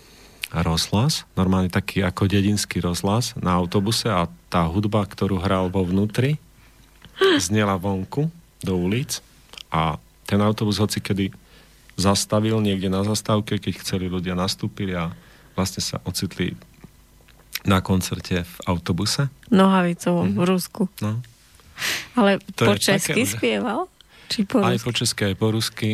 rozhlas, 0.50 1.30
normálne 1.38 1.70
taký 1.70 2.02
ako 2.02 2.26
dedinský 2.26 2.82
rozhlas 2.82 3.38
na 3.38 3.54
autobuse 3.54 4.10
a 4.10 4.26
tá 4.50 4.66
hudba, 4.66 5.06
ktorú 5.06 5.38
hral 5.38 5.70
vo 5.70 5.86
vnútri, 5.86 6.42
znela 7.38 7.78
vonku 7.78 8.34
do 8.66 8.74
ulic 8.76 9.22
a 9.70 10.02
ten 10.26 10.42
autobus 10.42 10.82
hoci 10.82 11.02
kedy 11.02 11.30
zastavil 12.00 12.58
niekde 12.64 12.88
na 12.88 13.04
zastávke, 13.04 13.60
keď 13.60 13.84
chceli 13.84 14.08
ľudia 14.08 14.34
nastúpili 14.34 14.96
a 14.96 15.12
vlastne 15.54 15.84
sa 15.84 16.00
ocitli 16.08 16.56
na 17.68 17.84
koncerte 17.84 18.48
v 18.48 18.56
autobuse. 18.66 19.28
Nohavicovom 19.52 20.32
mm-hmm. 20.32 20.40
v 20.40 20.44
Rusku. 20.48 20.84
No. 21.04 21.20
Ale 22.16 22.40
to 22.56 22.72
po 22.72 22.76
česky 22.80 23.28
také, 23.28 23.36
spieval? 23.36 23.92
Či 24.32 24.48
po 24.48 24.64
aj 24.64 24.80
po 24.80 24.92
česky, 24.96 25.22
aj 25.34 25.36
po 25.36 25.48
rusky. 25.52 25.92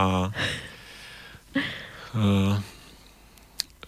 A 0.00 0.32
uh, 2.16 2.54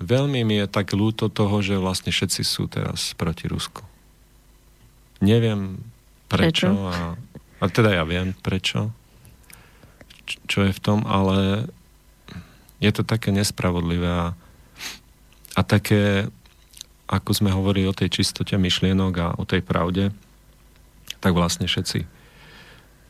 veľmi 0.00 0.40
mi 0.42 0.56
je 0.64 0.66
tak 0.66 0.96
ľúto 0.96 1.28
toho, 1.28 1.60
že 1.60 1.78
vlastne 1.78 2.10
všetci 2.10 2.42
sú 2.42 2.66
teraz 2.66 3.12
proti 3.14 3.46
Rusku. 3.46 3.84
Neviem 5.20 5.78
prečo. 6.26 6.72
prečo? 6.72 6.88
A, 6.88 6.96
a 7.60 7.64
teda 7.68 8.00
ja 8.00 8.04
viem 8.08 8.32
prečo. 8.32 8.90
Čo 10.48 10.66
je 10.66 10.72
v 10.72 10.80
tom, 10.80 11.04
ale 11.04 11.68
je 12.80 12.90
to 12.90 13.04
také 13.04 13.30
nespravodlivé 13.30 14.08
a, 14.08 14.28
a 15.54 15.60
také 15.60 16.32
ako 17.10 17.30
sme 17.34 17.50
hovorili 17.50 17.90
o 17.90 17.94
tej 17.94 18.22
čistote 18.22 18.54
myšlienok 18.54 19.12
a 19.18 19.34
o 19.34 19.42
tej 19.42 19.66
pravde, 19.66 20.14
tak 21.18 21.34
vlastne 21.34 21.66
všetci 21.66 22.20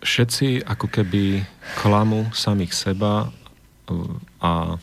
všetci 0.01 0.65
ako 0.65 0.89
keby 0.89 1.45
klamu 1.85 2.33
samých 2.33 2.73
seba 2.73 3.29
a 4.41 4.81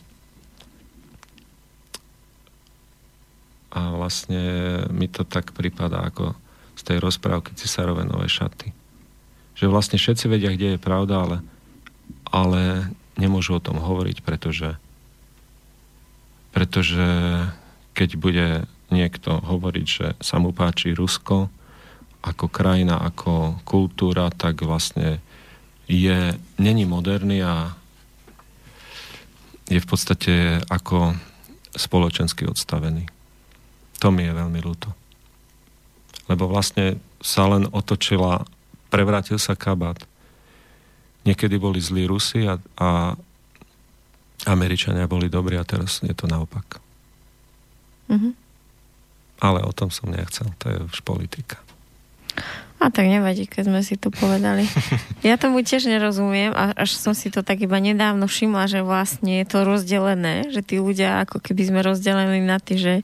a 3.68 3.92
vlastne 3.92 4.40
mi 4.88 5.08
to 5.08 5.28
tak 5.28 5.52
pripadá 5.52 6.08
ako 6.08 6.32
z 6.78 6.82
tej 6.88 6.98
rozprávky 7.02 7.52
Cisárove 7.58 8.06
nové 8.06 8.30
šaty. 8.30 8.72
Že 9.58 9.66
vlastne 9.68 9.98
všetci 9.98 10.24
vedia, 10.30 10.54
kde 10.54 10.76
je 10.76 10.80
pravda, 10.80 11.14
ale, 11.20 11.36
ale 12.30 12.62
nemôžu 13.18 13.58
o 13.58 13.64
tom 13.64 13.82
hovoriť, 13.82 14.22
pretože 14.22 14.78
pretože 16.48 17.06
keď 17.92 18.10
bude 18.16 18.48
niekto 18.88 19.38
hovoriť, 19.38 19.86
že 19.86 20.06
sa 20.18 20.40
mu 20.40 20.50
páči 20.50 20.96
Rusko 20.96 21.52
ako 22.24 22.46
krajina, 22.50 22.98
ako 22.98 23.62
kultúra, 23.62 24.32
tak 24.32 24.64
vlastne 24.64 25.22
je, 25.86 26.34
není 26.58 26.84
moderný 26.88 27.44
a 27.44 27.78
je 29.68 29.78
v 29.78 29.88
podstate 29.88 30.34
ako 30.66 31.14
spoločensky 31.76 32.48
odstavený. 32.48 33.06
To 33.98 34.08
mi 34.14 34.26
je 34.26 34.32
veľmi 34.32 34.60
ľúto. 34.62 34.90
Lebo 36.30 36.46
vlastne 36.46 37.00
sa 37.18 37.48
len 37.50 37.66
otočila, 37.74 38.46
prevrátil 38.92 39.40
sa 39.40 39.58
kabát. 39.58 39.98
Niekedy 41.26 41.58
boli 41.58 41.82
zlí 41.82 42.06
Rusi 42.06 42.46
a, 42.46 42.60
a 42.78 43.18
Američania 44.46 45.10
boli 45.10 45.26
dobrí 45.26 45.58
a 45.58 45.66
teraz 45.66 45.98
je 46.04 46.14
to 46.14 46.30
naopak. 46.30 46.78
Mm-hmm. 48.08 48.32
Ale 49.42 49.60
o 49.66 49.72
tom 49.74 49.90
som 49.90 50.10
nechcel, 50.10 50.50
to 50.62 50.70
je 50.70 50.78
už 50.78 51.02
politika. 51.02 51.58
A 52.78 52.94
tak 52.94 53.10
nevadí, 53.10 53.50
keď 53.50 53.66
sme 53.66 53.80
si 53.82 53.98
to 53.98 54.14
povedali. 54.14 54.62
Ja 55.26 55.34
tomu 55.34 55.66
tiež 55.66 55.90
nerozumiem 55.90 56.54
a 56.54 56.70
až 56.78 56.94
som 56.94 57.10
si 57.10 57.26
to 57.26 57.42
tak 57.42 57.58
iba 57.58 57.74
nedávno 57.82 58.30
všimla, 58.30 58.70
že 58.70 58.86
vlastne 58.86 59.42
je 59.42 59.46
to 59.50 59.66
rozdelené, 59.66 60.46
že 60.54 60.62
tí 60.62 60.78
ľudia 60.78 61.26
ako 61.26 61.42
keby 61.42 61.62
sme 61.66 61.80
rozdelení 61.82 62.38
na 62.38 62.62
tí, 62.62 62.78
že 62.78 63.02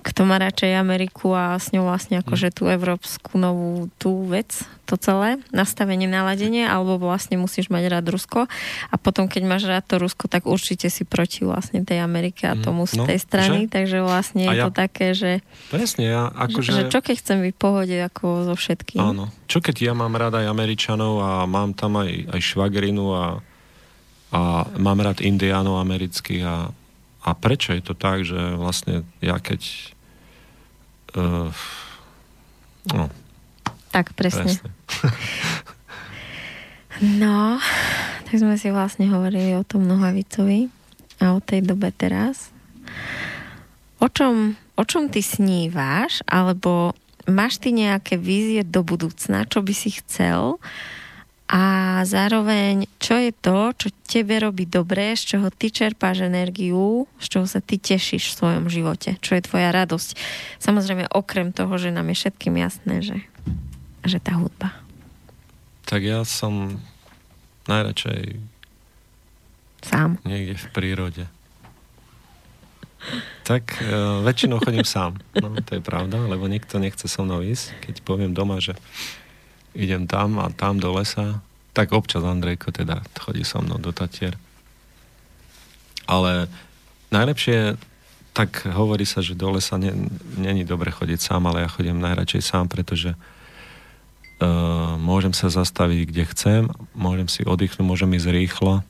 kto 0.00 0.24
má 0.24 0.40
radšej 0.40 0.80
Ameriku 0.80 1.36
a 1.36 1.58
s 1.60 1.76
ňou 1.76 1.84
vlastne 1.84 2.24
akože 2.24 2.56
tú 2.56 2.70
európsku 2.72 3.36
novú 3.36 3.92
tú 4.00 4.24
vec, 4.24 4.64
to 4.88 4.96
celé, 4.96 5.38
nastavenie, 5.52 6.08
naladenie, 6.08 6.64
alebo 6.66 6.96
vlastne 6.98 7.36
musíš 7.36 7.68
mať 7.68 7.84
rád 7.92 8.06
Rusko. 8.10 8.48
A 8.90 8.94
potom, 8.96 9.28
keď 9.28 9.42
máš 9.44 9.68
rád 9.68 9.84
to 9.86 10.00
Rusko, 10.00 10.26
tak 10.26 10.48
určite 10.48 10.88
si 10.88 11.04
proti 11.04 11.44
vlastne 11.44 11.84
tej 11.84 12.00
Amerike 12.00 12.48
a 12.48 12.56
mm, 12.56 12.62
tomu 12.64 12.88
z 12.88 12.98
no, 12.98 13.04
tej 13.06 13.18
strany, 13.20 13.68
že? 13.68 13.70
takže 13.70 13.98
vlastne 14.02 14.42
je 14.48 14.56
ja, 14.56 14.64
to 14.66 14.70
také, 14.72 15.06
že 15.12 15.30
presne, 15.68 16.04
ja 16.08 16.22
akože... 16.32 16.70
Že, 16.74 16.82
čo 16.90 17.00
keď 17.04 17.16
chcem 17.20 17.38
byť 17.44 17.54
pohode 17.60 17.96
ako 18.00 18.26
so 18.50 18.54
všetkým. 18.56 18.98
Áno, 18.98 19.28
čo 19.46 19.60
keď 19.60 19.92
ja 19.92 19.92
mám 19.92 20.16
rád 20.16 20.40
aj 20.40 20.48
Američanov 20.48 21.22
a 21.22 21.30
mám 21.44 21.76
tam 21.76 22.00
aj, 22.00 22.34
aj 22.34 22.40
švagrinu 22.40 23.04
a, 23.14 23.24
a 24.32 24.40
mám 24.80 24.98
rád 24.98 25.22
Indiánov 25.22 25.78
amerických 25.78 26.42
a 26.42 26.72
a 27.20 27.36
prečo 27.36 27.76
je 27.76 27.82
to 27.84 27.94
tak, 27.96 28.24
že 28.24 28.56
vlastne 28.56 29.04
ja 29.20 29.36
keď... 29.36 29.92
Uh, 31.12 31.52
no. 32.88 33.12
Tak, 33.92 34.14
presne. 34.16 34.48
presne. 34.48 34.70
no, 37.22 37.60
tak 38.24 38.34
sme 38.38 38.56
si 38.56 38.72
vlastne 38.72 39.10
hovorili 39.10 39.52
o 39.58 39.66
tom 39.66 39.84
Nohavicovi 39.84 40.70
a 41.20 41.36
o 41.36 41.40
tej 41.42 41.66
dobe 41.66 41.92
teraz. 41.92 42.48
O 44.00 44.08
čom, 44.08 44.56
o 44.80 44.84
čom 44.86 45.12
ty 45.12 45.20
sníváš, 45.20 46.24
alebo 46.24 46.96
máš 47.28 47.60
ty 47.60 47.74
nejaké 47.74 48.16
vízie 48.16 48.64
do 48.64 48.80
budúcna, 48.80 49.44
čo 49.44 49.60
by 49.60 49.74
si 49.76 49.92
chcel, 50.00 50.56
uh, 50.56 50.99
a 51.50 51.62
zároveň, 52.06 52.86
čo 53.02 53.18
je 53.18 53.34
to, 53.34 53.74
čo 53.74 53.90
tebe 54.06 54.38
robí 54.38 54.70
dobre, 54.70 55.18
z 55.18 55.34
čoho 55.34 55.50
ty 55.50 55.74
čerpáš 55.74 56.22
energiu, 56.30 57.10
z 57.18 57.26
čoho 57.26 57.46
sa 57.50 57.58
ty 57.58 57.74
tešíš 57.74 58.30
v 58.30 58.38
svojom 58.38 58.64
živote, 58.70 59.18
čo 59.18 59.34
je 59.34 59.42
tvoja 59.42 59.74
radosť. 59.74 60.14
Samozrejme, 60.62 61.10
okrem 61.10 61.50
toho, 61.50 61.74
že 61.74 61.90
nám 61.90 62.06
je 62.14 62.22
všetkým 62.22 62.54
jasné, 62.54 63.02
že, 63.02 63.18
že 64.06 64.22
tá 64.22 64.38
hudba. 64.38 64.78
Tak 65.90 66.06
ja 66.06 66.22
som 66.22 66.78
najradšej 67.66 68.38
sám. 69.82 70.22
Niekde 70.22 70.54
v 70.54 70.66
prírode. 70.70 71.24
Tak 73.42 73.82
uh, 73.82 74.22
väčšinou 74.22 74.62
chodím 74.62 74.86
sám. 74.86 75.18
No, 75.34 75.58
to 75.66 75.80
je 75.80 75.82
pravda, 75.82 76.20
lebo 76.30 76.46
nikto 76.46 76.78
nechce 76.78 77.10
so 77.10 77.26
mnou 77.26 77.42
ísť. 77.42 77.74
Keď 77.90 77.94
poviem 78.06 78.30
doma, 78.30 78.62
že 78.62 78.78
idem 79.74 80.06
tam 80.06 80.38
a 80.38 80.50
tam 80.50 80.78
do 80.78 80.92
lesa, 80.94 81.40
tak 81.72 81.94
občas 81.94 82.26
Andrejko 82.26 82.74
teda 82.74 83.02
chodí 83.14 83.46
so 83.46 83.62
mnou 83.62 83.78
do 83.78 83.94
Tatier. 83.94 84.34
Ale 86.10 86.50
najlepšie, 87.14 87.78
tak 88.34 88.66
hovorí 88.66 89.06
sa, 89.06 89.22
že 89.22 89.38
do 89.38 89.54
lesa 89.54 89.78
není 90.38 90.66
dobre 90.66 90.90
chodiť 90.90 91.18
sám, 91.22 91.46
ale 91.46 91.62
ja 91.62 91.70
chodím 91.70 92.02
najradšej 92.02 92.42
sám, 92.42 92.66
pretože 92.66 93.14
uh, 93.14 94.98
môžem 94.98 95.30
sa 95.30 95.50
zastaviť, 95.50 96.00
kde 96.10 96.24
chcem, 96.34 96.62
môžem 96.94 97.30
si 97.30 97.46
oddychnúť, 97.46 97.86
môžem 97.86 98.10
ísť 98.18 98.28
rýchlo, 98.34 98.82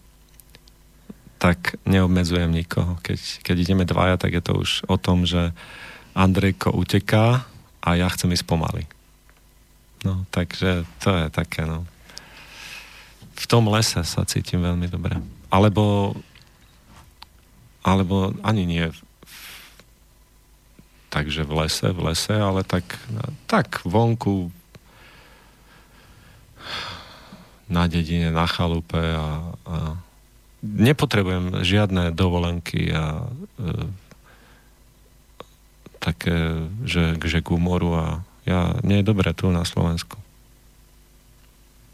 tak 1.40 1.80
neobmedzujem 1.88 2.52
nikoho. 2.52 3.00
Keď, 3.00 3.44
keď 3.44 3.56
ideme 3.56 3.84
dvaja, 3.88 4.20
tak 4.20 4.36
je 4.36 4.42
to 4.44 4.60
už 4.60 4.84
o 4.88 5.00
tom, 5.00 5.24
že 5.24 5.56
Andrejko 6.12 6.72
uteká 6.76 7.48
a 7.80 7.88
ja 7.96 8.12
chcem 8.12 8.32
ísť 8.36 8.44
pomaly. 8.44 8.84
No, 10.04 10.24
takže 10.32 10.88
to 11.04 11.10
je 11.12 11.26
také, 11.28 11.68
no. 11.68 11.84
V 13.36 13.44
tom 13.48 13.68
lese 13.68 14.00
sa 14.04 14.24
cítim 14.24 14.60
veľmi 14.60 14.88
dobre. 14.88 15.16
Alebo 15.52 16.16
alebo 17.80 18.36
ani 18.44 18.68
nie 18.68 18.84
takže 21.10 21.42
v 21.42 21.66
lese, 21.66 21.90
v 21.90 22.00
lese, 22.06 22.32
ale 22.32 22.62
tak, 22.62 22.86
tak 23.50 23.82
vonku 23.82 24.54
na 27.66 27.90
dedine, 27.90 28.30
na 28.30 28.46
chalupe 28.46 28.98
a, 28.98 29.50
a 29.66 29.76
nepotrebujem 30.62 31.66
žiadne 31.66 32.14
dovolenky 32.14 32.94
a 32.94 33.26
e, 33.26 33.70
také, 35.98 36.66
že, 36.86 37.18
že 37.18 37.42
k 37.42 37.54
úmoru 37.54 37.90
a 37.98 38.06
ja, 38.50 38.74
nie 38.82 38.98
je 38.98 39.06
dobré 39.06 39.30
tu 39.30 39.46
na 39.54 39.62
Slovensku. 39.62 40.18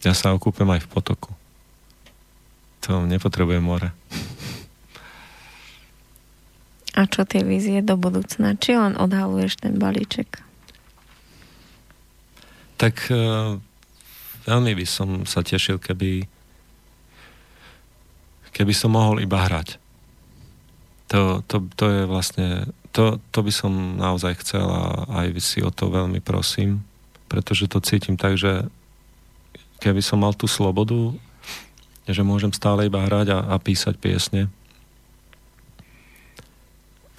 Ja 0.00 0.16
sa 0.16 0.32
okúpem 0.32 0.64
aj 0.72 0.88
v 0.88 0.88
potoku. 0.88 1.30
To 2.88 3.04
nepotrebujem 3.04 3.60
more. 3.60 3.92
A 6.96 7.04
čo 7.04 7.28
tie 7.28 7.44
vízie 7.44 7.84
do 7.84 8.00
budúcna? 8.00 8.56
Či 8.56 8.80
len 8.80 8.96
odhaluješ 8.96 9.60
ten 9.60 9.76
balíček? 9.76 10.40
Tak 12.80 13.12
uh, 13.12 13.60
veľmi 14.48 14.72
by 14.72 14.86
som 14.88 15.28
sa 15.28 15.44
tešil, 15.44 15.76
keby 15.76 16.24
keby 18.56 18.72
som 18.72 18.96
mohol 18.96 19.20
iba 19.20 19.44
hrať. 19.44 19.76
To, 21.12 21.44
to, 21.44 21.68
to 21.76 21.84
je 21.92 22.02
vlastne 22.08 22.48
to, 22.96 23.20
to 23.28 23.44
by 23.44 23.52
som 23.52 24.00
naozaj 24.00 24.40
chcel 24.40 24.64
a 24.64 25.04
aj 25.20 25.36
si 25.44 25.60
o 25.60 25.68
to 25.68 25.92
veľmi 25.92 26.24
prosím, 26.24 26.80
pretože 27.28 27.68
to 27.68 27.84
cítim 27.84 28.16
tak, 28.16 28.40
že 28.40 28.64
keby 29.84 30.00
som 30.00 30.24
mal 30.24 30.32
tú 30.32 30.48
slobodu, 30.48 31.12
že 32.08 32.24
môžem 32.24 32.48
stále 32.56 32.88
iba 32.88 33.04
hrať 33.04 33.36
a, 33.36 33.38
a 33.52 33.56
písať 33.60 34.00
piesne, 34.00 34.48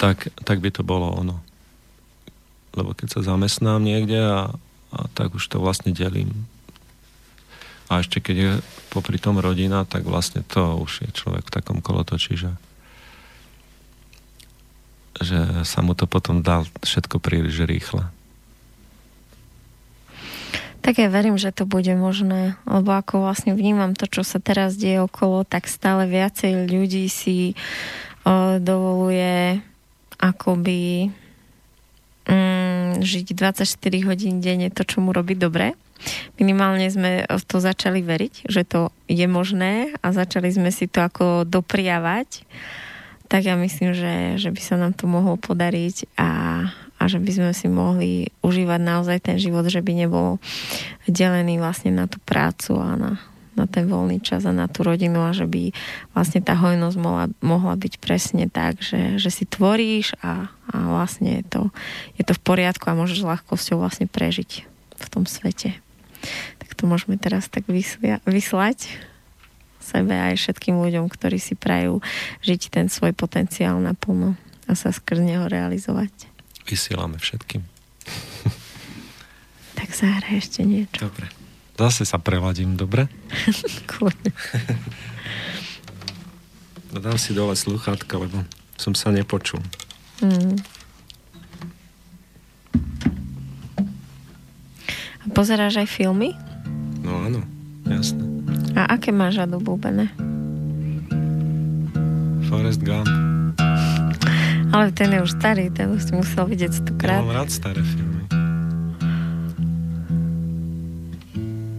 tak, 0.02 0.34
tak 0.42 0.66
by 0.66 0.74
to 0.74 0.82
bolo 0.82 1.14
ono. 1.14 1.38
Lebo 2.74 2.98
keď 2.98 3.22
sa 3.22 3.38
zamestnám 3.38 3.78
niekde 3.78 4.18
a, 4.18 4.58
a 4.90 5.00
tak 5.14 5.38
už 5.38 5.46
to 5.46 5.62
vlastne 5.62 5.94
delím. 5.94 6.50
A 7.86 8.02
ešte 8.02 8.18
keď 8.18 8.36
je 8.36 8.52
popri 8.90 9.22
tom 9.22 9.38
rodina, 9.38 9.86
tak 9.86 10.10
vlastne 10.10 10.42
to 10.42 10.82
už 10.82 11.06
je 11.06 11.10
človek 11.14 11.46
v 11.46 11.54
takom 11.54 11.86
kolotočí, 11.86 12.34
že 12.34 12.50
že 15.22 15.66
sa 15.66 15.80
mu 15.82 15.94
to 15.98 16.06
potom 16.10 16.42
dá 16.42 16.64
všetko 16.82 17.22
príliš 17.22 17.66
rýchle. 17.66 18.08
Tak 20.88 21.04
ja 21.04 21.12
verím, 21.12 21.36
že 21.36 21.52
to 21.52 21.68
bude 21.68 21.92
možné, 22.00 22.56
lebo 22.64 22.96
ako 22.96 23.28
vlastne 23.28 23.52
vnímam 23.52 23.92
to, 23.92 24.08
čo 24.08 24.24
sa 24.24 24.40
teraz 24.40 24.80
deje 24.80 25.04
okolo, 25.04 25.44
tak 25.44 25.68
stále 25.68 26.08
viacej 26.08 26.64
ľudí 26.64 27.12
si 27.12 27.60
o, 28.24 28.56
dovoluje 28.56 29.60
akoby 30.16 31.12
mm, 32.24 33.04
žiť 33.04 33.28
24 33.36 34.08
hodín 34.08 34.40
denne 34.40 34.72
to, 34.72 34.88
čo 34.88 35.04
mu 35.04 35.12
robí 35.12 35.36
dobre. 35.36 35.76
Minimálne 36.40 36.88
sme 36.88 37.26
v 37.26 37.44
to 37.44 37.58
začali 37.60 38.00
veriť, 38.06 38.48
že 38.48 38.64
to 38.64 38.94
je 39.10 39.28
možné 39.28 39.92
a 40.00 40.16
začali 40.16 40.48
sme 40.54 40.70
si 40.70 40.88
to 40.88 41.04
ako 41.04 41.44
dopriavať 41.44 42.48
tak 43.28 43.44
ja 43.44 43.60
myslím, 43.60 43.92
že, 43.92 44.40
že 44.40 44.50
by 44.52 44.62
sa 44.64 44.76
nám 44.80 44.96
to 44.96 45.04
mohlo 45.08 45.36
podariť 45.36 46.16
a, 46.16 46.32
a 46.98 47.04
že 47.12 47.20
by 47.20 47.32
sme 47.32 47.52
si 47.52 47.68
mohli 47.68 48.32
užívať 48.40 48.80
naozaj 48.80 49.18
ten 49.20 49.38
život, 49.38 49.68
že 49.68 49.84
by 49.84 49.94
nebol 49.94 50.40
delený 51.12 51.60
vlastne 51.60 51.92
na 51.92 52.08
tú 52.08 52.24
prácu 52.24 52.80
a 52.80 52.96
na, 52.96 53.12
na 53.60 53.66
ten 53.68 53.90
voľný 53.90 54.24
čas 54.24 54.48
a 54.48 54.56
na 54.56 54.72
tú 54.72 54.88
rodinu 54.88 55.28
a 55.28 55.36
že 55.36 55.44
by 55.44 55.76
vlastne 56.16 56.40
tá 56.40 56.56
hojnosť 56.56 56.98
mohla, 57.02 57.28
mohla 57.44 57.76
byť 57.76 57.94
presne 58.00 58.48
tak, 58.48 58.80
že, 58.80 59.20
že 59.20 59.28
si 59.28 59.44
tvoríš 59.44 60.16
a, 60.24 60.48
a 60.72 60.76
vlastne 60.88 61.44
je 61.44 61.46
to, 61.46 61.62
je 62.16 62.24
to 62.24 62.32
v 62.32 62.42
poriadku 62.48 62.88
a 62.88 62.98
môžeš 62.98 63.28
ľahkosťou 63.28 63.84
vlastne 63.84 64.08
prežiť 64.08 64.64
v 64.98 65.08
tom 65.12 65.28
svete. 65.28 65.76
Tak 66.64 66.80
to 66.80 66.88
môžeme 66.88 67.20
teraz 67.20 67.52
tak 67.52 67.68
vyslia, 67.68 68.24
vyslať 68.24 68.88
sebe 69.88 70.12
aj 70.12 70.36
všetkým 70.36 70.76
ľuďom, 70.76 71.08
ktorí 71.08 71.40
si 71.40 71.56
prajú 71.56 72.04
žiť 72.44 72.62
ten 72.68 72.92
svoj 72.92 73.16
potenciál 73.16 73.80
naplno 73.80 74.36
a 74.68 74.76
sa 74.76 74.92
skrz 74.92 75.24
neho 75.24 75.48
realizovať. 75.48 76.12
Vysielame 76.68 77.16
všetkým. 77.16 77.64
tak 79.80 79.90
zahraj 79.96 80.44
ešte 80.44 80.68
niečo. 80.68 81.08
Dobre. 81.08 81.32
Zase 81.78 82.04
sa 82.04 82.20
preladím, 82.20 82.76
dobre? 82.76 83.08
Kľudne. 83.92 84.36
No 86.88 87.04
dám 87.04 87.20
si 87.20 87.36
dole 87.36 87.52
sluchátka, 87.52 88.16
lebo 88.16 88.48
som 88.80 88.96
sa 88.96 89.12
nepočul. 89.12 89.60
Mm. 90.24 90.56
A 95.22 95.26
pozeráš 95.36 95.84
aj 95.84 95.88
filmy? 95.92 96.32
No 97.04 97.28
áno, 97.28 97.44
jasné. 97.86 98.37
A 98.78 98.86
aké 98.88 99.10
máš 99.10 99.36
rád 99.36 99.58
obľúbené? 99.58 100.14
Forrest 102.46 102.80
Gump. 102.80 103.10
Ale 104.70 104.94
ten 104.94 105.10
je 105.10 105.20
už 105.20 105.34
starý, 105.34 105.74
ten 105.74 105.90
už 105.90 106.02
si 106.02 106.14
musel 106.14 106.46
vidieť 106.46 106.70
Ja 106.70 106.78
stokrát. 106.78 107.20
mám 107.20 107.34
rád 107.36 107.50
staré 107.50 107.82
filmy. 107.82 108.24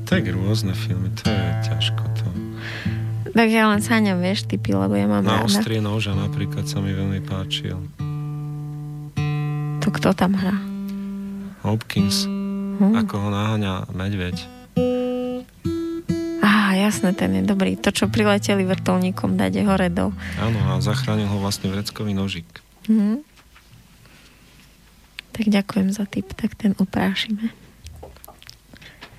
Tak 0.03 0.25
rôzne 0.27 0.73
filmy, 0.75 1.13
to 1.15 1.29
je 1.29 1.39
ťažko 1.65 2.03
to. 2.17 2.27
Tak 3.31 3.47
ja 3.47 3.69
len 3.69 3.79
sáňam, 3.79 4.19
vieš, 4.19 4.45
typy, 4.45 4.73
lebo 4.73 4.93
ja 4.93 5.07
mám 5.07 5.23
Na 5.23 5.39
ráda. 5.39 5.47
ostrie 5.47 5.79
noža 5.79 6.11
napríklad 6.11 6.65
sa 6.65 6.81
mi 6.81 6.91
veľmi 6.91 7.21
páčil. 7.23 7.79
To 9.79 9.89
kto 9.89 10.11
tam 10.11 10.35
hrá? 10.35 10.57
Hopkins, 11.63 12.27
Hm? 12.79 12.95
ako 12.97 13.15
ho 13.17 13.29
naháňa 13.29 13.75
medveď. 13.93 14.37
Jasné, 16.79 17.11
ten 17.13 17.35
je 17.35 17.43
dobrý. 17.43 17.75
To, 17.75 17.91
čo 17.91 18.07
prileteli 18.07 18.63
vrtolníkom 18.63 19.35
dať 19.35 19.67
hore 19.67 19.91
do... 19.91 20.15
Áno, 20.39 20.59
a 20.71 20.79
zachránil 20.79 21.27
ho 21.27 21.43
vlastne 21.43 21.75
vreckový 21.75 22.15
nožík. 22.15 22.47
Hm? 22.87 23.27
Tak 25.35 25.45
ďakujem 25.51 25.89
za 25.91 26.07
tip, 26.07 26.31
tak 26.39 26.55
ten 26.55 26.79
uprášime. 26.79 27.51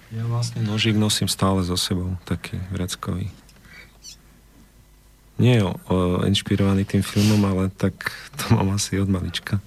Ja 0.10 0.26
vlastne 0.26 0.66
nožík 0.66 0.97
nosím 0.97 1.30
stále 1.30 1.62
so 1.62 1.78
sebou, 1.78 2.18
taký 2.26 2.57
vreckový. 2.74 3.30
Nie 5.39 5.62
je 5.62 5.72
inšpirovaný 6.28 6.84
tým 6.84 7.05
filmom, 7.05 7.39
ale 7.45 7.72
tak 7.72 8.12
to 8.36 8.57
mám 8.57 8.76
asi 8.76 8.99
od 8.99 9.07
malička. 9.07 9.62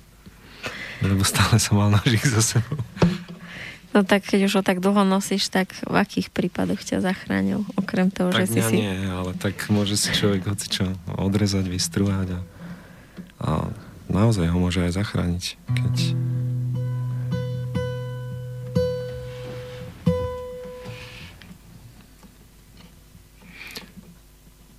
Lebo 1.00 1.24
stále 1.24 1.56
som 1.62 1.78
mal 1.78 1.94
nožík 1.94 2.26
so 2.26 2.42
sebou. 2.42 2.76
No 3.92 4.08
tak 4.08 4.24
keď 4.24 4.48
už 4.48 4.52
ho 4.60 4.62
tak 4.64 4.80
dlho 4.80 5.04
nosíš, 5.04 5.52
tak 5.52 5.68
v 5.84 5.96
akých 6.00 6.32
prípadoch 6.32 6.80
ťa 6.80 7.04
zachránil? 7.04 7.68
Okrem 7.76 8.08
toho, 8.08 8.32
Tak 8.32 8.48
že 8.48 8.56
si 8.56 8.60
si... 8.64 8.76
nie, 8.80 8.96
ale 9.04 9.36
tak 9.36 9.68
môže 9.68 10.00
si 10.00 10.08
človek 10.16 10.48
hocičo 10.48 10.96
odrezať, 11.20 11.68
vystruhať 11.68 12.28
a, 12.32 12.40
a 13.44 13.50
naozaj 14.08 14.48
ho 14.48 14.56
môže 14.56 14.80
aj 14.80 14.96
zachrániť, 14.96 15.44
keď 15.76 15.96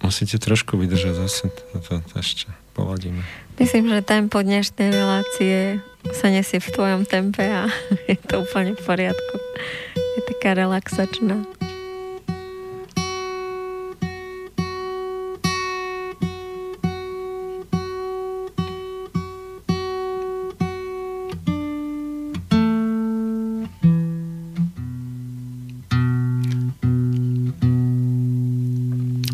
Musíte 0.03 0.35
trošku 0.35 0.75
vydržať 0.75 1.15
zase, 1.15 1.47
to, 1.47 1.79
to, 1.79 1.93
to 2.11 2.15
ešte 2.19 2.51
poladíme. 2.75 3.23
Myslím, 3.55 3.87
že 3.87 4.03
tempo 4.03 4.43
dnešnej 4.43 4.91
relácie 4.91 5.79
sa 6.13 6.29
nesie 6.29 6.61
v 6.61 6.69
tvojom 6.69 7.09
tempe 7.09 7.41
a 7.41 7.65
je 8.11 8.17
to 8.21 8.45
úplne 8.45 8.77
v 8.77 8.81
poriadku. 8.85 9.35
Je 9.97 10.21
taká 10.29 10.53
relaxačná. 10.53 11.41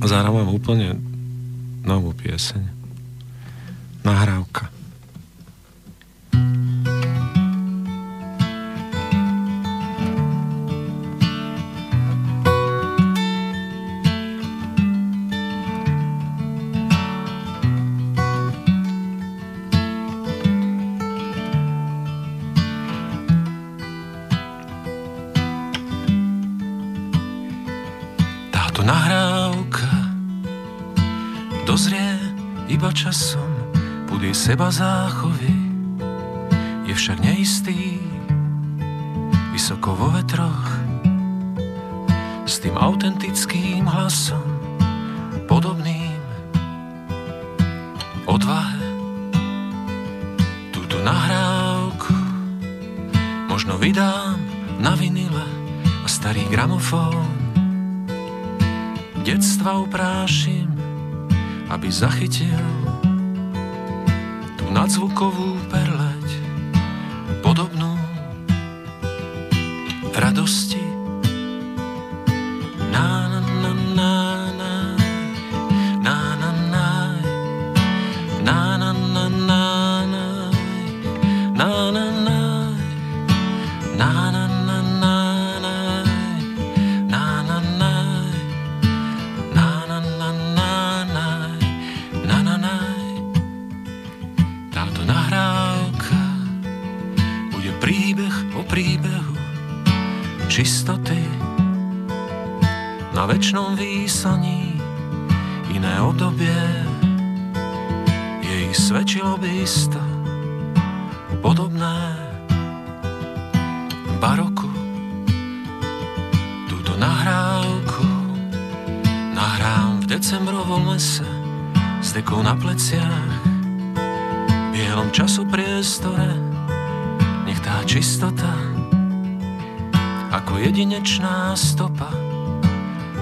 Zahrávam 0.10 0.50
úplne 0.50 0.98
novú 1.86 2.18
pieseň. 2.18 2.79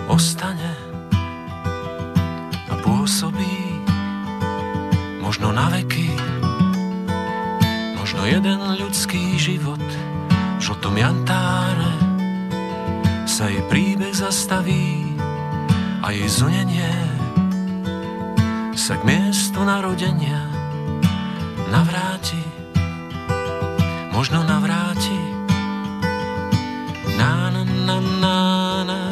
Ostane 0.08 0.74
a 2.68 2.74
pôsobí 2.82 3.84
možno 5.22 5.51
na 5.51 5.70
veky 5.72 6.12
možno 7.99 8.24
jeden 8.28 8.60
ľudský 8.80 9.36
život 9.36 9.84
v 10.58 10.62
žltom 10.64 10.95
jantáre 10.97 11.93
sa 13.28 13.51
jej 13.51 13.62
príbeh 13.70 14.16
zastaví 14.16 15.14
a 16.01 16.10
jej 16.10 16.28
zunenie 16.32 16.91
sa 18.74 18.95
k 18.97 19.03
miestu 19.03 19.62
narodenia 19.68 20.47
navráti, 21.68 22.39
možno 24.12 24.43
navráti. 24.43 25.20
Na 27.18 27.51
na 27.51 27.64
na 27.64 27.97
na 27.99 28.38
na 28.84 29.07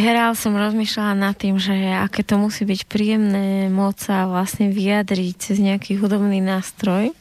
hral, 0.00 0.32
som 0.38 0.56
rozmýšľala 0.56 1.14
nad 1.18 1.34
tým, 1.36 1.60
že 1.60 1.74
aké 1.74 2.24
to 2.24 2.40
musí 2.40 2.64
byť 2.64 2.88
príjemné 2.88 3.68
môcť 3.68 4.00
sa 4.00 4.16
vlastne 4.30 4.70
vyjadriť 4.72 5.34
cez 5.36 5.56
nejaký 5.60 5.98
hudobný 6.00 6.40
nástroj. 6.40 7.12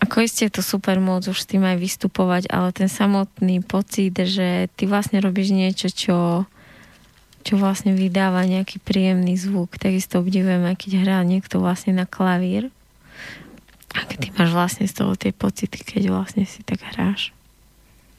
Ako 0.00 0.22
isté 0.22 0.46
je 0.46 0.60
to 0.60 0.62
super 0.62 1.02
môcť 1.02 1.32
už 1.32 1.38
s 1.42 1.50
tým 1.50 1.66
aj 1.66 1.82
vystupovať, 1.82 2.42
ale 2.52 2.70
ten 2.70 2.86
samotný 2.86 3.64
pocit, 3.64 4.14
že 4.14 4.70
ty 4.78 4.86
vlastne 4.86 5.18
robíš 5.18 5.50
niečo, 5.50 5.88
čo, 5.90 6.18
čo 7.42 7.54
vlastne 7.58 7.96
vydáva 7.96 8.46
nejaký 8.46 8.78
príjemný 8.78 9.34
zvuk. 9.34 9.80
Takisto 9.80 10.22
obdivujem, 10.22 10.62
aj 10.68 10.76
keď 10.78 10.90
hrá 11.02 11.18
niekto 11.26 11.58
vlastne 11.58 11.96
na 11.96 12.06
klavír. 12.06 12.70
A 13.96 14.04
keď 14.04 14.18
ty 14.18 14.28
máš 14.36 14.52
vlastne 14.52 14.84
z 14.84 14.94
toho 14.94 15.16
tie 15.16 15.32
pocity, 15.32 15.80
keď 15.80 16.12
vlastne 16.12 16.44
si 16.44 16.60
tak 16.62 16.84
hráš 16.84 17.32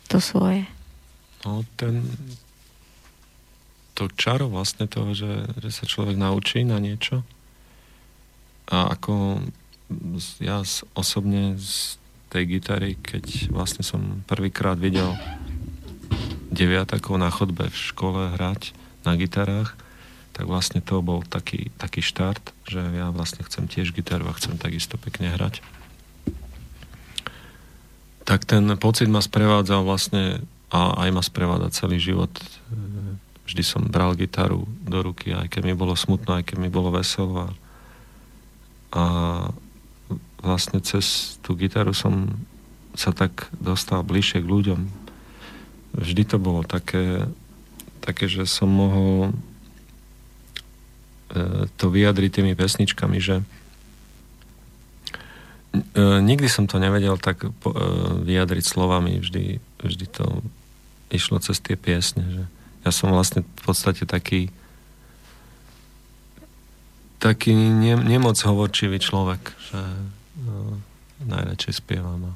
to 0.10 0.18
svoje. 0.18 0.66
No, 1.46 1.62
ten, 1.78 2.02
to 3.98 4.14
čaro 4.14 4.46
vlastne 4.46 4.86
toho, 4.86 5.18
že, 5.18 5.50
že 5.58 5.74
sa 5.74 5.90
človek 5.90 6.14
naučí 6.14 6.62
na 6.62 6.78
niečo. 6.78 7.26
A 8.70 8.94
ako 8.94 9.42
ja 10.38 10.62
osobne 10.94 11.58
z 11.58 11.98
tej 12.30 12.60
gitary, 12.60 12.94
keď 13.02 13.50
vlastne 13.50 13.82
som 13.82 14.22
prvýkrát 14.30 14.78
videl 14.78 15.18
deviatakov 16.54 17.18
na 17.18 17.34
chodbe 17.34 17.74
v 17.74 17.78
škole 17.78 18.38
hrať 18.38 18.78
na 19.02 19.18
gitarách, 19.18 19.74
tak 20.38 20.46
vlastne 20.46 20.86
to 20.86 21.02
bol 21.02 21.26
taký, 21.26 21.74
taký 21.82 22.06
štart, 22.06 22.54
že 22.70 22.84
ja 22.94 23.10
vlastne 23.10 23.42
chcem 23.42 23.66
tiež 23.66 23.90
gitaru 23.98 24.30
a 24.30 24.38
chcem 24.38 24.54
takisto 24.62 25.02
pekne 25.02 25.34
hrať. 25.34 25.66
Tak 28.28 28.46
ten 28.46 28.68
pocit 28.78 29.10
ma 29.10 29.24
sprevádzal 29.24 29.82
vlastne 29.82 30.46
a 30.68 31.00
aj 31.08 31.10
ma 31.16 31.24
sprevádza 31.24 31.72
celý 31.72 31.98
život 31.98 32.30
vždy 33.48 33.64
som 33.64 33.88
bral 33.88 34.12
gitaru 34.20 34.68
do 34.84 35.00
ruky, 35.00 35.32
aj 35.32 35.48
keď 35.48 35.72
mi 35.72 35.74
bolo 35.74 35.96
smutno, 35.96 36.36
aj 36.36 36.52
keď 36.52 36.58
mi 36.60 36.68
bolo 36.68 36.92
veselo. 36.92 37.48
A, 37.48 37.56
a 38.92 39.04
vlastne 40.44 40.84
cez 40.84 41.40
tú 41.42 41.56
gitaru 41.56 41.96
som 41.96 42.36
sa 42.98 43.16
tak 43.16 43.48
dostal 43.56 44.04
bližšie 44.04 44.44
k 44.44 44.52
ľuďom. 44.52 44.82
Vždy 45.96 46.24
to 46.28 46.38
bolo 46.38 46.68
také, 46.68 47.30
také 48.04 48.28
že 48.28 48.44
som 48.50 48.68
mohol 48.68 49.32
e, 51.32 51.70
to 51.80 51.88
vyjadriť 51.88 52.42
tými 52.42 52.54
pesničkami, 52.58 53.18
že 53.22 53.42
e, 53.42 53.46
nikdy 56.02 56.50
som 56.50 56.66
to 56.66 56.82
nevedel 56.82 57.22
tak 57.22 57.46
e, 57.46 57.50
vyjadriť 58.26 58.66
slovami, 58.66 59.22
vždy, 59.22 59.62
vždy 59.82 60.06
to 60.10 60.26
išlo 61.14 61.40
cez 61.40 61.62
tie 61.62 61.78
piesne, 61.78 62.26
že 62.28 62.44
ja 62.86 62.92
som 62.94 63.14
vlastne 63.14 63.42
v 63.46 63.62
podstate 63.64 64.06
taký 64.06 64.54
taký 67.18 67.54
ne, 67.54 67.98
nemoc 67.98 68.38
hovorčivý 68.38 69.02
človek, 69.02 69.42
že 69.58 69.82
no, 70.38 70.78
najradšej 71.26 71.74
spievam. 71.82 72.22
A, 72.30 72.34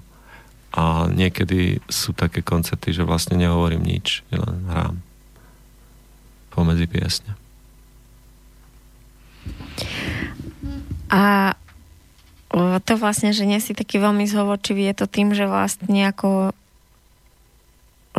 a 0.74 0.82
niekedy 1.06 1.78
sú 1.86 2.18
také 2.18 2.42
koncerty, 2.42 2.90
že 2.90 3.06
vlastne 3.06 3.38
nehovorím 3.38 3.86
nič, 3.86 4.26
len 4.34 4.66
hrám 4.68 4.98
pomedzi 6.52 6.90
piesne. 6.90 7.38
A 11.14 11.54
to 12.84 12.94
vlastne, 13.00 13.32
že 13.32 13.48
nie 13.48 13.64
si 13.64 13.72
taký 13.72 14.02
veľmi 14.02 14.28
zhovorčivý, 14.28 14.92
je 14.92 14.96
to 15.04 15.08
tým, 15.08 15.32
že 15.32 15.48
vlastne 15.48 16.12
ako 16.12 16.52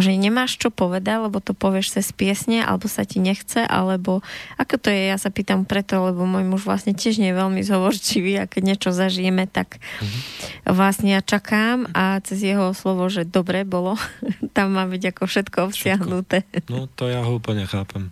že 0.03 0.18
nemáš 0.18 0.59
čo 0.59 0.74
povedať, 0.74 1.30
lebo 1.30 1.38
to 1.38 1.55
povieš 1.55 1.98
cez 1.98 2.11
piesne, 2.11 2.66
alebo 2.66 2.90
sa 2.90 3.07
ti 3.07 3.22
nechce, 3.22 3.62
alebo 3.62 4.20
ako 4.59 4.74
to 4.82 4.88
je, 4.90 5.14
ja 5.14 5.16
sa 5.16 5.30
pýtam 5.30 5.62
preto, 5.62 6.03
lebo 6.03 6.26
môj 6.26 6.42
muž 6.42 6.66
vlastne 6.66 6.92
tiež 6.92 7.22
nie 7.22 7.30
je 7.30 7.38
veľmi 7.38 7.62
zhovorčivý 7.62 8.42
a 8.42 8.50
keď 8.50 8.62
niečo 8.74 8.90
zažijeme, 8.90 9.46
tak 9.46 9.78
mm-hmm. 9.78 10.74
vlastne 10.74 11.14
ja 11.14 11.22
čakám 11.22 11.86
a 11.94 12.18
cez 12.26 12.42
jeho 12.42 12.74
slovo, 12.74 13.07
že 13.07 13.22
dobre 13.22 13.62
bolo, 13.62 13.94
tam 14.57 14.74
má 14.74 14.84
byť 14.90 15.14
ako 15.14 15.22
všetko 15.30 15.59
obsiahnuté. 15.70 16.42
Všetko. 16.50 16.70
No 16.74 16.90
to 16.90 17.07
ja 17.07 17.22
ho 17.22 17.38
úplne 17.38 17.64
chápem. 17.70 18.11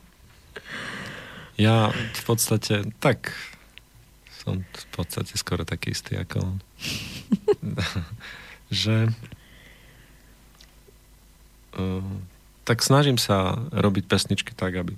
Ja 1.61 1.93
v 1.93 2.23
podstate 2.25 2.89
tak 3.03 3.37
som 4.41 4.65
v 4.65 4.87
podstate 4.97 5.37
skoro 5.37 5.69
taký 5.69 5.93
istý 5.93 6.17
ako 6.17 6.41
on. 6.41 6.57
že 8.71 9.11
tak 12.65 12.87
snažím 12.87 13.19
sa 13.19 13.59
robiť 13.75 14.05
pesničky 14.07 14.55
tak, 14.55 14.79
aby 14.79 14.95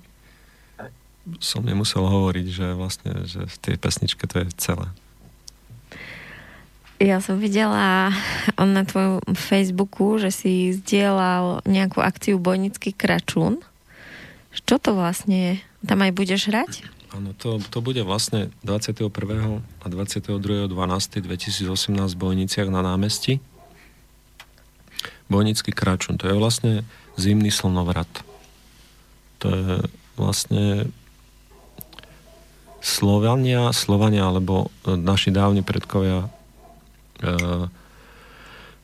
som 1.38 1.62
nemusel 1.62 2.02
hovoriť, 2.02 2.46
že 2.50 2.66
vlastne, 2.74 3.24
že 3.24 3.46
v 3.46 3.56
tej 3.62 3.76
pesničke 3.78 4.26
to 4.26 4.42
je 4.42 4.46
celé. 4.58 4.86
Ja 7.02 7.18
som 7.18 7.42
videla 7.42 8.14
na 8.54 8.82
tvojom 8.86 9.34
Facebooku, 9.34 10.22
že 10.22 10.30
si 10.30 10.70
zdieľal 10.70 11.66
nejakú 11.66 11.98
akciu 11.98 12.38
Bojnický 12.38 12.94
kračún. 12.94 13.58
Čo 14.54 14.78
to 14.78 14.94
vlastne 14.94 15.34
je? 15.34 15.54
Tam 15.82 15.98
aj 15.98 16.12
budeš 16.14 16.46
hrať? 16.46 16.86
Áno, 17.12 17.34
to, 17.34 17.58
to 17.58 17.82
bude 17.82 17.98
vlastne 18.06 18.54
21. 18.62 19.10
a 19.82 19.86
22.12.2018 19.90 21.66
v 21.90 22.18
Bojniciach 22.22 22.70
na 22.70 22.86
námestí. 22.86 23.42
Bojnický 25.32 25.72
kráčun, 25.72 26.20
to 26.20 26.28
je 26.28 26.36
vlastne 26.36 26.72
zimný 27.16 27.48
slnovrat. 27.48 28.08
To 29.40 29.48
je 29.48 29.72
vlastne 30.20 30.92
Slovania, 32.84 33.72
Slovania 33.72 34.28
alebo 34.28 34.68
naši 34.84 35.32
dávni 35.32 35.64
predkovia 35.64 36.26
e, 37.22 37.70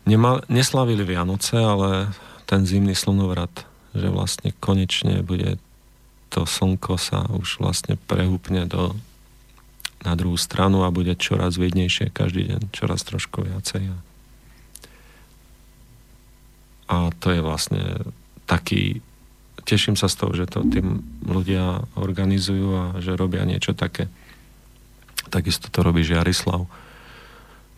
nemal, 0.09 0.47
neslavili 0.49 1.05
Vianoce, 1.05 1.59
ale 1.59 2.15
ten 2.49 2.65
zimný 2.65 2.97
slnovrat, 2.97 3.53
že 3.93 4.09
vlastne 4.09 4.57
konečne 4.57 5.21
bude 5.21 5.61
to 6.29 6.45
slnko 6.47 6.97
sa 7.01 7.27
už 7.29 7.61
vlastne 7.61 7.97
prehúpne 8.07 8.69
do, 8.69 8.95
na 10.05 10.15
druhú 10.15 10.37
stranu 10.37 10.85
a 10.85 10.95
bude 10.95 11.17
čoraz 11.17 11.57
vidnejšie 11.57 12.13
každý 12.13 12.55
deň, 12.55 12.61
čoraz 12.71 13.03
trošku 13.03 13.43
viacej. 13.43 13.91
A 13.91 13.97
to 17.21 17.29
je 17.31 17.41
vlastne 17.45 17.83
taký, 18.49 19.05
teším 19.69 19.95
sa 19.95 20.09
z 20.09 20.17
toho, 20.25 20.33
že 20.33 20.49
to 20.49 20.65
tým 20.65 21.05
ľudia 21.29 21.85
organizujú 22.01 22.69
a 22.73 22.85
že 23.05 23.15
robia 23.15 23.45
niečo 23.45 23.77
také. 23.77 24.09
Takisto 25.29 25.69
to 25.69 25.85
robí 25.85 26.01
Žiarislav. 26.01 26.65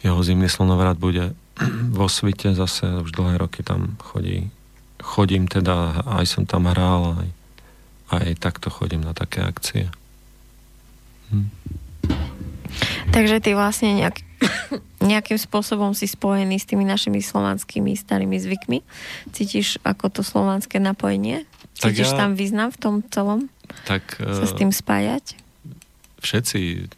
Jeho 0.01 0.21
zimný 0.23 0.47
slnovrat 0.47 0.97
bude 0.97 1.35
vo 1.99 2.07
svite 2.07 2.55
zase, 2.55 3.03
už 3.03 3.11
dlhé 3.11 3.43
roky 3.43 3.67
tam 3.67 3.99
chodí. 3.99 4.55
Chodím 5.03 5.51
teda, 5.51 6.07
aj 6.07 6.27
som 6.29 6.45
tam 6.47 6.71
hral, 6.71 7.19
aj, 7.19 7.29
aj 8.15 8.29
takto 8.39 8.71
chodím 8.71 9.03
na 9.03 9.17
také 9.17 9.43
akcie. 9.43 9.91
Hm. 11.35 11.51
Takže 13.11 13.43
ty 13.43 13.51
vlastne 13.59 13.99
nejak, 13.99 14.23
nejakým 15.11 15.36
spôsobom 15.36 15.93
si 15.93 16.09
spojený 16.09 16.61
s 16.61 16.68
tými 16.68 16.84
našimi 16.84 17.20
slovanskými 17.20 17.93
starými 17.97 18.36
zvykmi? 18.41 18.78
Cítiš 19.32 19.80
ako 19.84 20.09
to 20.09 20.22
slovanské 20.24 20.80
napojenie? 20.80 21.45
Cítiš 21.76 22.12
ja, 22.12 22.26
tam 22.26 22.36
význam 22.36 22.72
v 22.72 22.78
tom 22.78 22.95
celom? 23.09 23.49
Tak, 23.86 24.18
sa 24.18 24.45
s 24.45 24.53
tým 24.57 24.72
spájať? 24.74 25.38
Všetci 26.20 26.91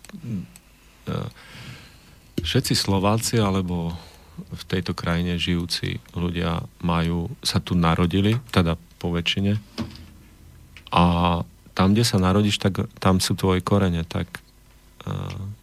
všetci 2.42 2.74
Slováci 2.74 3.38
alebo 3.38 3.94
v 4.50 4.62
tejto 4.66 4.92
krajine 4.92 5.38
žijúci 5.38 6.02
ľudia 6.16 6.66
majú, 6.82 7.30
sa 7.40 7.62
tu 7.62 7.78
narodili, 7.78 8.36
teda 8.50 8.74
po 8.98 9.14
väčšine. 9.14 9.56
A 10.92 11.02
tam, 11.72 11.94
kde 11.94 12.04
sa 12.04 12.20
narodíš, 12.20 12.60
tak 12.60 12.84
tam 12.98 13.22
sú 13.22 13.38
tvoje 13.38 13.64
korene. 13.64 14.04
Tak 14.04 14.28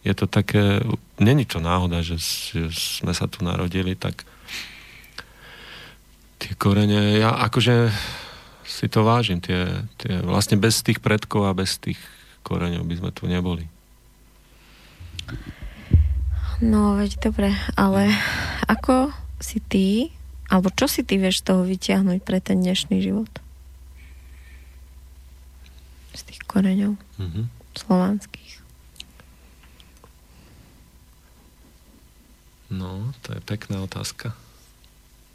je 0.04 0.14
to 0.16 0.26
také, 0.28 0.84
není 1.16 1.44
to 1.48 1.60
náhoda, 1.60 2.04
že, 2.04 2.20
že 2.20 2.68
sme 2.72 3.16
sa 3.16 3.24
tu 3.28 3.44
narodili, 3.44 3.96
tak 3.96 4.24
tie 6.40 6.52
korene, 6.56 7.20
ja 7.20 7.36
akože 7.48 7.92
si 8.64 8.86
to 8.88 9.04
vážim, 9.04 9.44
tie, 9.44 9.84
tie, 10.00 10.24
vlastne 10.24 10.56
bez 10.56 10.80
tých 10.80 11.04
predkov 11.04 11.48
a 11.48 11.56
bez 11.56 11.76
tých 11.76 12.00
koreňov 12.46 12.88
by 12.88 12.94
sme 12.96 13.10
tu 13.12 13.28
neboli. 13.28 13.68
No, 16.60 16.96
veď 16.96 17.20
dobre, 17.20 17.52
ale 17.76 18.12
ako 18.68 19.12
si 19.40 19.60
ty, 19.64 20.12
alebo 20.52 20.68
čo 20.72 20.88
si 20.88 21.04
ty 21.04 21.16
vieš 21.16 21.44
toho 21.44 21.64
vyťahnuť 21.64 22.20
pre 22.24 22.40
ten 22.40 22.60
dnešný 22.60 23.00
život? 23.00 23.32
Z 26.12 26.20
tých 26.28 26.40
koreňov 26.44 26.96
mm-hmm. 26.96 27.44
slovanských. 27.80 28.39
No, 32.70 33.10
to 33.26 33.34
je 33.34 33.40
pekná 33.42 33.82
otázka. 33.82 34.32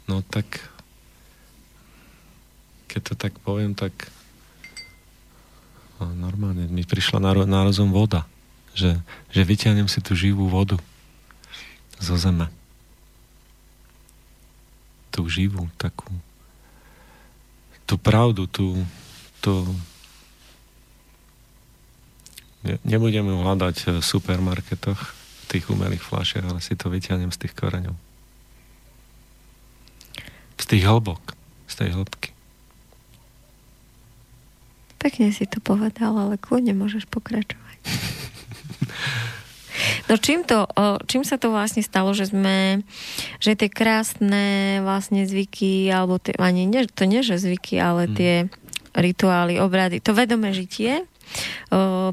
No 0.08 0.24
tak, 0.24 0.48
keď 2.88 3.00
to 3.12 3.14
tak 3.14 3.36
poviem, 3.44 3.76
tak 3.76 3.92
no, 6.00 6.16
normálne 6.16 6.64
mi 6.66 6.82
prišla 6.82 7.20
na, 7.20 7.32
na 7.44 7.60
rozum 7.62 7.92
voda. 7.92 8.24
Že, 8.76 9.00
že 9.32 9.42
vyťahnem 9.44 9.88
si 9.88 10.00
tú 10.00 10.16
živú 10.16 10.48
vodu 10.48 10.80
zo 12.00 12.16
zeme. 12.16 12.48
Tú 15.12 15.28
živú, 15.28 15.68
takú 15.80 16.08
tú 17.86 17.94
pravdu, 17.94 18.50
tú, 18.50 18.82
tú 19.38 19.62
nebudeme 22.82 23.30
ju 23.30 23.38
hľadať 23.46 24.02
v 24.02 24.02
supermarketoch, 24.02 24.98
tých 25.46 25.64
umelých 25.70 26.02
fľašiach, 26.02 26.46
ale 26.50 26.60
si 26.60 26.74
to 26.74 26.90
vyťahnem 26.90 27.30
z 27.30 27.46
tých 27.46 27.54
koreňov. 27.54 27.96
Z 30.56 30.64
tých 30.66 30.84
hlbok, 30.88 31.22
z 31.70 31.74
tej 31.78 31.88
hĺbky. 31.94 32.30
Pekne 34.96 35.30
si 35.30 35.46
to 35.46 35.62
povedal, 35.62 36.18
ale 36.18 36.40
kľudne 36.40 36.74
môžeš 36.74 37.06
pokračovať. 37.06 37.78
No 40.06 40.14
čím, 40.16 40.46
to, 40.46 40.64
čím 41.10 41.26
sa 41.26 41.36
to 41.36 41.50
vlastne 41.50 41.82
stalo, 41.82 42.14
že 42.14 42.30
sme, 42.30 42.86
že 43.42 43.58
tie 43.58 43.66
krásne 43.66 44.78
vlastne 44.80 45.26
zvyky, 45.26 45.90
alebo 45.90 46.22
tie, 46.22 46.32
ani 46.38 46.64
nie, 46.64 46.86
to 46.86 47.04
nie, 47.04 47.26
že 47.26 47.42
zvyky, 47.42 47.76
ale 47.82 48.06
mm. 48.06 48.12
tie 48.14 48.34
rituály, 48.96 49.60
obrady, 49.60 50.00
to 50.00 50.16
vedomé 50.16 50.54
žitie, 50.54 51.04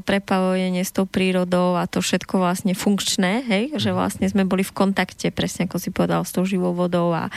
prepavojenie 0.04 0.82
s 0.82 0.92
tou 0.92 1.06
prírodou 1.08 1.78
a 1.78 1.86
to 1.86 2.04
všetko 2.04 2.40
vlastne 2.42 2.72
funkčné, 2.76 3.46
hej, 3.46 3.64
že 3.78 3.90
mhm. 3.92 3.96
vlastne 3.96 4.26
sme 4.28 4.44
boli 4.46 4.66
v 4.66 4.74
kontakte, 4.74 5.30
presne 5.30 5.66
ako 5.66 5.76
si 5.80 5.90
povedal, 5.94 6.22
s 6.26 6.34
tou 6.34 6.44
živou 6.44 6.74
vodou 6.74 7.14
a 7.14 7.30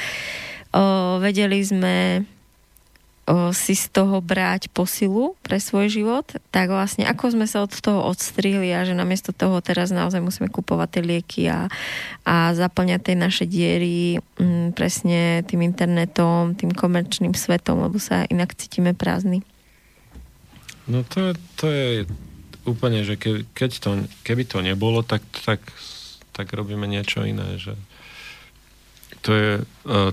o, 0.74 1.22
vedeli 1.22 1.62
sme 1.64 2.26
si 3.52 3.76
z 3.76 3.92
toho 3.92 4.24
brať 4.24 4.72
posilu 4.72 5.36
pre 5.44 5.60
svoj 5.60 5.92
život, 5.92 6.24
tak 6.48 6.72
vlastne 6.72 7.04
ako 7.04 7.36
sme 7.36 7.44
sa 7.44 7.60
od 7.60 7.76
toho 7.76 8.08
odstrihli 8.08 8.72
a 8.72 8.88
že 8.88 8.96
namiesto 8.96 9.36
toho 9.36 9.60
teraz 9.60 9.92
naozaj 9.92 10.24
musíme 10.24 10.48
kupovať 10.48 10.88
tie 10.88 11.04
lieky 11.04 11.42
a, 11.52 11.68
a 12.24 12.56
zaplňať 12.56 13.02
tie 13.04 13.16
naše 13.20 13.44
diery 13.44 14.24
m, 14.40 14.72
mm, 14.72 14.80
presne 14.80 15.44
tým 15.44 15.60
internetom, 15.60 16.56
tým 16.56 16.72
komerčným 16.72 17.36
svetom, 17.36 17.84
lebo 17.84 18.00
sa 18.00 18.24
inak 18.32 18.56
cítime 18.56 18.96
prázdni. 18.96 19.44
No 20.88 21.04
to, 21.04 21.36
to 21.60 21.66
je 21.68 22.08
úplne, 22.64 23.04
že 23.04 23.20
ke, 23.20 23.44
keď 23.52 23.72
to, 23.80 23.90
keby 24.24 24.44
to 24.48 24.64
nebolo, 24.64 25.04
tak, 25.04 25.24
tak, 25.44 25.60
tak 26.32 26.48
robíme 26.52 26.88
niečo 26.88 27.24
iné, 27.28 27.60
že 27.60 27.76
to 29.24 29.30
je 29.36 29.52
uh, 29.88 30.12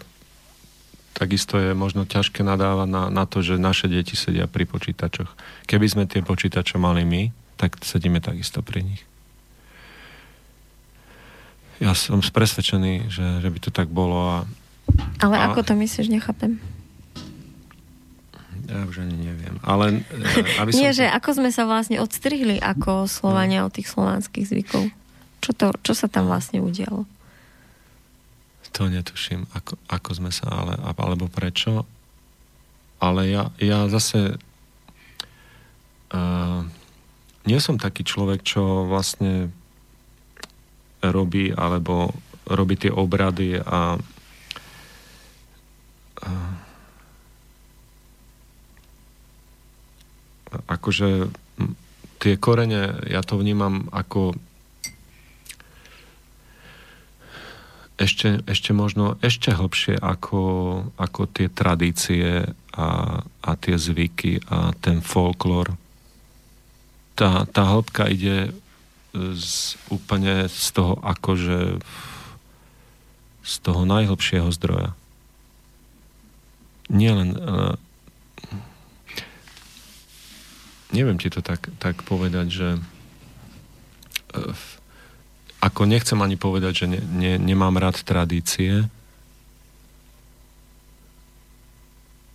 takisto 1.14 1.57
je 1.62 1.72
možno 1.79 2.03
ťažké 2.03 2.43
nadávať 2.43 2.89
na, 2.91 3.03
na 3.09 3.25
to, 3.25 3.41
že 3.41 3.57
naše 3.57 3.87
deti 3.87 4.18
sedia 4.18 4.51
pri 4.51 4.66
počítačoch. 4.66 5.31
Keby 5.70 5.87
sme 5.87 6.05
tie 6.11 6.27
počítače 6.27 6.77
mali 6.77 7.07
my, 7.07 7.31
tak 7.55 7.79
sedíme 7.87 8.18
takisto 8.18 8.61
pri 8.61 8.83
nich. 8.83 9.03
Ja 11.79 11.95
som 11.95 12.18
presvedčený, 12.18 13.11
že, 13.11 13.27
že 13.43 13.49
by 13.51 13.59
to 13.62 13.70
tak 13.70 13.91
bolo. 13.91 14.18
A, 14.18 14.39
Ale 15.22 15.39
a, 15.39 15.51
ako 15.51 15.62
to 15.62 15.75
myslíš, 15.79 16.11
nechápem. 16.11 16.59
Ja 18.75 18.83
už 18.91 19.07
ani 19.07 19.14
neviem. 19.14 19.55
Ale, 19.62 20.03
e, 20.03 20.59
aby 20.59 20.70
som... 20.75 20.79
Nie, 20.83 20.91
že 20.91 21.07
ako 21.07 21.39
sme 21.39 21.55
sa 21.55 21.62
vlastne 21.62 22.03
odstrihli 22.03 22.59
ako 22.59 23.07
Slovania 23.07 23.62
no. 23.62 23.70
od 23.70 23.79
tých 23.79 23.87
slovanských 23.87 24.51
zvykov. 24.51 24.91
Čo, 25.38 25.51
to, 25.55 25.67
čo 25.87 25.95
sa 25.95 26.11
tam 26.11 26.26
vlastne 26.26 26.59
udialo? 26.59 27.07
To 28.75 28.91
netuším, 28.91 29.46
ako, 29.55 29.79
ako 29.87 30.11
sme 30.18 30.34
sa, 30.34 30.51
ale, 30.51 30.75
alebo 30.83 31.30
prečo. 31.30 31.87
Ale 32.99 33.30
ja, 33.30 33.55
ja 33.63 33.87
zase 33.87 34.34
uh, 36.11 36.61
nie 37.46 37.61
som 37.63 37.79
taký 37.79 38.03
človek, 38.03 38.42
čo 38.42 38.91
vlastne 38.91 39.55
robí, 40.99 41.55
alebo 41.55 42.11
robí 42.51 42.75
tie 42.75 42.91
obrady 42.91 43.63
a 43.63 43.95
uh, 46.26 46.54
akože 50.67 51.33
tie 52.22 52.35
korene, 52.41 53.05
ja 53.11 53.21
to 53.21 53.37
vnímam 53.37 53.91
ako 53.93 54.39
ešte, 57.95 58.43
ešte 58.49 58.75
možno 58.75 59.14
ešte 59.22 59.55
hlbšie 59.55 60.01
ako, 60.03 60.43
ako 60.99 61.21
tie 61.31 61.47
tradície 61.47 62.49
a, 62.75 62.89
a 63.22 63.51
tie 63.61 63.79
zvyky 63.79 64.43
a 64.51 64.75
ten 64.83 64.99
folklór. 64.99 65.79
Tá, 67.14 67.47
tá 67.47 67.63
hĺbka 67.71 68.11
ide 68.11 68.51
z, 69.14 69.79
úplne 69.95 70.51
z 70.51 70.67
toho 70.75 70.99
akože 70.99 71.79
z 73.45 73.55
toho 73.61 73.85
najhlbšieho 73.85 74.49
zdroja. 74.57 74.97
Nielen 76.89 77.37
uh, 77.37 77.76
neviem 80.91 81.17
ti 81.17 81.33
to 81.33 81.41
tak, 81.41 81.71
tak 81.81 82.03
povedať, 82.05 82.47
že 82.51 82.69
uh, 84.37 84.57
ako 85.65 85.89
nechcem 85.89 86.21
ani 86.21 86.37
povedať, 86.37 86.85
že 86.85 86.87
ne, 86.91 87.01
ne, 87.01 87.33
nemám 87.41 87.81
rád 87.81 88.05
tradície, 88.05 88.85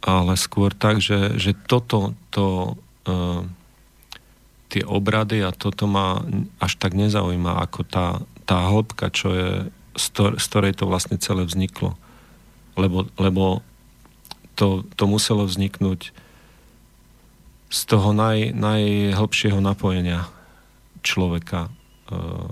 ale 0.02 0.34
skôr 0.40 0.74
tak, 0.74 1.04
že, 1.04 1.38
že 1.38 1.54
toto, 1.54 2.18
to, 2.34 2.80
uh, 3.06 3.46
tie 4.70 4.86
obrady 4.86 5.42
a 5.42 5.54
toto 5.54 5.90
ma 5.90 6.22
až 6.62 6.78
tak 6.78 6.94
nezaujíma, 6.94 7.62
ako 7.66 7.82
tá, 7.86 8.22
tá 8.46 8.70
hĺbka, 8.70 9.10
čo 9.10 9.30
je, 9.34 9.52
z 9.98 10.46
ktorej 10.46 10.78
to 10.78 10.86
vlastne 10.90 11.18
celé 11.18 11.44
vzniklo. 11.44 11.98
Lebo, 12.78 13.10
lebo 13.18 13.66
to, 14.54 14.86
to 14.96 15.04
muselo 15.10 15.44
vzniknúť 15.50 16.14
z 17.70 17.80
toho 17.86 18.12
naj, 18.12 18.58
najhlbšieho 18.58 19.62
napojenia 19.62 20.26
človeka 21.06 21.70
uh, 22.10 22.50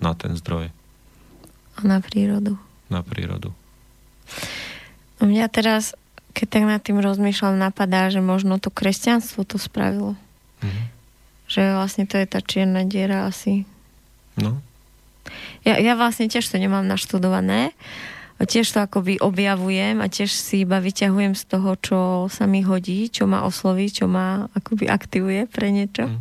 na 0.00 0.12
ten 0.16 0.34
zdroj. 0.34 0.72
A 1.76 1.80
na 1.84 2.00
prírodu. 2.00 2.56
Na 2.88 3.04
prírodu. 3.04 3.52
A 5.20 5.28
mňa 5.28 5.46
teraz, 5.52 5.94
keď 6.32 6.46
tak 6.48 6.64
nad 6.66 6.80
tým 6.82 6.98
rozmýšľam, 6.98 7.60
napadá, 7.60 8.08
že 8.08 8.24
možno 8.24 8.58
to 8.58 8.72
kresťanstvo 8.72 9.44
to 9.44 9.60
spravilo. 9.60 10.18
Mm-hmm. 10.64 10.86
Že 11.46 11.60
vlastne 11.76 12.04
to 12.08 12.16
je 12.16 12.26
tá 12.26 12.40
čierna 12.40 12.82
diera 12.88 13.28
asi. 13.28 13.68
No. 14.34 14.58
Ja, 15.62 15.78
ja 15.78 15.94
vlastne 15.94 16.26
tiež 16.26 16.48
to 16.48 16.58
nemám 16.58 16.88
naštudované. 16.88 17.70
Tiež 18.42 18.74
to 18.74 18.82
akoby 18.82 19.22
objavujem 19.22 20.02
a 20.02 20.10
tiež 20.10 20.34
si 20.34 20.66
iba 20.66 20.82
vyťahujem 20.82 21.38
z 21.38 21.44
toho, 21.46 21.70
čo 21.78 21.98
sa 22.26 22.50
mi 22.50 22.66
hodí, 22.66 23.06
čo 23.06 23.30
ma 23.30 23.46
osloví, 23.46 23.86
čo 23.86 24.10
ma 24.10 24.50
akoby 24.50 24.90
aktivuje 24.90 25.46
pre 25.46 25.70
niečo. 25.70 26.10
Mm. 26.10 26.18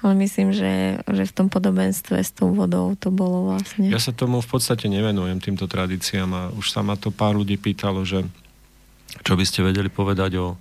Ale 0.00 0.12
myslím, 0.24 0.48
že, 0.56 1.04
že 1.04 1.28
v 1.28 1.32
tom 1.36 1.52
podobenstve 1.52 2.24
s 2.24 2.32
tou 2.32 2.56
vodou 2.56 2.96
to 2.96 3.12
bolo 3.12 3.52
vlastne... 3.52 3.92
Ja 3.92 4.00
sa 4.00 4.16
tomu 4.16 4.40
v 4.40 4.48
podstate 4.48 4.88
nevenujem, 4.88 5.44
týmto 5.44 5.68
tradíciám 5.68 6.30
a 6.32 6.42
už 6.56 6.72
sa 6.72 6.80
ma 6.80 6.96
to 6.96 7.12
pár 7.12 7.36
ľudí 7.36 7.60
pýtalo, 7.60 8.08
že 8.08 8.24
čo 9.20 9.36
by 9.36 9.44
ste 9.44 9.60
vedeli 9.60 9.92
povedať 9.92 10.40
o, 10.40 10.56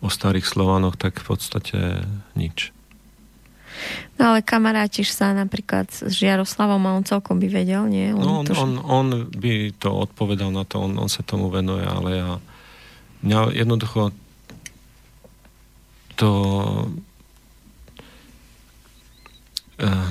o 0.00 0.08
starých 0.08 0.48
Slovanoch, 0.48 0.96
tak 0.96 1.20
v 1.20 1.26
podstate 1.28 1.78
nič. 2.32 2.72
No 4.14 4.34
ale 4.34 4.46
kamarátiš 4.46 5.10
sa 5.10 5.34
napríklad 5.34 5.90
s 5.90 6.12
Žiaroslavom 6.14 6.82
a 6.86 6.94
on 6.96 7.04
celkom 7.04 7.42
by 7.42 7.48
vedel, 7.50 7.86
nie? 7.90 8.14
On, 8.14 8.22
no 8.22 8.32
on, 8.40 8.46
to, 8.46 8.54
on, 8.54 8.72
on 8.82 9.06
by 9.34 9.74
to 9.76 9.90
odpovedal 9.90 10.54
na 10.54 10.62
to, 10.62 10.78
on, 10.78 10.94
on 10.96 11.10
sa 11.10 11.26
tomu 11.26 11.50
venuje, 11.50 11.82
ale 11.82 12.10
ja 12.14 12.30
mňa 13.24 13.38
jednoducho 13.56 14.12
to 16.14 16.30
uh, 19.82 20.10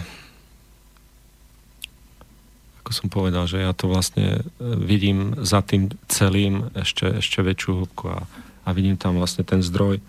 ako 2.84 2.92
som 2.92 3.08
povedal, 3.08 3.48
že 3.48 3.64
ja 3.64 3.72
to 3.72 3.88
vlastne 3.88 4.44
e, 4.44 4.60
vidím 4.60 5.40
za 5.40 5.64
tým 5.64 5.88
celým 6.12 6.68
ešte, 6.76 7.24
ešte 7.24 7.40
väčšiu 7.40 7.80
hĺbku 7.80 8.12
a, 8.12 8.28
a 8.68 8.70
vidím 8.76 9.00
tam 9.00 9.16
vlastne 9.16 9.48
ten 9.48 9.64
zdroj, 9.64 10.04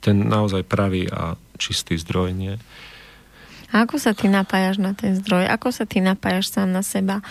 ten 0.00 0.24
naozaj 0.24 0.64
pravý 0.64 1.12
a 1.12 1.36
čistý 1.60 2.00
zdroj, 2.00 2.32
nie? 2.32 2.56
A 3.70 3.86
ako 3.86 4.02
sa 4.02 4.16
ty 4.16 4.26
napájaš 4.26 4.82
na 4.82 4.96
ten 4.96 5.14
zdroj? 5.14 5.46
Ako 5.46 5.70
sa 5.70 5.86
ty 5.86 6.02
napájaš 6.02 6.50
sám 6.50 6.74
na 6.74 6.82
seba, 6.82 7.22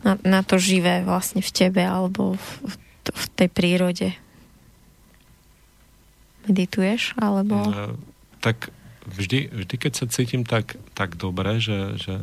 na, 0.00 0.16
na 0.24 0.40
to 0.40 0.56
živé 0.56 1.04
vlastne 1.04 1.44
v 1.44 1.50
tebe 1.52 1.84
alebo 1.84 2.38
v, 2.38 2.48
v, 2.64 2.74
v 3.12 3.24
tej 3.36 3.48
prírode? 3.52 4.08
Medituješ? 6.48 7.12
Alebo... 7.20 7.60
Uh, 7.60 7.92
tak 8.40 8.72
vždy, 9.04 9.52
vždy, 9.52 9.74
keď 9.76 9.92
sa 9.92 10.06
cítim 10.08 10.48
tak, 10.48 10.80
tak 10.96 11.18
dobre, 11.20 11.60
že, 11.60 11.98
že 12.00 12.14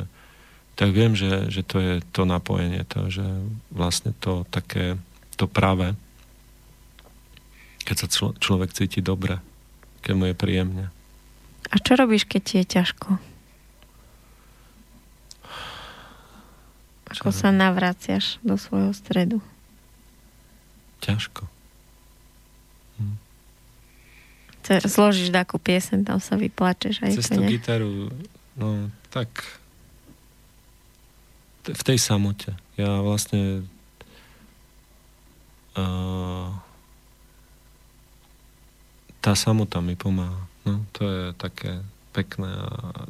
tak 0.74 0.90
viem, 0.90 1.14
že, 1.14 1.52
že 1.54 1.62
to 1.62 1.78
je 1.78 1.94
to 2.10 2.26
napojenie, 2.26 2.82
to, 2.90 3.06
že 3.06 3.24
vlastne 3.70 4.10
to 4.18 4.42
také, 4.50 4.98
to 5.38 5.46
práve, 5.46 5.94
keď 7.86 7.96
sa 8.02 8.06
člo, 8.10 8.28
človek 8.34 8.74
cíti 8.74 8.98
dobre, 8.98 9.38
keď 10.02 10.12
mu 10.18 10.24
je 10.26 10.34
príjemne. 10.34 10.86
A 11.70 11.76
čo 11.80 11.96
robíš, 11.96 12.28
keď 12.28 12.40
ti 12.42 12.54
je 12.60 12.66
ťažko? 12.80 13.16
Ako 17.14 17.30
čo 17.30 17.46
sa 17.46 17.54
navraciaš 17.54 18.42
do 18.42 18.58
svojho 18.58 18.90
stredu? 18.90 19.38
Ťažko. 20.98 21.46
Hm. 22.98 23.16
Zložíš 24.88 25.30
takú 25.30 25.62
piesen, 25.62 26.02
tam 26.02 26.18
sa 26.18 26.34
vyplačeš 26.34 27.04
aj 27.04 27.12
Cez 27.20 27.28
tú 27.30 27.40
gitaru, 27.44 28.10
no 28.58 28.90
tak 29.14 29.30
v 31.64 31.82
tej 31.84 31.96
samote. 31.96 32.52
Ja 32.76 33.00
vlastne 33.00 33.64
uh, 35.78 36.50
tá 39.24 39.32
samota 39.32 39.80
mi 39.80 39.96
pomáha. 39.96 40.44
No, 40.64 40.84
to 40.96 41.02
je 41.04 41.24
také 41.36 41.84
pekné. 42.16 42.48
A 42.48 43.06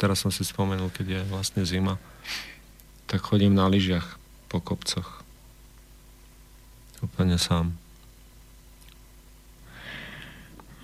teraz 0.00 0.24
som 0.24 0.32
si 0.32 0.44
spomenul, 0.44 0.88
keď 0.88 1.20
je 1.20 1.20
vlastne 1.28 1.62
zima, 1.68 2.00
tak 3.06 3.20
chodím 3.20 3.52
na 3.52 3.68
lyžiach 3.68 4.16
po 4.48 4.60
kopcoch. 4.60 5.24
Úplne 7.04 7.36
sám. 7.36 7.76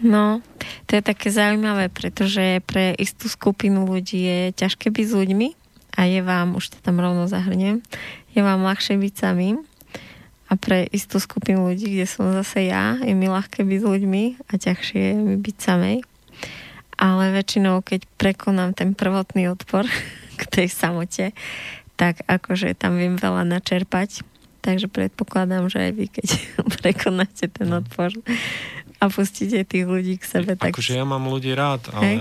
No, 0.00 0.40
to 0.88 0.96
je 0.96 1.02
také 1.04 1.28
zaujímavé, 1.28 1.92
pretože 1.92 2.64
pre 2.64 2.96
istú 2.96 3.28
skupinu 3.28 3.84
ľudí 3.84 4.16
je 4.16 4.40
ťažké 4.56 4.88
byť 4.88 5.06
s 5.06 5.12
ľuďmi, 5.12 5.48
a 5.96 6.06
je 6.06 6.20
vám, 6.22 6.56
už 6.56 6.72
to 6.72 6.78
tam 6.80 7.02
rovno 7.02 7.26
zahrnem, 7.26 7.82
je 8.32 8.40
vám 8.40 8.62
ľahšie 8.62 8.96
byť 8.96 9.14
samým 9.14 9.60
a 10.48 10.52
pre 10.56 10.86
istú 10.90 11.18
skupinu 11.18 11.68
ľudí, 11.68 11.92
kde 11.92 12.06
som 12.06 12.30
zase 12.32 12.66
ja, 12.70 12.98
je 13.02 13.14
mi 13.14 13.28
ľahké 13.28 13.66
byť 13.66 13.78
s 13.82 13.86
ľuďmi 13.86 14.24
a 14.50 14.52
ťažšie 14.56 15.00
je 15.00 15.14
mi 15.18 15.36
byť 15.36 15.56
samej. 15.58 15.96
Ale 17.00 17.32
väčšinou, 17.32 17.80
keď 17.80 18.04
prekonám 18.20 18.76
ten 18.76 18.92
prvotný 18.92 19.48
odpor 19.48 19.88
k 20.40 20.42
tej 20.46 20.68
samote, 20.68 21.32
tak 21.96 22.20
akože 22.28 22.76
tam 22.76 23.00
viem 23.00 23.16
veľa 23.16 23.48
načerpať. 23.48 24.24
Takže 24.60 24.92
predpokladám, 24.92 25.72
že 25.72 25.88
aj 25.88 25.92
vy, 25.96 26.06
keď 26.12 26.28
prekonáte 26.84 27.48
ten 27.48 27.72
no. 27.72 27.80
odpor 27.80 28.12
a 29.00 29.08
pustíte 29.08 29.64
tých 29.64 29.88
ľudí 29.88 30.20
k 30.20 30.24
sebe, 30.28 30.52
tak... 30.60 30.76
Akože 30.76 31.00
ja 31.00 31.08
mám 31.08 31.24
ľudí 31.24 31.56
rád, 31.56 31.88
ale 31.96 32.04
hej? 32.04 32.16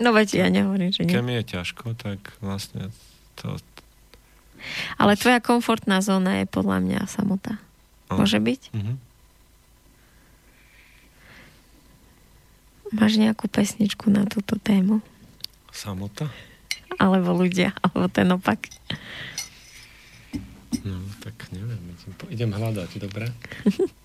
No 0.00 0.14
veď 0.16 0.40
ja 0.40 0.48
nehovorím, 0.48 0.94
že 0.94 1.04
nie. 1.04 1.12
Keď 1.12 1.24
mi 1.26 1.34
je 1.42 1.44
ťažko, 1.58 1.92
tak 1.98 2.32
vlastne 2.40 2.88
to... 3.36 3.58
Ale 4.96 5.18
tvoja 5.18 5.42
komfortná 5.42 6.00
zóna 6.00 6.40
je 6.40 6.46
podľa 6.48 6.78
mňa 6.80 7.00
samota. 7.10 7.60
No. 8.08 8.22
Môže 8.22 8.40
byť? 8.40 8.62
Mm-hmm. 8.72 8.96
Máš 12.90 13.22
nejakú 13.22 13.46
pesničku 13.46 14.10
na 14.10 14.26
túto 14.26 14.58
tému? 14.58 14.98
Samota? 15.70 16.26
Alebo 16.98 17.32
ľudia, 17.32 17.70
alebo 17.86 18.10
ten 18.10 18.26
opak. 18.34 18.66
No, 20.82 20.98
tak 21.22 21.50
neviem. 21.54 21.78
Idem 22.30 22.50
hľadať, 22.50 22.90
dobre? 22.98 23.30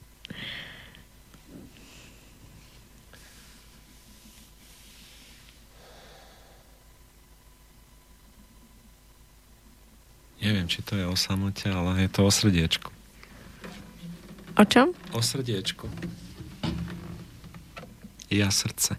Neviem, 10.45 10.69
či 10.69 10.85
to 10.85 10.93
je 10.93 11.09
o 11.09 11.17
samote, 11.17 11.65
ale 11.65 12.05
je 12.05 12.09
to 12.13 12.21
o 12.21 12.29
srdiečku. 12.29 12.93
O 14.61 14.63
čom? 14.69 14.93
O 15.09 15.17
srdiečku. 15.17 15.89
Ja 18.29 18.51
srdce. 18.51 18.97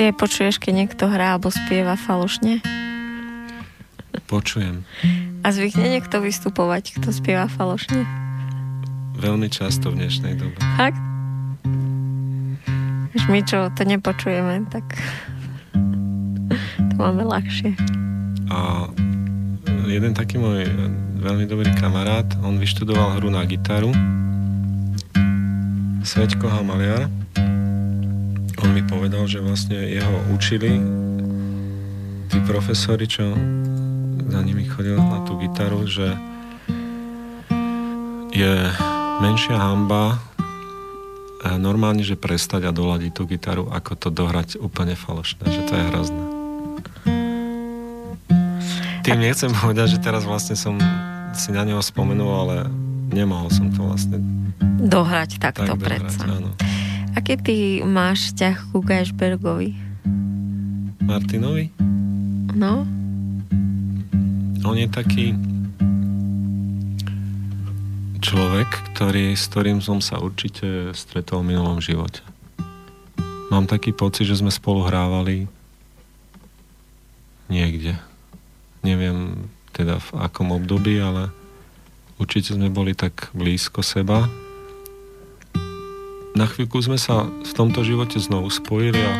Ty 0.00 0.16
počuješ, 0.16 0.56
keď 0.56 0.72
niekto 0.72 1.12
hrá 1.12 1.36
alebo 1.36 1.52
spieva 1.52 1.92
falošne? 1.92 2.64
Počujem. 4.32 4.80
A 5.44 5.52
zvykne 5.52 5.92
niekto 5.92 6.24
vystupovať, 6.24 6.96
kto 6.96 7.12
spieva 7.12 7.52
falošne? 7.52 8.08
Veľmi 9.20 9.52
často 9.52 9.92
v 9.92 10.00
dnešnej 10.00 10.40
dobe. 10.40 10.56
Fakt? 10.80 10.96
Už 13.12 13.28
my 13.28 13.44
čo 13.44 13.68
to 13.76 13.84
nepočujeme, 13.84 14.72
tak 14.72 14.88
to 16.80 16.94
máme 16.96 17.20
ľahšie. 17.20 17.76
A 18.48 18.88
jeden 19.84 20.16
taký 20.16 20.40
môj 20.40 20.64
veľmi 21.20 21.44
dobrý 21.44 21.76
kamarát, 21.76 22.24
on 22.40 22.56
vyštudoval 22.56 23.20
hru 23.20 23.28
na 23.28 23.44
gitaru. 23.44 23.92
Sveťko 26.00 26.48
Hamaliar 26.48 27.19
on 28.60 28.70
mi 28.76 28.84
povedal, 28.84 29.24
že 29.24 29.40
vlastne 29.40 29.76
jeho 29.76 30.16
učili 30.32 30.76
tí 32.30 32.38
profesori, 32.46 33.08
čo 33.08 33.32
za 34.30 34.40
nimi 34.44 34.68
chodil 34.68 34.94
na 34.94 35.24
tú 35.26 35.40
gitaru, 35.40 35.88
že 35.88 36.14
je 38.30 38.70
menšia 39.20 39.58
hamba 39.58 40.22
normálne, 41.58 42.04
že 42.04 42.20
prestať 42.20 42.68
a 42.68 42.72
doladiť 42.72 43.12
tú 43.16 43.24
gitaru, 43.24 43.72
ako 43.72 43.92
to 43.96 44.08
dohrať 44.12 44.60
úplne 44.60 44.92
falošné, 44.92 45.44
že 45.48 45.62
to 45.66 45.72
je 45.72 45.84
hrozné. 45.88 46.22
Tým 49.00 49.18
nechcem 49.18 49.50
povedať, 49.50 49.96
že 49.96 49.98
teraz 50.04 50.28
vlastne 50.28 50.54
som 50.54 50.76
si 51.32 51.50
na 51.50 51.64
neho 51.64 51.80
spomenul, 51.80 52.30
ale 52.30 52.56
nemohol 53.10 53.48
som 53.50 53.72
to 53.72 53.82
vlastne 53.82 54.20
dohrať 54.84 55.40
takto 55.40 55.74
tak 55.74 55.80
predsa. 55.80 56.28
Áno. 56.28 56.52
Aký 57.20 57.36
ty 57.36 57.84
máš 57.84 58.32
vzťah 58.32 58.72
ku 58.72 58.80
Geisbergovi? 58.80 59.76
Martinovi? 61.04 61.68
No. 62.56 62.88
On 64.64 64.72
je 64.72 64.88
taký 64.88 65.36
človek, 68.24 68.72
ktorý, 68.96 69.36
s 69.36 69.52
ktorým 69.52 69.84
som 69.84 70.00
sa 70.00 70.16
určite 70.16 70.96
stretol 70.96 71.44
v 71.44 71.52
minulom 71.52 71.84
živote. 71.84 72.24
Mám 73.52 73.68
taký 73.68 73.92
pocit, 73.92 74.24
že 74.24 74.40
sme 74.40 74.48
spolu 74.48 74.88
hrávali 74.88 75.44
niekde. 77.52 78.00
Neviem, 78.80 79.44
teda 79.76 80.00
v 80.00 80.24
akom 80.24 80.56
období, 80.56 80.96
ale 80.96 81.28
určite 82.16 82.56
sme 82.56 82.72
boli 82.72 82.96
tak 82.96 83.28
blízko 83.36 83.84
seba. 83.84 84.24
Na 86.34 86.46
chvíľku 86.46 86.78
sme 86.80 86.96
sa 86.96 87.26
v 87.26 87.52
tomto 87.52 87.82
živote 87.82 88.16
znovu 88.22 88.48
spojili 88.48 88.98
a, 88.98 89.14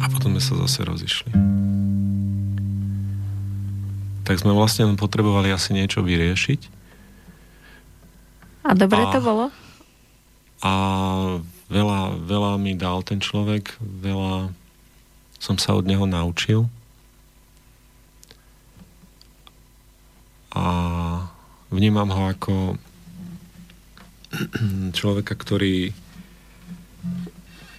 a 0.00 0.04
potom 0.12 0.36
sme 0.36 0.42
sa 0.42 0.54
zase 0.66 0.84
rozišli. 0.84 1.32
Tak 4.22 4.38
sme 4.38 4.54
vlastne 4.54 4.86
potrebovali 4.94 5.50
asi 5.50 5.74
niečo 5.74 6.04
vyriešiť. 6.04 6.60
A 8.62 8.76
dobre 8.78 9.02
a, 9.02 9.10
to 9.10 9.20
bolo? 9.20 9.44
A 10.62 10.72
veľa, 11.66 12.22
veľa 12.22 12.52
mi 12.62 12.78
dal 12.78 13.02
ten 13.02 13.18
človek, 13.18 13.74
veľa 13.80 14.54
som 15.42 15.58
sa 15.58 15.74
od 15.74 15.88
neho 15.88 16.06
naučil. 16.06 16.70
a 20.52 20.64
vnímam 21.72 22.08
ho 22.12 22.22
ako 22.28 22.76
človeka, 24.98 25.36
ktorý 25.36 25.92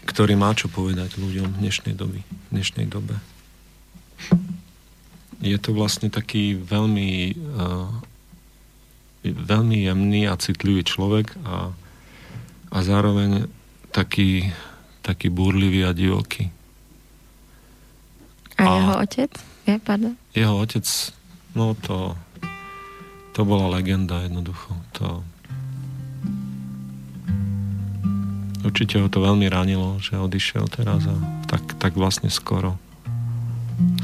ktorý 0.03 0.35
má 0.35 0.51
čo 0.51 0.67
povedať 0.67 1.15
ľuďom 1.15 1.47
v 1.47 1.59
dnešnej 1.63 1.95
doby, 1.95 2.21
v 2.27 2.49
dnešnej 2.51 2.91
dobe. 2.91 3.15
Je 5.39 5.55
to 5.55 5.71
vlastne 5.71 6.11
taký 6.11 6.59
veľmi 6.59 7.39
uh, 7.55 7.87
veľmi 9.23 9.87
jemný 9.87 10.27
a 10.27 10.35
citlivý 10.35 10.83
človek 10.83 11.31
a, 11.47 11.71
a 12.75 12.77
zároveň 12.83 13.47
taký, 13.95 14.51
taký 14.99 15.31
búrlivý 15.31 15.87
a 15.87 15.95
divoký. 15.95 16.51
A, 18.59 18.67
a 18.67 18.71
jeho 18.75 18.95
otec? 18.99 19.31
Je, 19.63 19.75
pardon? 19.79 20.13
Jeho 20.35 20.55
otec, 20.59 20.85
no 21.55 21.73
to 21.79 22.19
to 23.33 23.41
bola 23.41 23.65
legenda 23.65 24.21
jednoducho. 24.21 24.77
To... 25.01 25.25
Určite 28.63 28.95
ho 29.03 29.11
to 29.11 29.19
veľmi 29.19 29.51
ranilo, 29.51 29.99
že 29.99 30.15
odišiel 30.15 30.71
teraz 30.71 31.03
a 31.03 31.15
tak, 31.51 31.63
tak 31.77 31.99
vlastne 31.99 32.31
skoro. 32.31 32.79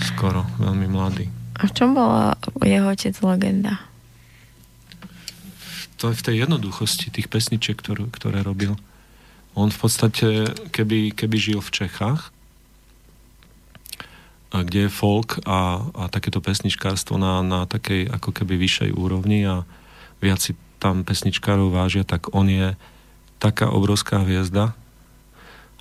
Skoro, 0.03 0.43
veľmi 0.59 0.91
mladý. 0.91 1.31
A 1.59 1.67
v 1.67 1.75
čom 1.75 1.95
bola 1.95 2.35
jeho 2.63 2.91
otec 2.91 3.15
legenda? 3.23 3.79
To 5.99 6.11
je 6.11 6.19
v 6.19 6.25
tej 6.31 6.35
jednoduchosti 6.47 7.11
tých 7.11 7.27
pesničiek, 7.27 7.75
ktorú, 7.75 8.07
ktoré 8.11 8.39
robil. 8.39 8.79
On 9.55 9.67
v 9.67 9.79
podstate, 9.79 10.47
keby, 10.71 11.11
keby 11.11 11.35
žil 11.35 11.59
v 11.59 11.73
Čechách, 11.83 12.31
kde 14.49 14.87
je 14.87 14.91
folk 14.91 15.43
a, 15.45 15.83
a 15.93 16.03
takéto 16.09 16.41
pesničkárstvo 16.41 17.21
na, 17.21 17.45
na 17.45 17.69
takej 17.69 18.09
ako 18.09 18.33
keby 18.33 18.57
vyššej 18.57 18.91
úrovni 18.97 19.45
a 19.45 19.67
viac 20.23 20.41
si 20.41 20.57
tam 20.81 21.03
pesničkárov 21.03 21.69
vážia, 21.69 22.07
tak 22.07 22.31
on 22.33 22.49
je 22.49 22.73
taká 23.39 23.71
obrovská 23.71 24.21
hviezda, 24.21 24.75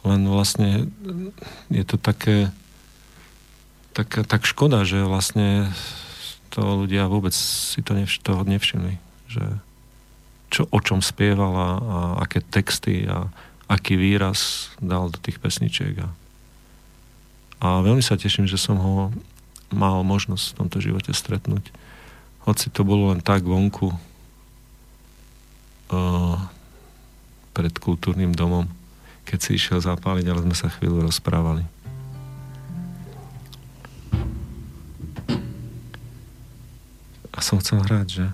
len 0.06 0.24
vlastne 0.30 0.88
je 1.68 1.84
to 1.84 1.98
také 1.98 2.54
tak, 3.92 4.24
tak 4.30 4.46
škoda, 4.46 4.86
že 4.86 5.02
vlastne 5.02 5.74
to 6.54 6.62
ľudia 6.62 7.10
vôbec 7.10 7.34
si 7.34 7.82
to 7.82 7.98
nevš- 7.98 8.22
toho 8.22 8.46
nevšimli, 8.46 8.94
že 9.26 9.42
čo, 10.54 10.70
o 10.70 10.78
čom 10.78 11.02
spieval 11.02 11.52
a, 11.52 11.70
a 11.76 11.98
aké 12.24 12.40
texty 12.40 13.04
a 13.10 13.26
aký 13.66 13.98
výraz 13.98 14.70
dal 14.78 15.10
do 15.10 15.18
tých 15.18 15.42
pesničiek 15.42 15.98
a 15.98 16.08
a 17.58 17.82
veľmi 17.82 18.02
sa 18.02 18.14
teším, 18.14 18.46
že 18.46 18.54
som 18.54 18.78
ho 18.78 19.10
mal 19.74 20.06
možnosť 20.06 20.54
v 20.54 20.56
tomto 20.62 20.78
živote 20.78 21.10
stretnúť. 21.10 21.74
Hoci 22.46 22.70
to 22.70 22.86
bolo 22.86 23.10
len 23.12 23.20
tak 23.20 23.42
vonku 23.42 23.90
uh, 23.90 23.98
pred 27.58 27.74
kultúrnym 27.74 28.30
domom, 28.30 28.70
keď 29.26 29.38
si 29.42 29.50
išiel 29.58 29.82
zapáliť, 29.82 30.30
ale 30.30 30.46
sme 30.46 30.54
sa 30.54 30.70
chvíľu 30.70 31.02
rozprávali. 31.10 31.66
A 37.34 37.38
som 37.42 37.58
chcel 37.58 37.82
hrať, 37.82 38.06
že? 38.06 38.26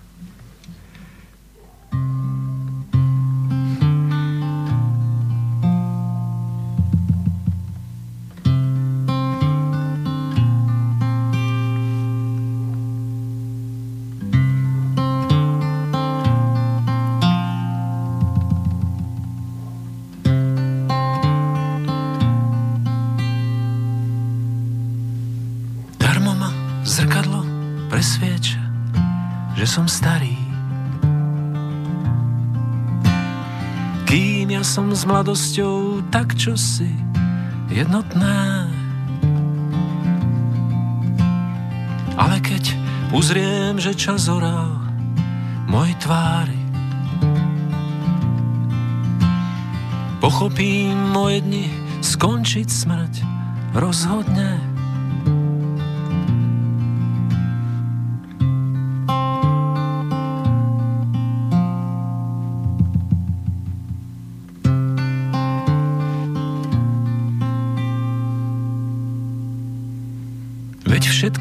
Som 34.74 34.90
s 34.90 35.06
mladosťou 35.06 36.02
tak 36.10 36.34
čosi 36.34 36.90
jednotné. 37.70 38.66
Ale 42.18 42.42
keď 42.42 42.74
uzriem, 43.14 43.78
že 43.78 43.94
čas 43.94 44.26
oral 44.26 44.74
moj 45.70 45.94
tvári, 46.02 46.58
pochopím 50.18 50.98
moje 51.14 51.38
dni 51.46 51.70
skončiť 52.02 52.66
smrť 52.66 53.14
rozhodne. 53.78 54.58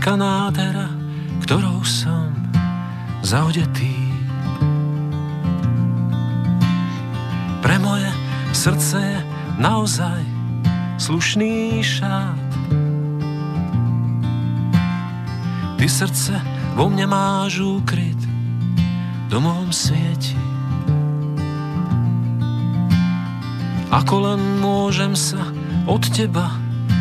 Všetka 0.03 0.19
nádhera, 0.19 0.91
ktorou 1.47 1.79
som 1.87 2.27
zaodetý. 3.23 3.95
Pre 7.63 7.75
moje 7.79 8.11
srdce 8.51 8.99
je 8.99 9.19
naozaj 9.63 10.19
slušný 10.99 11.79
šát. 11.79 12.35
Ty 15.79 15.87
srdce 15.87 16.35
vo 16.75 16.91
mne 16.91 17.07
máš 17.07 17.63
úkryt, 17.63 18.19
domom 19.31 19.71
svieti. 19.71 20.35
Ako 23.87 24.15
len 24.19 24.59
môžem 24.59 25.15
sa 25.15 25.47
od 25.87 26.03
teba 26.11 26.51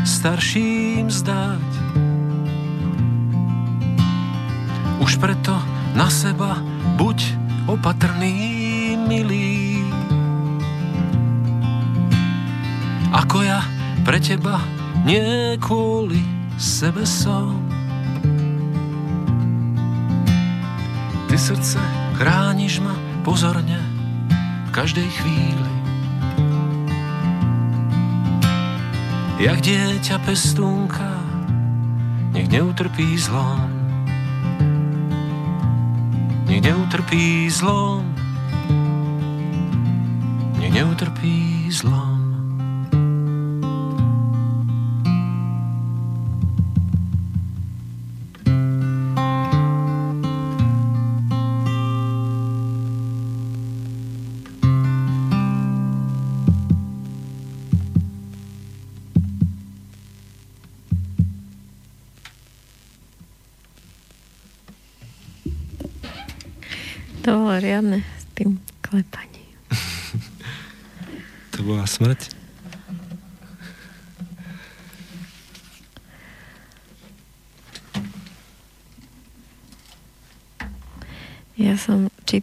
starším 0.06 1.10
zdať. 1.10 1.71
Už 5.02 5.18
preto 5.18 5.50
na 5.98 6.06
seba 6.06 6.62
buď 6.94 7.18
opatrný, 7.66 8.94
milý. 9.02 9.82
Ako 13.10 13.42
ja 13.42 13.66
pre 14.06 14.22
teba 14.22 14.62
nie 15.02 15.58
kvôli 15.58 16.22
sebe 16.54 17.02
som. 17.02 17.58
Ty 21.26 21.34
srdce 21.34 21.82
chrániš 22.14 22.78
ma 22.78 22.94
pozorne 23.26 23.82
v 24.68 24.70
každej 24.70 25.08
chvíli. 25.18 25.70
Jak 29.42 29.58
dieťa 29.66 30.22
pestúnka, 30.22 31.10
nech 32.30 32.46
neutrpí 32.46 33.18
zlom 33.18 33.71
nech 36.52 36.60
neutrpí 36.68 37.50
zlom, 37.50 38.04
nech 40.60 40.72
neutrpí 40.72 41.64
zlom. 41.72 42.11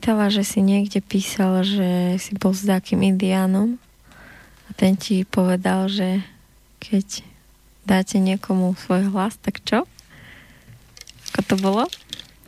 Čítala, 0.09 0.33
že 0.33 0.41
si 0.41 0.65
niekde 0.65 1.05
písal, 1.05 1.61
že 1.61 2.17
si 2.17 2.33
bol 2.33 2.49
s 2.49 2.65
takým 2.65 3.05
indiánom 3.05 3.77
a 4.65 4.69
ten 4.73 4.97
ti 4.97 5.21
povedal, 5.21 5.85
že 5.85 6.25
keď 6.81 7.21
dáte 7.85 8.17
niekomu 8.17 8.73
svoj 8.73 9.13
hlas, 9.13 9.37
tak 9.37 9.61
čo? 9.61 9.85
Ako 11.29 11.39
to 11.45 11.55
bolo? 11.61 11.85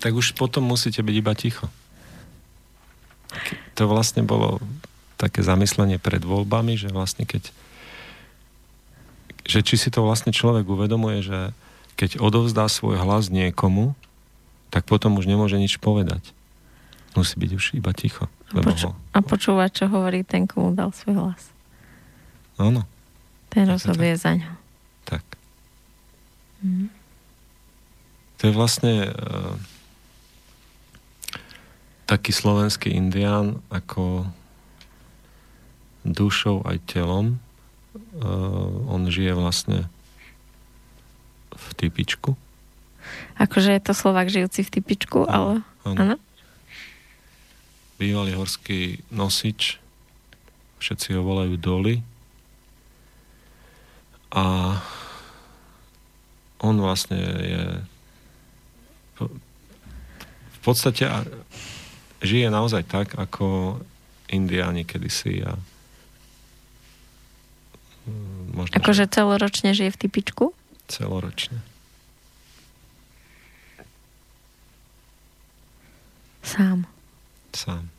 Tak 0.02 0.10
už 0.10 0.34
potom 0.34 0.74
musíte 0.74 1.06
byť 1.06 1.16
iba 1.22 1.38
ticho. 1.38 1.70
To 3.78 3.86
vlastne 3.86 4.26
bolo 4.26 4.58
také 5.22 5.46
zamyslenie 5.46 6.02
pred 6.02 6.26
voľbami, 6.26 6.82
že 6.82 6.90
vlastne 6.90 7.30
keď 7.30 7.54
že 9.46 9.62
či 9.62 9.78
si 9.78 9.94
to 9.94 10.02
vlastne 10.02 10.34
človek 10.34 10.66
uvedomuje, 10.66 11.22
že 11.22 11.54
keď 11.94 12.26
odovzdá 12.26 12.66
svoj 12.66 12.98
hlas 12.98 13.30
niekomu, 13.30 13.94
tak 14.74 14.90
potom 14.90 15.22
už 15.22 15.30
nemôže 15.30 15.62
nič 15.62 15.78
povedať. 15.78 16.26
Musí 17.12 17.36
byť 17.36 17.52
už 17.52 17.66
iba 17.76 17.92
ticho. 17.92 18.32
Lebo 18.56 18.72
Poču- 18.72 18.92
ho... 18.92 19.00
A 19.12 19.20
počúvať, 19.20 19.84
čo 19.84 19.86
hovorí 19.92 20.24
ten, 20.24 20.48
komu 20.48 20.72
dal 20.76 20.96
svoj 20.96 21.16
hlas. 21.20 21.52
Áno. 22.60 22.88
Ten 23.52 23.68
rozhoduje 23.68 24.16
za 24.16 24.36
ňo. 24.36 24.52
Tak. 25.04 25.24
Mm. 26.64 26.88
To 28.40 28.42
je 28.48 28.54
vlastne 28.56 29.12
uh, 29.12 29.54
taký 32.08 32.32
slovenský 32.32 32.96
indián 32.96 33.60
ako 33.68 34.28
dušou 36.08 36.64
aj 36.64 36.80
telom. 36.88 37.44
Uh, 38.16 38.88
on 38.88 39.12
žije 39.12 39.36
vlastne 39.36 39.80
v 41.52 41.66
typičku. 41.76 42.40
Akože 43.36 43.76
je 43.76 43.82
to 43.84 43.92
Slovak 43.92 44.32
žijúci 44.32 44.64
v 44.64 44.80
typičku, 44.80 45.28
ale... 45.28 45.60
Áno 45.84 46.16
bývalý 48.02 48.34
horský 48.34 49.06
nosič, 49.14 49.78
všetci 50.82 51.14
ho 51.14 51.22
volajú 51.22 51.54
Doli. 51.62 52.02
A 54.34 54.74
on 56.66 56.76
vlastne 56.82 57.22
je 57.22 57.64
v 60.50 60.60
podstate 60.66 61.06
žije 62.26 62.50
naozaj 62.50 62.90
tak, 62.90 63.14
ako 63.14 63.78
indiáni 64.34 64.82
kedysi 64.82 65.46
a 65.46 65.54
mm, 68.10 68.58
možno, 68.58 68.74
akože 68.82 69.06
že... 69.06 69.14
celoročne 69.14 69.78
žije 69.78 69.94
v 69.94 69.98
typičku? 70.02 70.46
Celoročne. 70.90 71.62
Sám 76.42 76.90
sám. 77.56 77.90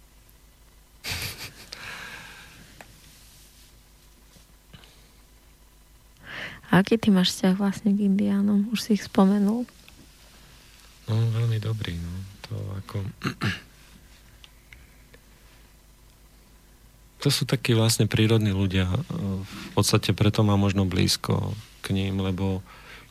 A 6.73 6.81
aký 6.81 6.97
ty 6.97 7.13
máš 7.13 7.37
vzťah 7.37 7.55
vlastne 7.61 7.93
k 7.93 8.09
indiánom? 8.09 8.73
Už 8.73 8.81
si 8.81 8.97
ich 8.97 9.05
spomenul? 9.05 9.69
No, 11.05 11.15
veľmi 11.37 11.61
dobrý. 11.61 11.93
No. 12.01 12.13
To 12.49 12.55
ako... 12.81 12.97
To 17.23 17.29
sú 17.31 17.47
takí 17.47 17.77
vlastne 17.77 18.11
prírodní 18.11 18.51
ľudia. 18.51 18.89
V 18.89 19.69
podstate 19.79 20.11
preto 20.17 20.43
má 20.43 20.57
možno 20.59 20.89
blízko 20.89 21.55
k 21.85 21.95
ním, 21.95 22.19
lebo 22.19 22.65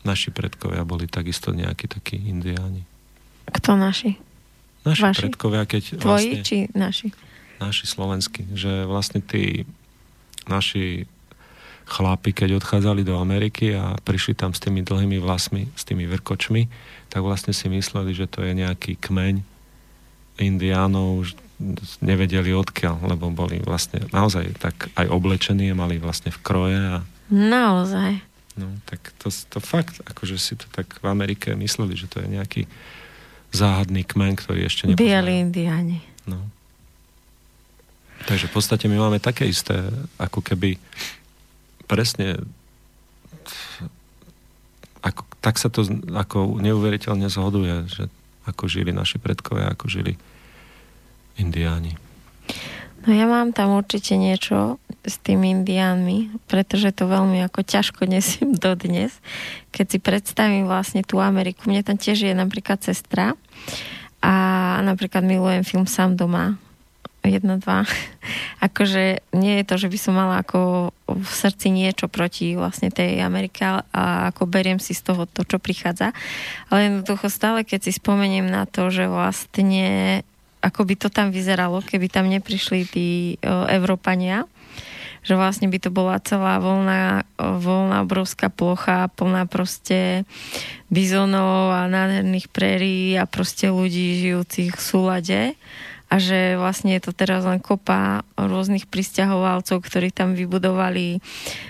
naši 0.04 0.34
predkovia 0.34 0.82
boli 0.84 1.06
takisto 1.06 1.54
nejakí 1.54 1.88
takí 1.88 2.18
indiáni. 2.18 2.84
Kto 3.46 3.78
naši? 3.78 4.18
Naši 4.82 5.04
Vaši? 5.06 5.20
predkovia, 5.22 5.64
keď 5.70 5.84
Tvoji 6.02 6.06
vlastne, 6.06 6.40
či 6.42 6.58
naši? 6.74 7.08
Naši 7.62 7.86
slovenskí. 7.86 8.50
Že 8.54 8.90
vlastne 8.90 9.22
tí 9.22 9.70
naši 10.50 11.06
chlápi, 11.86 12.32
keď 12.32 12.58
odchádzali 12.58 13.04
do 13.04 13.20
Ameriky 13.20 13.76
a 13.76 14.00
prišli 14.02 14.34
tam 14.34 14.56
s 14.56 14.64
tými 14.64 14.82
dlhými 14.82 15.20
vlasmi, 15.20 15.68
s 15.76 15.84
tými 15.84 16.08
vrkočmi, 16.08 16.72
tak 17.12 17.22
vlastne 17.22 17.52
si 17.52 17.68
mysleli, 17.68 18.16
že 18.16 18.32
to 18.32 18.42
je 18.42 18.56
nejaký 18.56 18.96
kmeň 18.98 19.44
indiánov, 20.40 21.28
už 21.28 21.30
nevedeli 22.02 22.56
odkiaľ, 22.56 23.06
lebo 23.06 23.30
boli 23.30 23.62
vlastne 23.62 24.02
naozaj 24.10 24.58
tak 24.58 24.90
aj 24.98 25.06
oblečení 25.12 25.70
mali 25.78 26.02
vlastne 26.02 26.34
v 26.34 26.40
kroje 26.42 26.80
a... 26.80 27.06
Naozaj. 27.30 28.18
No, 28.58 28.68
tak 28.90 29.14
to, 29.22 29.30
to 29.30 29.60
fakt, 29.62 30.02
akože 30.04 30.36
si 30.42 30.54
to 30.58 30.66
tak 30.74 31.00
v 31.00 31.06
Amerike 31.06 31.54
mysleli, 31.54 31.94
že 31.96 32.10
to 32.10 32.20
je 32.20 32.28
nejaký 32.28 32.62
záhadný 33.52 34.08
kmen, 34.08 34.40
ktorý 34.40 34.68
ešte 34.68 34.88
nepoznajú. 34.88 35.08
Biali 35.08 35.32
indiáni. 35.44 36.00
No. 36.28 36.40
Takže 38.26 38.48
v 38.48 38.54
podstate 38.54 38.86
my 38.88 38.98
máme 38.98 39.20
také 39.20 39.50
isté, 39.50 39.82
ako 40.22 40.40
keby 40.46 40.78
presne 41.90 42.40
ako, 45.02 45.26
tak 45.42 45.58
sa 45.58 45.68
to 45.74 45.84
ako 46.14 46.62
neuveriteľne 46.62 47.26
zhoduje, 47.28 47.90
že 47.90 48.06
ako 48.46 48.70
žili 48.70 48.94
naši 48.94 49.18
predkovia, 49.18 49.74
ako 49.74 49.90
žili 49.90 50.14
indiáni. 51.42 51.98
No 53.02 53.18
ja 53.18 53.26
mám 53.26 53.50
tam 53.50 53.74
určite 53.74 54.14
niečo 54.14 54.78
s 55.02 55.18
tými 55.22 55.50
indiánmi, 55.62 56.30
pretože 56.46 56.94
to 56.94 57.10
veľmi 57.10 57.42
ako 57.46 57.66
ťažko 57.66 58.06
nesiem 58.06 58.54
dodnes. 58.66 59.12
Keď 59.74 59.86
si 59.88 59.98
predstavím 59.98 60.70
vlastne 60.70 61.02
tú 61.02 61.18
Ameriku, 61.18 61.70
mne 61.70 61.82
tam 61.82 61.98
tiež 61.98 62.30
je 62.30 62.34
napríklad 62.34 62.82
sestra 62.82 63.34
a 64.22 64.34
napríklad 64.86 65.26
milujem 65.26 65.66
film 65.66 65.86
Sám 65.90 66.14
doma, 66.14 66.62
jedna, 67.26 67.58
dva. 67.58 67.86
akože 68.66 69.26
nie 69.34 69.62
je 69.62 69.66
to, 69.66 69.76
že 69.78 69.88
by 69.90 69.98
som 69.98 70.14
mala 70.18 70.42
ako 70.42 70.94
v 71.10 71.32
srdci 71.32 71.70
niečo 71.74 72.10
proti 72.10 72.58
vlastne 72.58 72.90
tej 72.90 73.22
Amerike 73.22 73.62
a 73.66 73.84
ako 74.34 74.50
beriem 74.50 74.78
si 74.82 74.94
z 74.94 75.14
toho 75.14 75.26
to, 75.26 75.46
čo 75.46 75.58
prichádza. 75.62 76.14
Ale 76.70 76.90
jednoducho 76.90 77.30
stále, 77.30 77.66
keď 77.66 77.90
si 77.90 77.92
spomeniem 77.98 78.50
na 78.50 78.66
to, 78.66 78.90
že 78.90 79.06
vlastne 79.10 80.22
ako 80.62 80.86
by 80.86 80.94
to 80.94 81.10
tam 81.10 81.34
vyzeralo, 81.34 81.82
keby 81.82 82.06
tam 82.06 82.30
neprišli 82.30 82.80
tí 82.86 83.08
o, 83.42 83.66
Európania, 83.66 84.46
že 85.22 85.38
vlastne 85.38 85.70
by 85.70 85.78
to 85.78 85.94
bola 85.94 86.18
celá 86.22 86.58
voľná, 86.58 87.30
voľná 87.38 88.02
obrovská 88.02 88.50
plocha, 88.50 89.10
plná 89.14 89.46
proste 89.46 90.26
bizonov 90.90 91.72
a 91.72 91.86
nádherných 91.86 92.50
prérí 92.50 93.14
a 93.16 93.30
proste 93.30 93.70
ľudí 93.70 94.18
žijúcich 94.18 94.74
v 94.74 94.82
súlade. 94.82 95.40
A 96.12 96.20
že 96.20 96.60
vlastne 96.60 96.92
je 96.92 97.08
to 97.08 97.16
teraz 97.16 97.48
len 97.48 97.64
kopa 97.64 98.28
rôznych 98.36 98.84
pristahovalcov, 98.92 99.80
ktorí 99.80 100.12
tam 100.12 100.36
vybudovali 100.36 101.24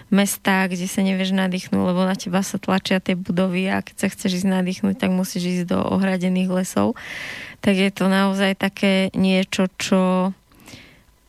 mesta, 0.09 0.65
kde 0.65 0.89
sa 0.89 1.05
nevieš 1.05 1.37
nadýchnúť, 1.37 1.77
lebo 1.77 2.01
na 2.09 2.17
teba 2.17 2.41
sa 2.41 2.57
tlačia 2.57 2.97
tie 2.97 3.13
budovy 3.13 3.69
a 3.69 3.85
keď 3.85 3.95
sa 4.01 4.07
chceš 4.09 4.41
ísť 4.41 4.49
nadýchnúť, 4.49 4.97
tak 4.97 5.13
musíš 5.13 5.61
ísť 5.61 5.77
do 5.77 5.79
ohradených 5.93 6.49
lesov. 6.49 6.97
Tak 7.61 7.77
je 7.77 7.93
to 7.93 8.09
naozaj 8.09 8.57
také 8.57 9.13
niečo, 9.13 9.69
čo 9.77 10.33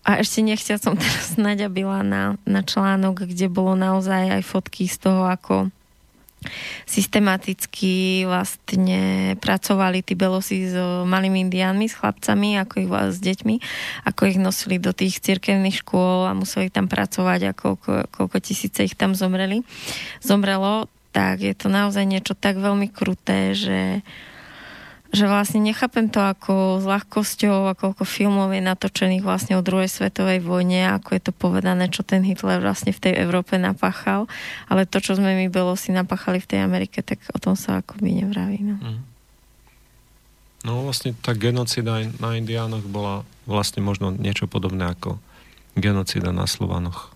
a 0.03 0.19
ešte 0.19 0.43
nechťa 0.43 0.83
som 0.83 0.99
teraz 0.99 1.39
naďabila 1.41 2.03
na, 2.03 2.35
na 2.43 2.61
článok, 2.66 3.27
kde 3.27 3.47
bolo 3.47 3.79
naozaj 3.79 4.39
aj 4.39 4.43
fotky 4.43 4.91
z 4.91 4.99
toho, 4.99 5.31
ako 5.31 5.70
systematicky 6.91 8.27
vlastne 8.27 9.35
pracovali 9.39 10.03
tí 10.03 10.19
belosi 10.19 10.66
s 10.66 10.74
malými 11.07 11.47
indiánmi, 11.47 11.87
s 11.87 11.95
chlapcami, 11.95 12.59
ako 12.59 12.74
ich 12.83 12.91
s 12.91 13.19
deťmi, 13.23 13.55
ako 14.11 14.20
ich 14.27 14.39
nosili 14.43 14.83
do 14.83 14.91
tých 14.91 15.23
cirkevných 15.23 15.87
škôl 15.87 16.27
a 16.27 16.35
museli 16.35 16.66
tam 16.66 16.91
pracovať 16.91 17.41
a 17.47 17.53
koľko, 17.55 18.11
koľko 18.11 18.37
tisíce 18.43 18.83
ich 18.83 18.99
tam 18.99 19.15
zomreli. 19.15 19.62
Zomrelo, 20.19 20.91
tak 21.15 21.47
je 21.47 21.55
to 21.55 21.70
naozaj 21.70 22.03
niečo 22.03 22.35
tak 22.35 22.59
veľmi 22.59 22.91
kruté, 22.91 23.55
že 23.55 24.03
uh, 24.03 24.32
že 25.13 25.29
vlastne 25.29 25.61
nechápem 25.61 26.09
to 26.09 26.25
ako 26.25 26.81
s 26.81 26.89
ľahkosťou, 26.89 27.69
ako, 27.77 27.93
ako 27.93 28.05
filmov 28.09 28.49
je 28.57 28.65
natočených 28.65 29.21
vlastne 29.21 29.61
o 29.61 29.63
druhej 29.63 29.93
svetovej 29.93 30.41
vojne, 30.41 30.89
ako 30.89 31.13
je 31.13 31.23
to 31.29 31.33
povedané, 31.37 31.93
čo 31.93 32.01
ten 32.01 32.25
Hitler 32.25 32.65
vlastne 32.65 32.97
v 32.97 33.03
tej 33.05 33.15
Európe 33.21 33.61
napáchal, 33.61 34.25
ale 34.73 34.89
to, 34.89 35.05
čo 35.05 35.21
sme 35.21 35.37
my 35.37 35.53
si 35.77 35.93
napáchali 35.93 36.41
v 36.41 36.49
tej 36.49 36.61
Amerike, 36.65 37.05
tak 37.05 37.21
o 37.37 37.39
tom 37.39 37.61
sa 37.61 37.85
ako 37.85 38.01
by 38.01 38.25
nevraví. 38.25 38.65
No. 38.65 38.77
Mm. 38.81 39.01
no 40.65 40.89
vlastne 40.89 41.13
tá 41.21 41.37
genocida 41.37 42.09
na 42.17 42.33
Indiánoch 42.41 42.89
bola 42.89 43.29
vlastne 43.45 43.85
možno 43.85 44.17
niečo 44.17 44.49
podobné 44.49 44.97
ako 44.97 45.21
genocida 45.77 46.33
na 46.33 46.49
Slovanoch. 46.49 47.13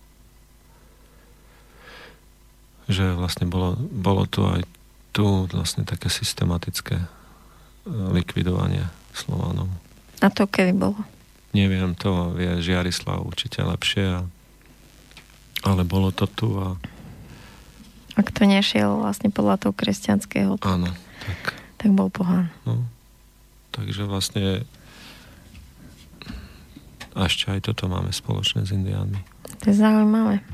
Že 2.93 3.16
vlastne 3.16 3.48
bolo, 3.48 3.73
bolo 3.81 4.28
tu 4.28 4.44
aj 4.44 4.68
tu 5.16 5.48
vlastne 5.48 5.89
také 5.89 6.12
systematické 6.12 7.15
likvidovanie 7.86 8.86
Slovanov. 9.14 9.70
A 10.20 10.28
to 10.28 10.44
kedy 10.50 10.74
bolo? 10.74 10.98
Neviem, 11.54 11.96
to 11.96 12.34
vie 12.36 12.60
Žiarislav 12.60 13.22
určite 13.24 13.62
lepšie. 13.62 14.20
A... 14.20 14.20
Ale 15.64 15.86
bolo 15.86 16.12
to 16.12 16.26
tu 16.28 16.52
a... 16.60 16.76
Ak 18.16 18.32
to 18.32 18.48
nešiel 18.48 19.00
vlastne 19.00 19.28
podľa 19.28 19.60
toho 19.60 19.72
kresťanského, 19.76 20.56
Áno, 20.64 20.88
tak... 21.20 21.40
tak 21.76 21.90
bol 21.92 22.08
pohán. 22.08 22.48
No, 22.64 22.84
takže 23.76 24.08
vlastne 24.08 24.64
a 27.16 27.32
ešte 27.32 27.48
aj 27.48 27.72
toto 27.72 27.88
máme 27.88 28.12
spoločné 28.12 28.68
s 28.68 28.76
Indiánmi. 28.76 29.16
To 29.64 29.72
je 29.72 29.76
zaujímavé. 29.80 30.44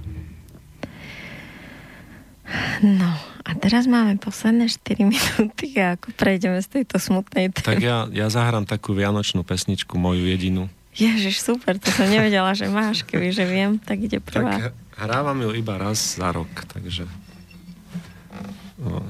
No, 2.82 3.08
a 3.42 3.50
teraz 3.56 3.88
máme 3.88 4.20
posledné 4.20 4.68
4 4.68 5.06
minúty 5.12 5.72
a 5.80 5.96
ako 5.96 6.12
prejdeme 6.14 6.60
z 6.60 6.68
tejto 6.80 7.00
smutnej 7.00 7.48
témy. 7.50 7.64
Tak 7.64 7.82
ja, 7.82 7.98
ja 8.12 8.26
zahrám 8.28 8.68
takú 8.68 8.92
vianočnú 8.92 9.42
pesničku, 9.42 9.96
moju 9.96 10.28
jedinú. 10.28 10.68
Ježiš, 10.92 11.40
super, 11.40 11.80
to 11.80 11.88
som 11.88 12.04
nevedela, 12.04 12.52
že 12.52 12.68
máš, 12.68 13.00
keby 13.08 13.32
že 13.32 13.48
viem, 13.48 13.80
tak 13.80 13.96
ide 14.04 14.20
prvá. 14.20 14.68
Tak 14.68 14.76
hrávam 15.00 15.40
ju 15.40 15.50
iba 15.56 15.80
raz 15.80 16.20
za 16.20 16.28
rok, 16.28 16.52
takže... 16.68 17.08
No, 18.76 19.00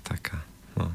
taká, 0.00 0.40
no. 0.80 0.88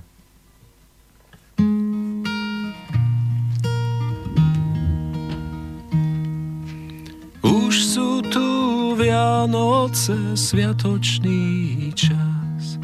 Už 7.45 7.75
sú 7.85 8.25
tu 8.33 8.60
Vianoce, 9.01 10.13
sviatočný 10.37 11.89
čas. 11.97 12.77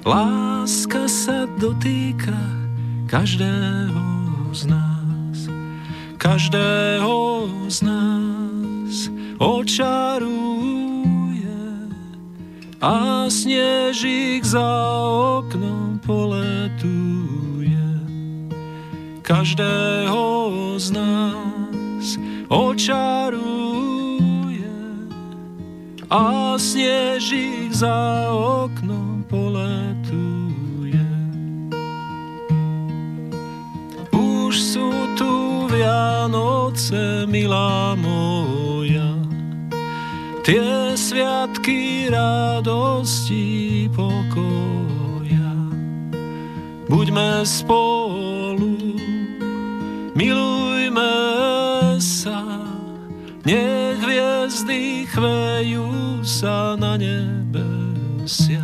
Láska 0.00 1.04
sa 1.04 1.44
dotýka 1.60 2.32
každého 3.04 4.00
z 4.56 4.72
nás. 4.72 5.38
Každého 6.16 7.44
z 7.68 7.78
nás 7.84 9.12
očaruje 9.36 10.24
a 12.80 13.28
snežík 13.28 14.40
za 14.48 14.72
oknom 15.36 16.00
poletuje. 16.00 17.84
Každého 19.20 20.24
z 20.80 20.88
nás 20.96 22.16
očaruje 22.48 24.01
a 26.12 26.60
snežík 26.60 27.72
za 27.72 28.28
oknom 28.28 29.24
poletuje. 29.24 31.08
Už 34.12 34.52
sú 34.52 34.92
tu 35.16 35.32
Vianoce, 35.72 37.24
milá 37.24 37.96
moja, 37.96 39.16
tie 40.44 40.92
sviatky 40.92 42.12
radosti 42.12 43.88
pokoja. 43.96 45.56
Buďme 46.92 47.40
spolu, 47.48 48.76
milujme 50.12 51.16
sa, 51.96 52.44
nech 53.42 53.98
hviezdy 53.98 55.02
chvejú 55.10 55.90
sa 56.22 56.78
na 56.78 56.94
nebesiach. 56.94 58.62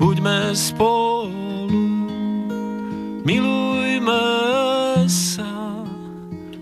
Buďme 0.00 0.56
spolu, 0.56 2.08
milujme 3.24 4.24
sa, 5.04 5.84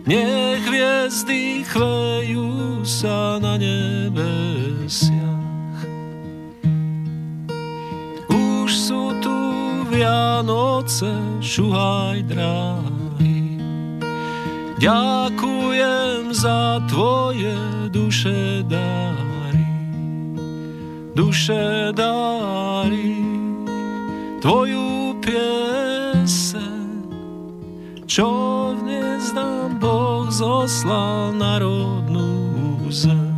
nech 0.02 0.62
hviezdy 0.66 1.62
chvejú 1.62 2.82
sa 2.82 3.38
na 3.38 3.54
nebesiach. 3.54 5.14
Už 8.30 8.70
sú 8.74 9.14
tu 9.22 9.34
Vianoce, 9.94 11.14
šuhaj 11.38 12.26
dráhy. 12.26 13.03
Ďakujem 14.84 16.36
za 16.36 16.76
tvoje 16.92 17.56
duše 17.88 18.60
dáry, 18.68 19.64
duše 21.16 21.88
dáry, 21.96 23.16
tvoju 24.44 25.16
pieseň, 25.24 27.00
čo 28.04 28.28
dnes 28.76 29.32
nám 29.32 29.80
Boh 29.80 30.28
zoslal 30.28 31.32
národnú 31.32 32.84
zem. 32.92 33.32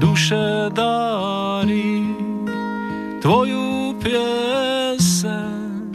Duše 0.00 0.72
dáry, 0.72 2.08
tvoju 3.20 4.00
pieseň, 4.00 5.92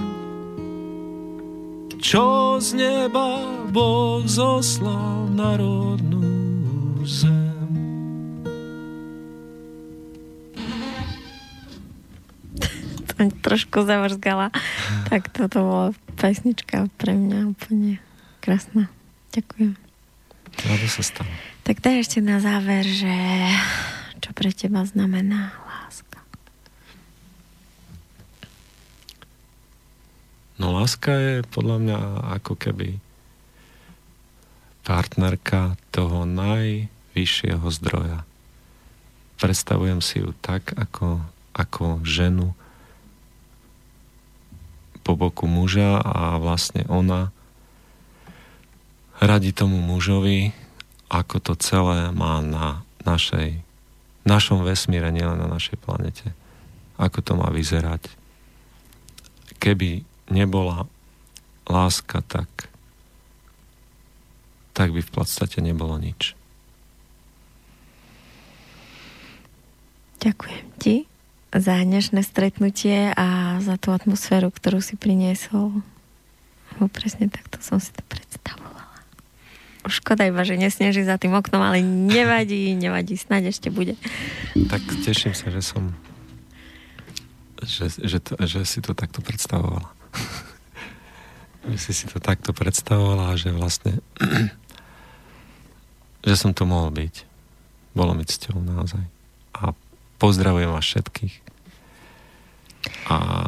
čo 1.98 2.62
z 2.62 2.78
neba 2.78 3.55
Boh 3.76 4.24
zoslal 4.24 5.28
národnú 5.36 6.24
zem. 7.04 7.76
To 13.12 13.28
trošku 13.44 13.84
zavrzgala. 13.84 14.56
tak 15.12 15.28
toto 15.28 15.60
bola 15.60 15.88
pesnička 16.16 16.88
pre 16.96 17.20
mňa 17.20 17.52
úplne 17.52 18.00
krásna. 18.40 18.88
Ďakujem. 19.36 19.76
Rado 20.56 20.88
sa 20.88 21.04
stalo. 21.04 21.28
Tak 21.68 21.84
daj 21.84 22.08
ešte 22.08 22.24
na 22.24 22.40
záver, 22.40 22.88
že 22.88 23.12
čo 24.24 24.32
pre 24.32 24.56
teba 24.56 24.88
znamená 24.88 25.52
láska. 25.68 26.24
No 30.64 30.72
láska 30.72 31.12
je 31.12 31.44
podľa 31.52 31.78
mňa 31.84 32.00
ako 32.40 32.56
keby 32.56 33.04
partnerka 34.86 35.74
toho 35.90 36.30
najvyššieho 36.30 37.66
zdroja. 37.74 38.22
Predstavujem 39.42 40.00
si 40.00 40.22
ju 40.22 40.32
tak, 40.40 40.78
ako, 40.78 41.26
ako 41.52 42.06
ženu 42.06 42.54
po 45.02 45.18
boku 45.18 45.50
muža 45.50 46.02
a 46.02 46.38
vlastne 46.38 46.86
ona 46.86 47.34
radí 49.22 49.52
tomu 49.52 49.82
mužovi, 49.82 50.54
ako 51.10 51.42
to 51.42 51.54
celé 51.58 52.10
má 52.14 52.42
na 52.42 52.86
našej, 53.06 53.62
našom 54.26 54.66
vesmíre, 54.66 55.10
nielen 55.14 55.38
na 55.38 55.50
našej 55.50 55.78
planete. 55.82 56.34
Ako 56.98 57.22
to 57.22 57.38
má 57.38 57.52
vyzerať. 57.54 58.08
Keby 59.62 60.06
nebola 60.30 60.90
láska, 61.70 62.26
tak 62.26 62.70
tak 64.76 64.92
by 64.92 65.00
v 65.00 65.12
podstate 65.12 65.64
nebolo 65.64 65.96
nič. 65.96 66.36
Ďakujem 70.20 70.66
ti 70.76 70.96
za 71.56 71.80
dnešné 71.80 72.20
stretnutie 72.28 73.16
a 73.16 73.58
za 73.64 73.80
tú 73.80 73.96
atmosféru, 73.96 74.52
ktorú 74.52 74.84
si 74.84 75.00
priniesol. 75.00 75.80
No 76.76 76.92
presne 76.92 77.32
takto 77.32 77.64
som 77.64 77.80
si 77.80 77.96
to 77.96 78.04
predstavovala. 78.04 78.84
Škoda 79.88 80.28
iba, 80.28 80.44
že 80.44 80.60
nesneží 80.60 81.06
za 81.08 81.16
tým 81.16 81.32
oknom, 81.38 81.62
ale 81.62 81.80
nevadí, 81.80 82.76
nevadí, 82.76 83.16
snáď 83.16 83.56
ešte 83.56 83.72
bude. 83.72 83.96
Tak 84.58 84.82
teším 85.06 85.32
sa, 85.32 85.48
že 85.48 85.64
som 85.64 85.96
že, 87.66 87.88
že, 88.04 88.20
to, 88.20 88.36
že 88.44 88.62
si 88.68 88.84
to 88.84 88.92
takto 88.92 89.24
predstavovala. 89.24 89.90
že 91.72 91.78
si 91.80 91.92
si 91.96 92.06
to 92.12 92.20
takto 92.20 92.52
predstavovala 92.52 93.34
a 93.34 93.40
že 93.40 93.56
vlastne 93.56 94.04
že 96.26 96.36
som 96.36 96.52
tu 96.52 96.66
mohol 96.66 96.90
byť. 96.92 97.16
Bolo 97.94 98.18
mi 98.18 98.26
cťou 98.26 98.60
naozaj. 98.60 99.06
A 99.56 99.72
pozdravujem 100.18 100.74
vás 100.74 100.84
všetkých. 100.84 101.36
A 103.08 103.48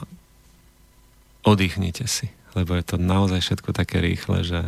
oddychnite 1.44 2.06
si, 2.06 2.30
lebo 2.54 2.78
je 2.78 2.86
to 2.86 2.96
naozaj 3.02 3.42
všetko 3.42 3.74
také 3.74 4.00
rýchle, 4.00 4.46
že 4.46 4.62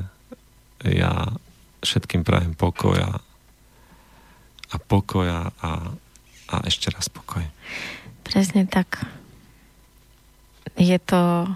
ja 0.83 1.37
všetkým 1.85 2.27
prajem 2.27 2.57
pokoja 2.57 3.21
a 4.69 4.75
pokoja 4.77 5.49
a, 5.63 5.71
a 6.49 6.55
ešte 6.67 6.91
raz 6.91 7.09
pokoj. 7.09 7.43
Presne 8.25 8.69
tak. 8.69 9.01
Je 10.77 10.95
to, 11.01 11.49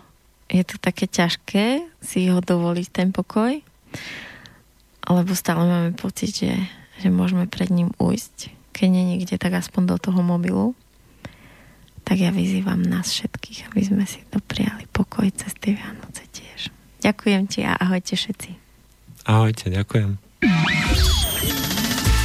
je 0.49 0.63
to 0.65 0.75
také 0.81 1.05
ťažké 1.07 1.85
si 2.03 2.27
ho 2.27 2.41
dovoliť 2.43 2.87
ten 2.89 3.09
pokoj, 3.13 3.61
lebo 5.09 5.35
stále 5.35 5.67
máme 5.67 5.91
pocit, 5.95 6.31
že, 6.31 6.55
že 7.03 7.11
môžeme 7.11 7.49
pred 7.49 7.67
ním 7.67 7.91
ujsť. 7.99 8.51
Keď 8.71 8.87
nie 8.89 9.03
nikde, 9.17 9.35
tak 9.35 9.59
aspoň 9.59 9.95
do 9.95 9.97
toho 9.99 10.23
mobilu. 10.23 10.75
Tak 12.03 12.19
ja 12.19 12.35
vyzývam 12.35 12.83
nás 12.83 13.15
všetkých, 13.15 13.71
aby 13.71 13.81
sme 13.83 14.03
si 14.03 14.19
dopriali 14.27 14.87
pokoj 14.91 15.23
cez 15.31 15.55
tie 15.59 15.75
Vianoce 15.75 16.23
tiež. 16.31 16.71
Ďakujem 17.03 17.47
ti 17.47 17.63
a 17.63 17.75
ahojte 17.79 18.15
všetci. 18.15 18.51
Ahojte, 19.23 19.71
ďakujem. 19.71 20.19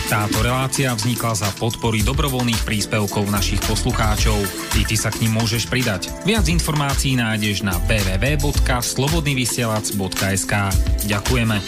Táto 0.09 0.41
relácia 0.41 0.89
vznikla 0.97 1.37
za 1.37 1.53
podpory 1.61 2.01
dobrovoľných 2.01 2.65
príspevkov 2.65 3.29
našich 3.29 3.61
poslucháčov. 3.69 4.41
Ty, 4.73 4.89
ty 4.89 4.97
sa 4.97 5.13
k 5.13 5.29
ním 5.29 5.37
môžeš 5.37 5.69
pridať. 5.69 6.09
Viac 6.25 6.49
informácií 6.49 7.13
nájdeš 7.13 7.61
na 7.61 7.77
www.slobodnyvysielac.sk 7.85 10.53
Ďakujeme. 11.05 11.61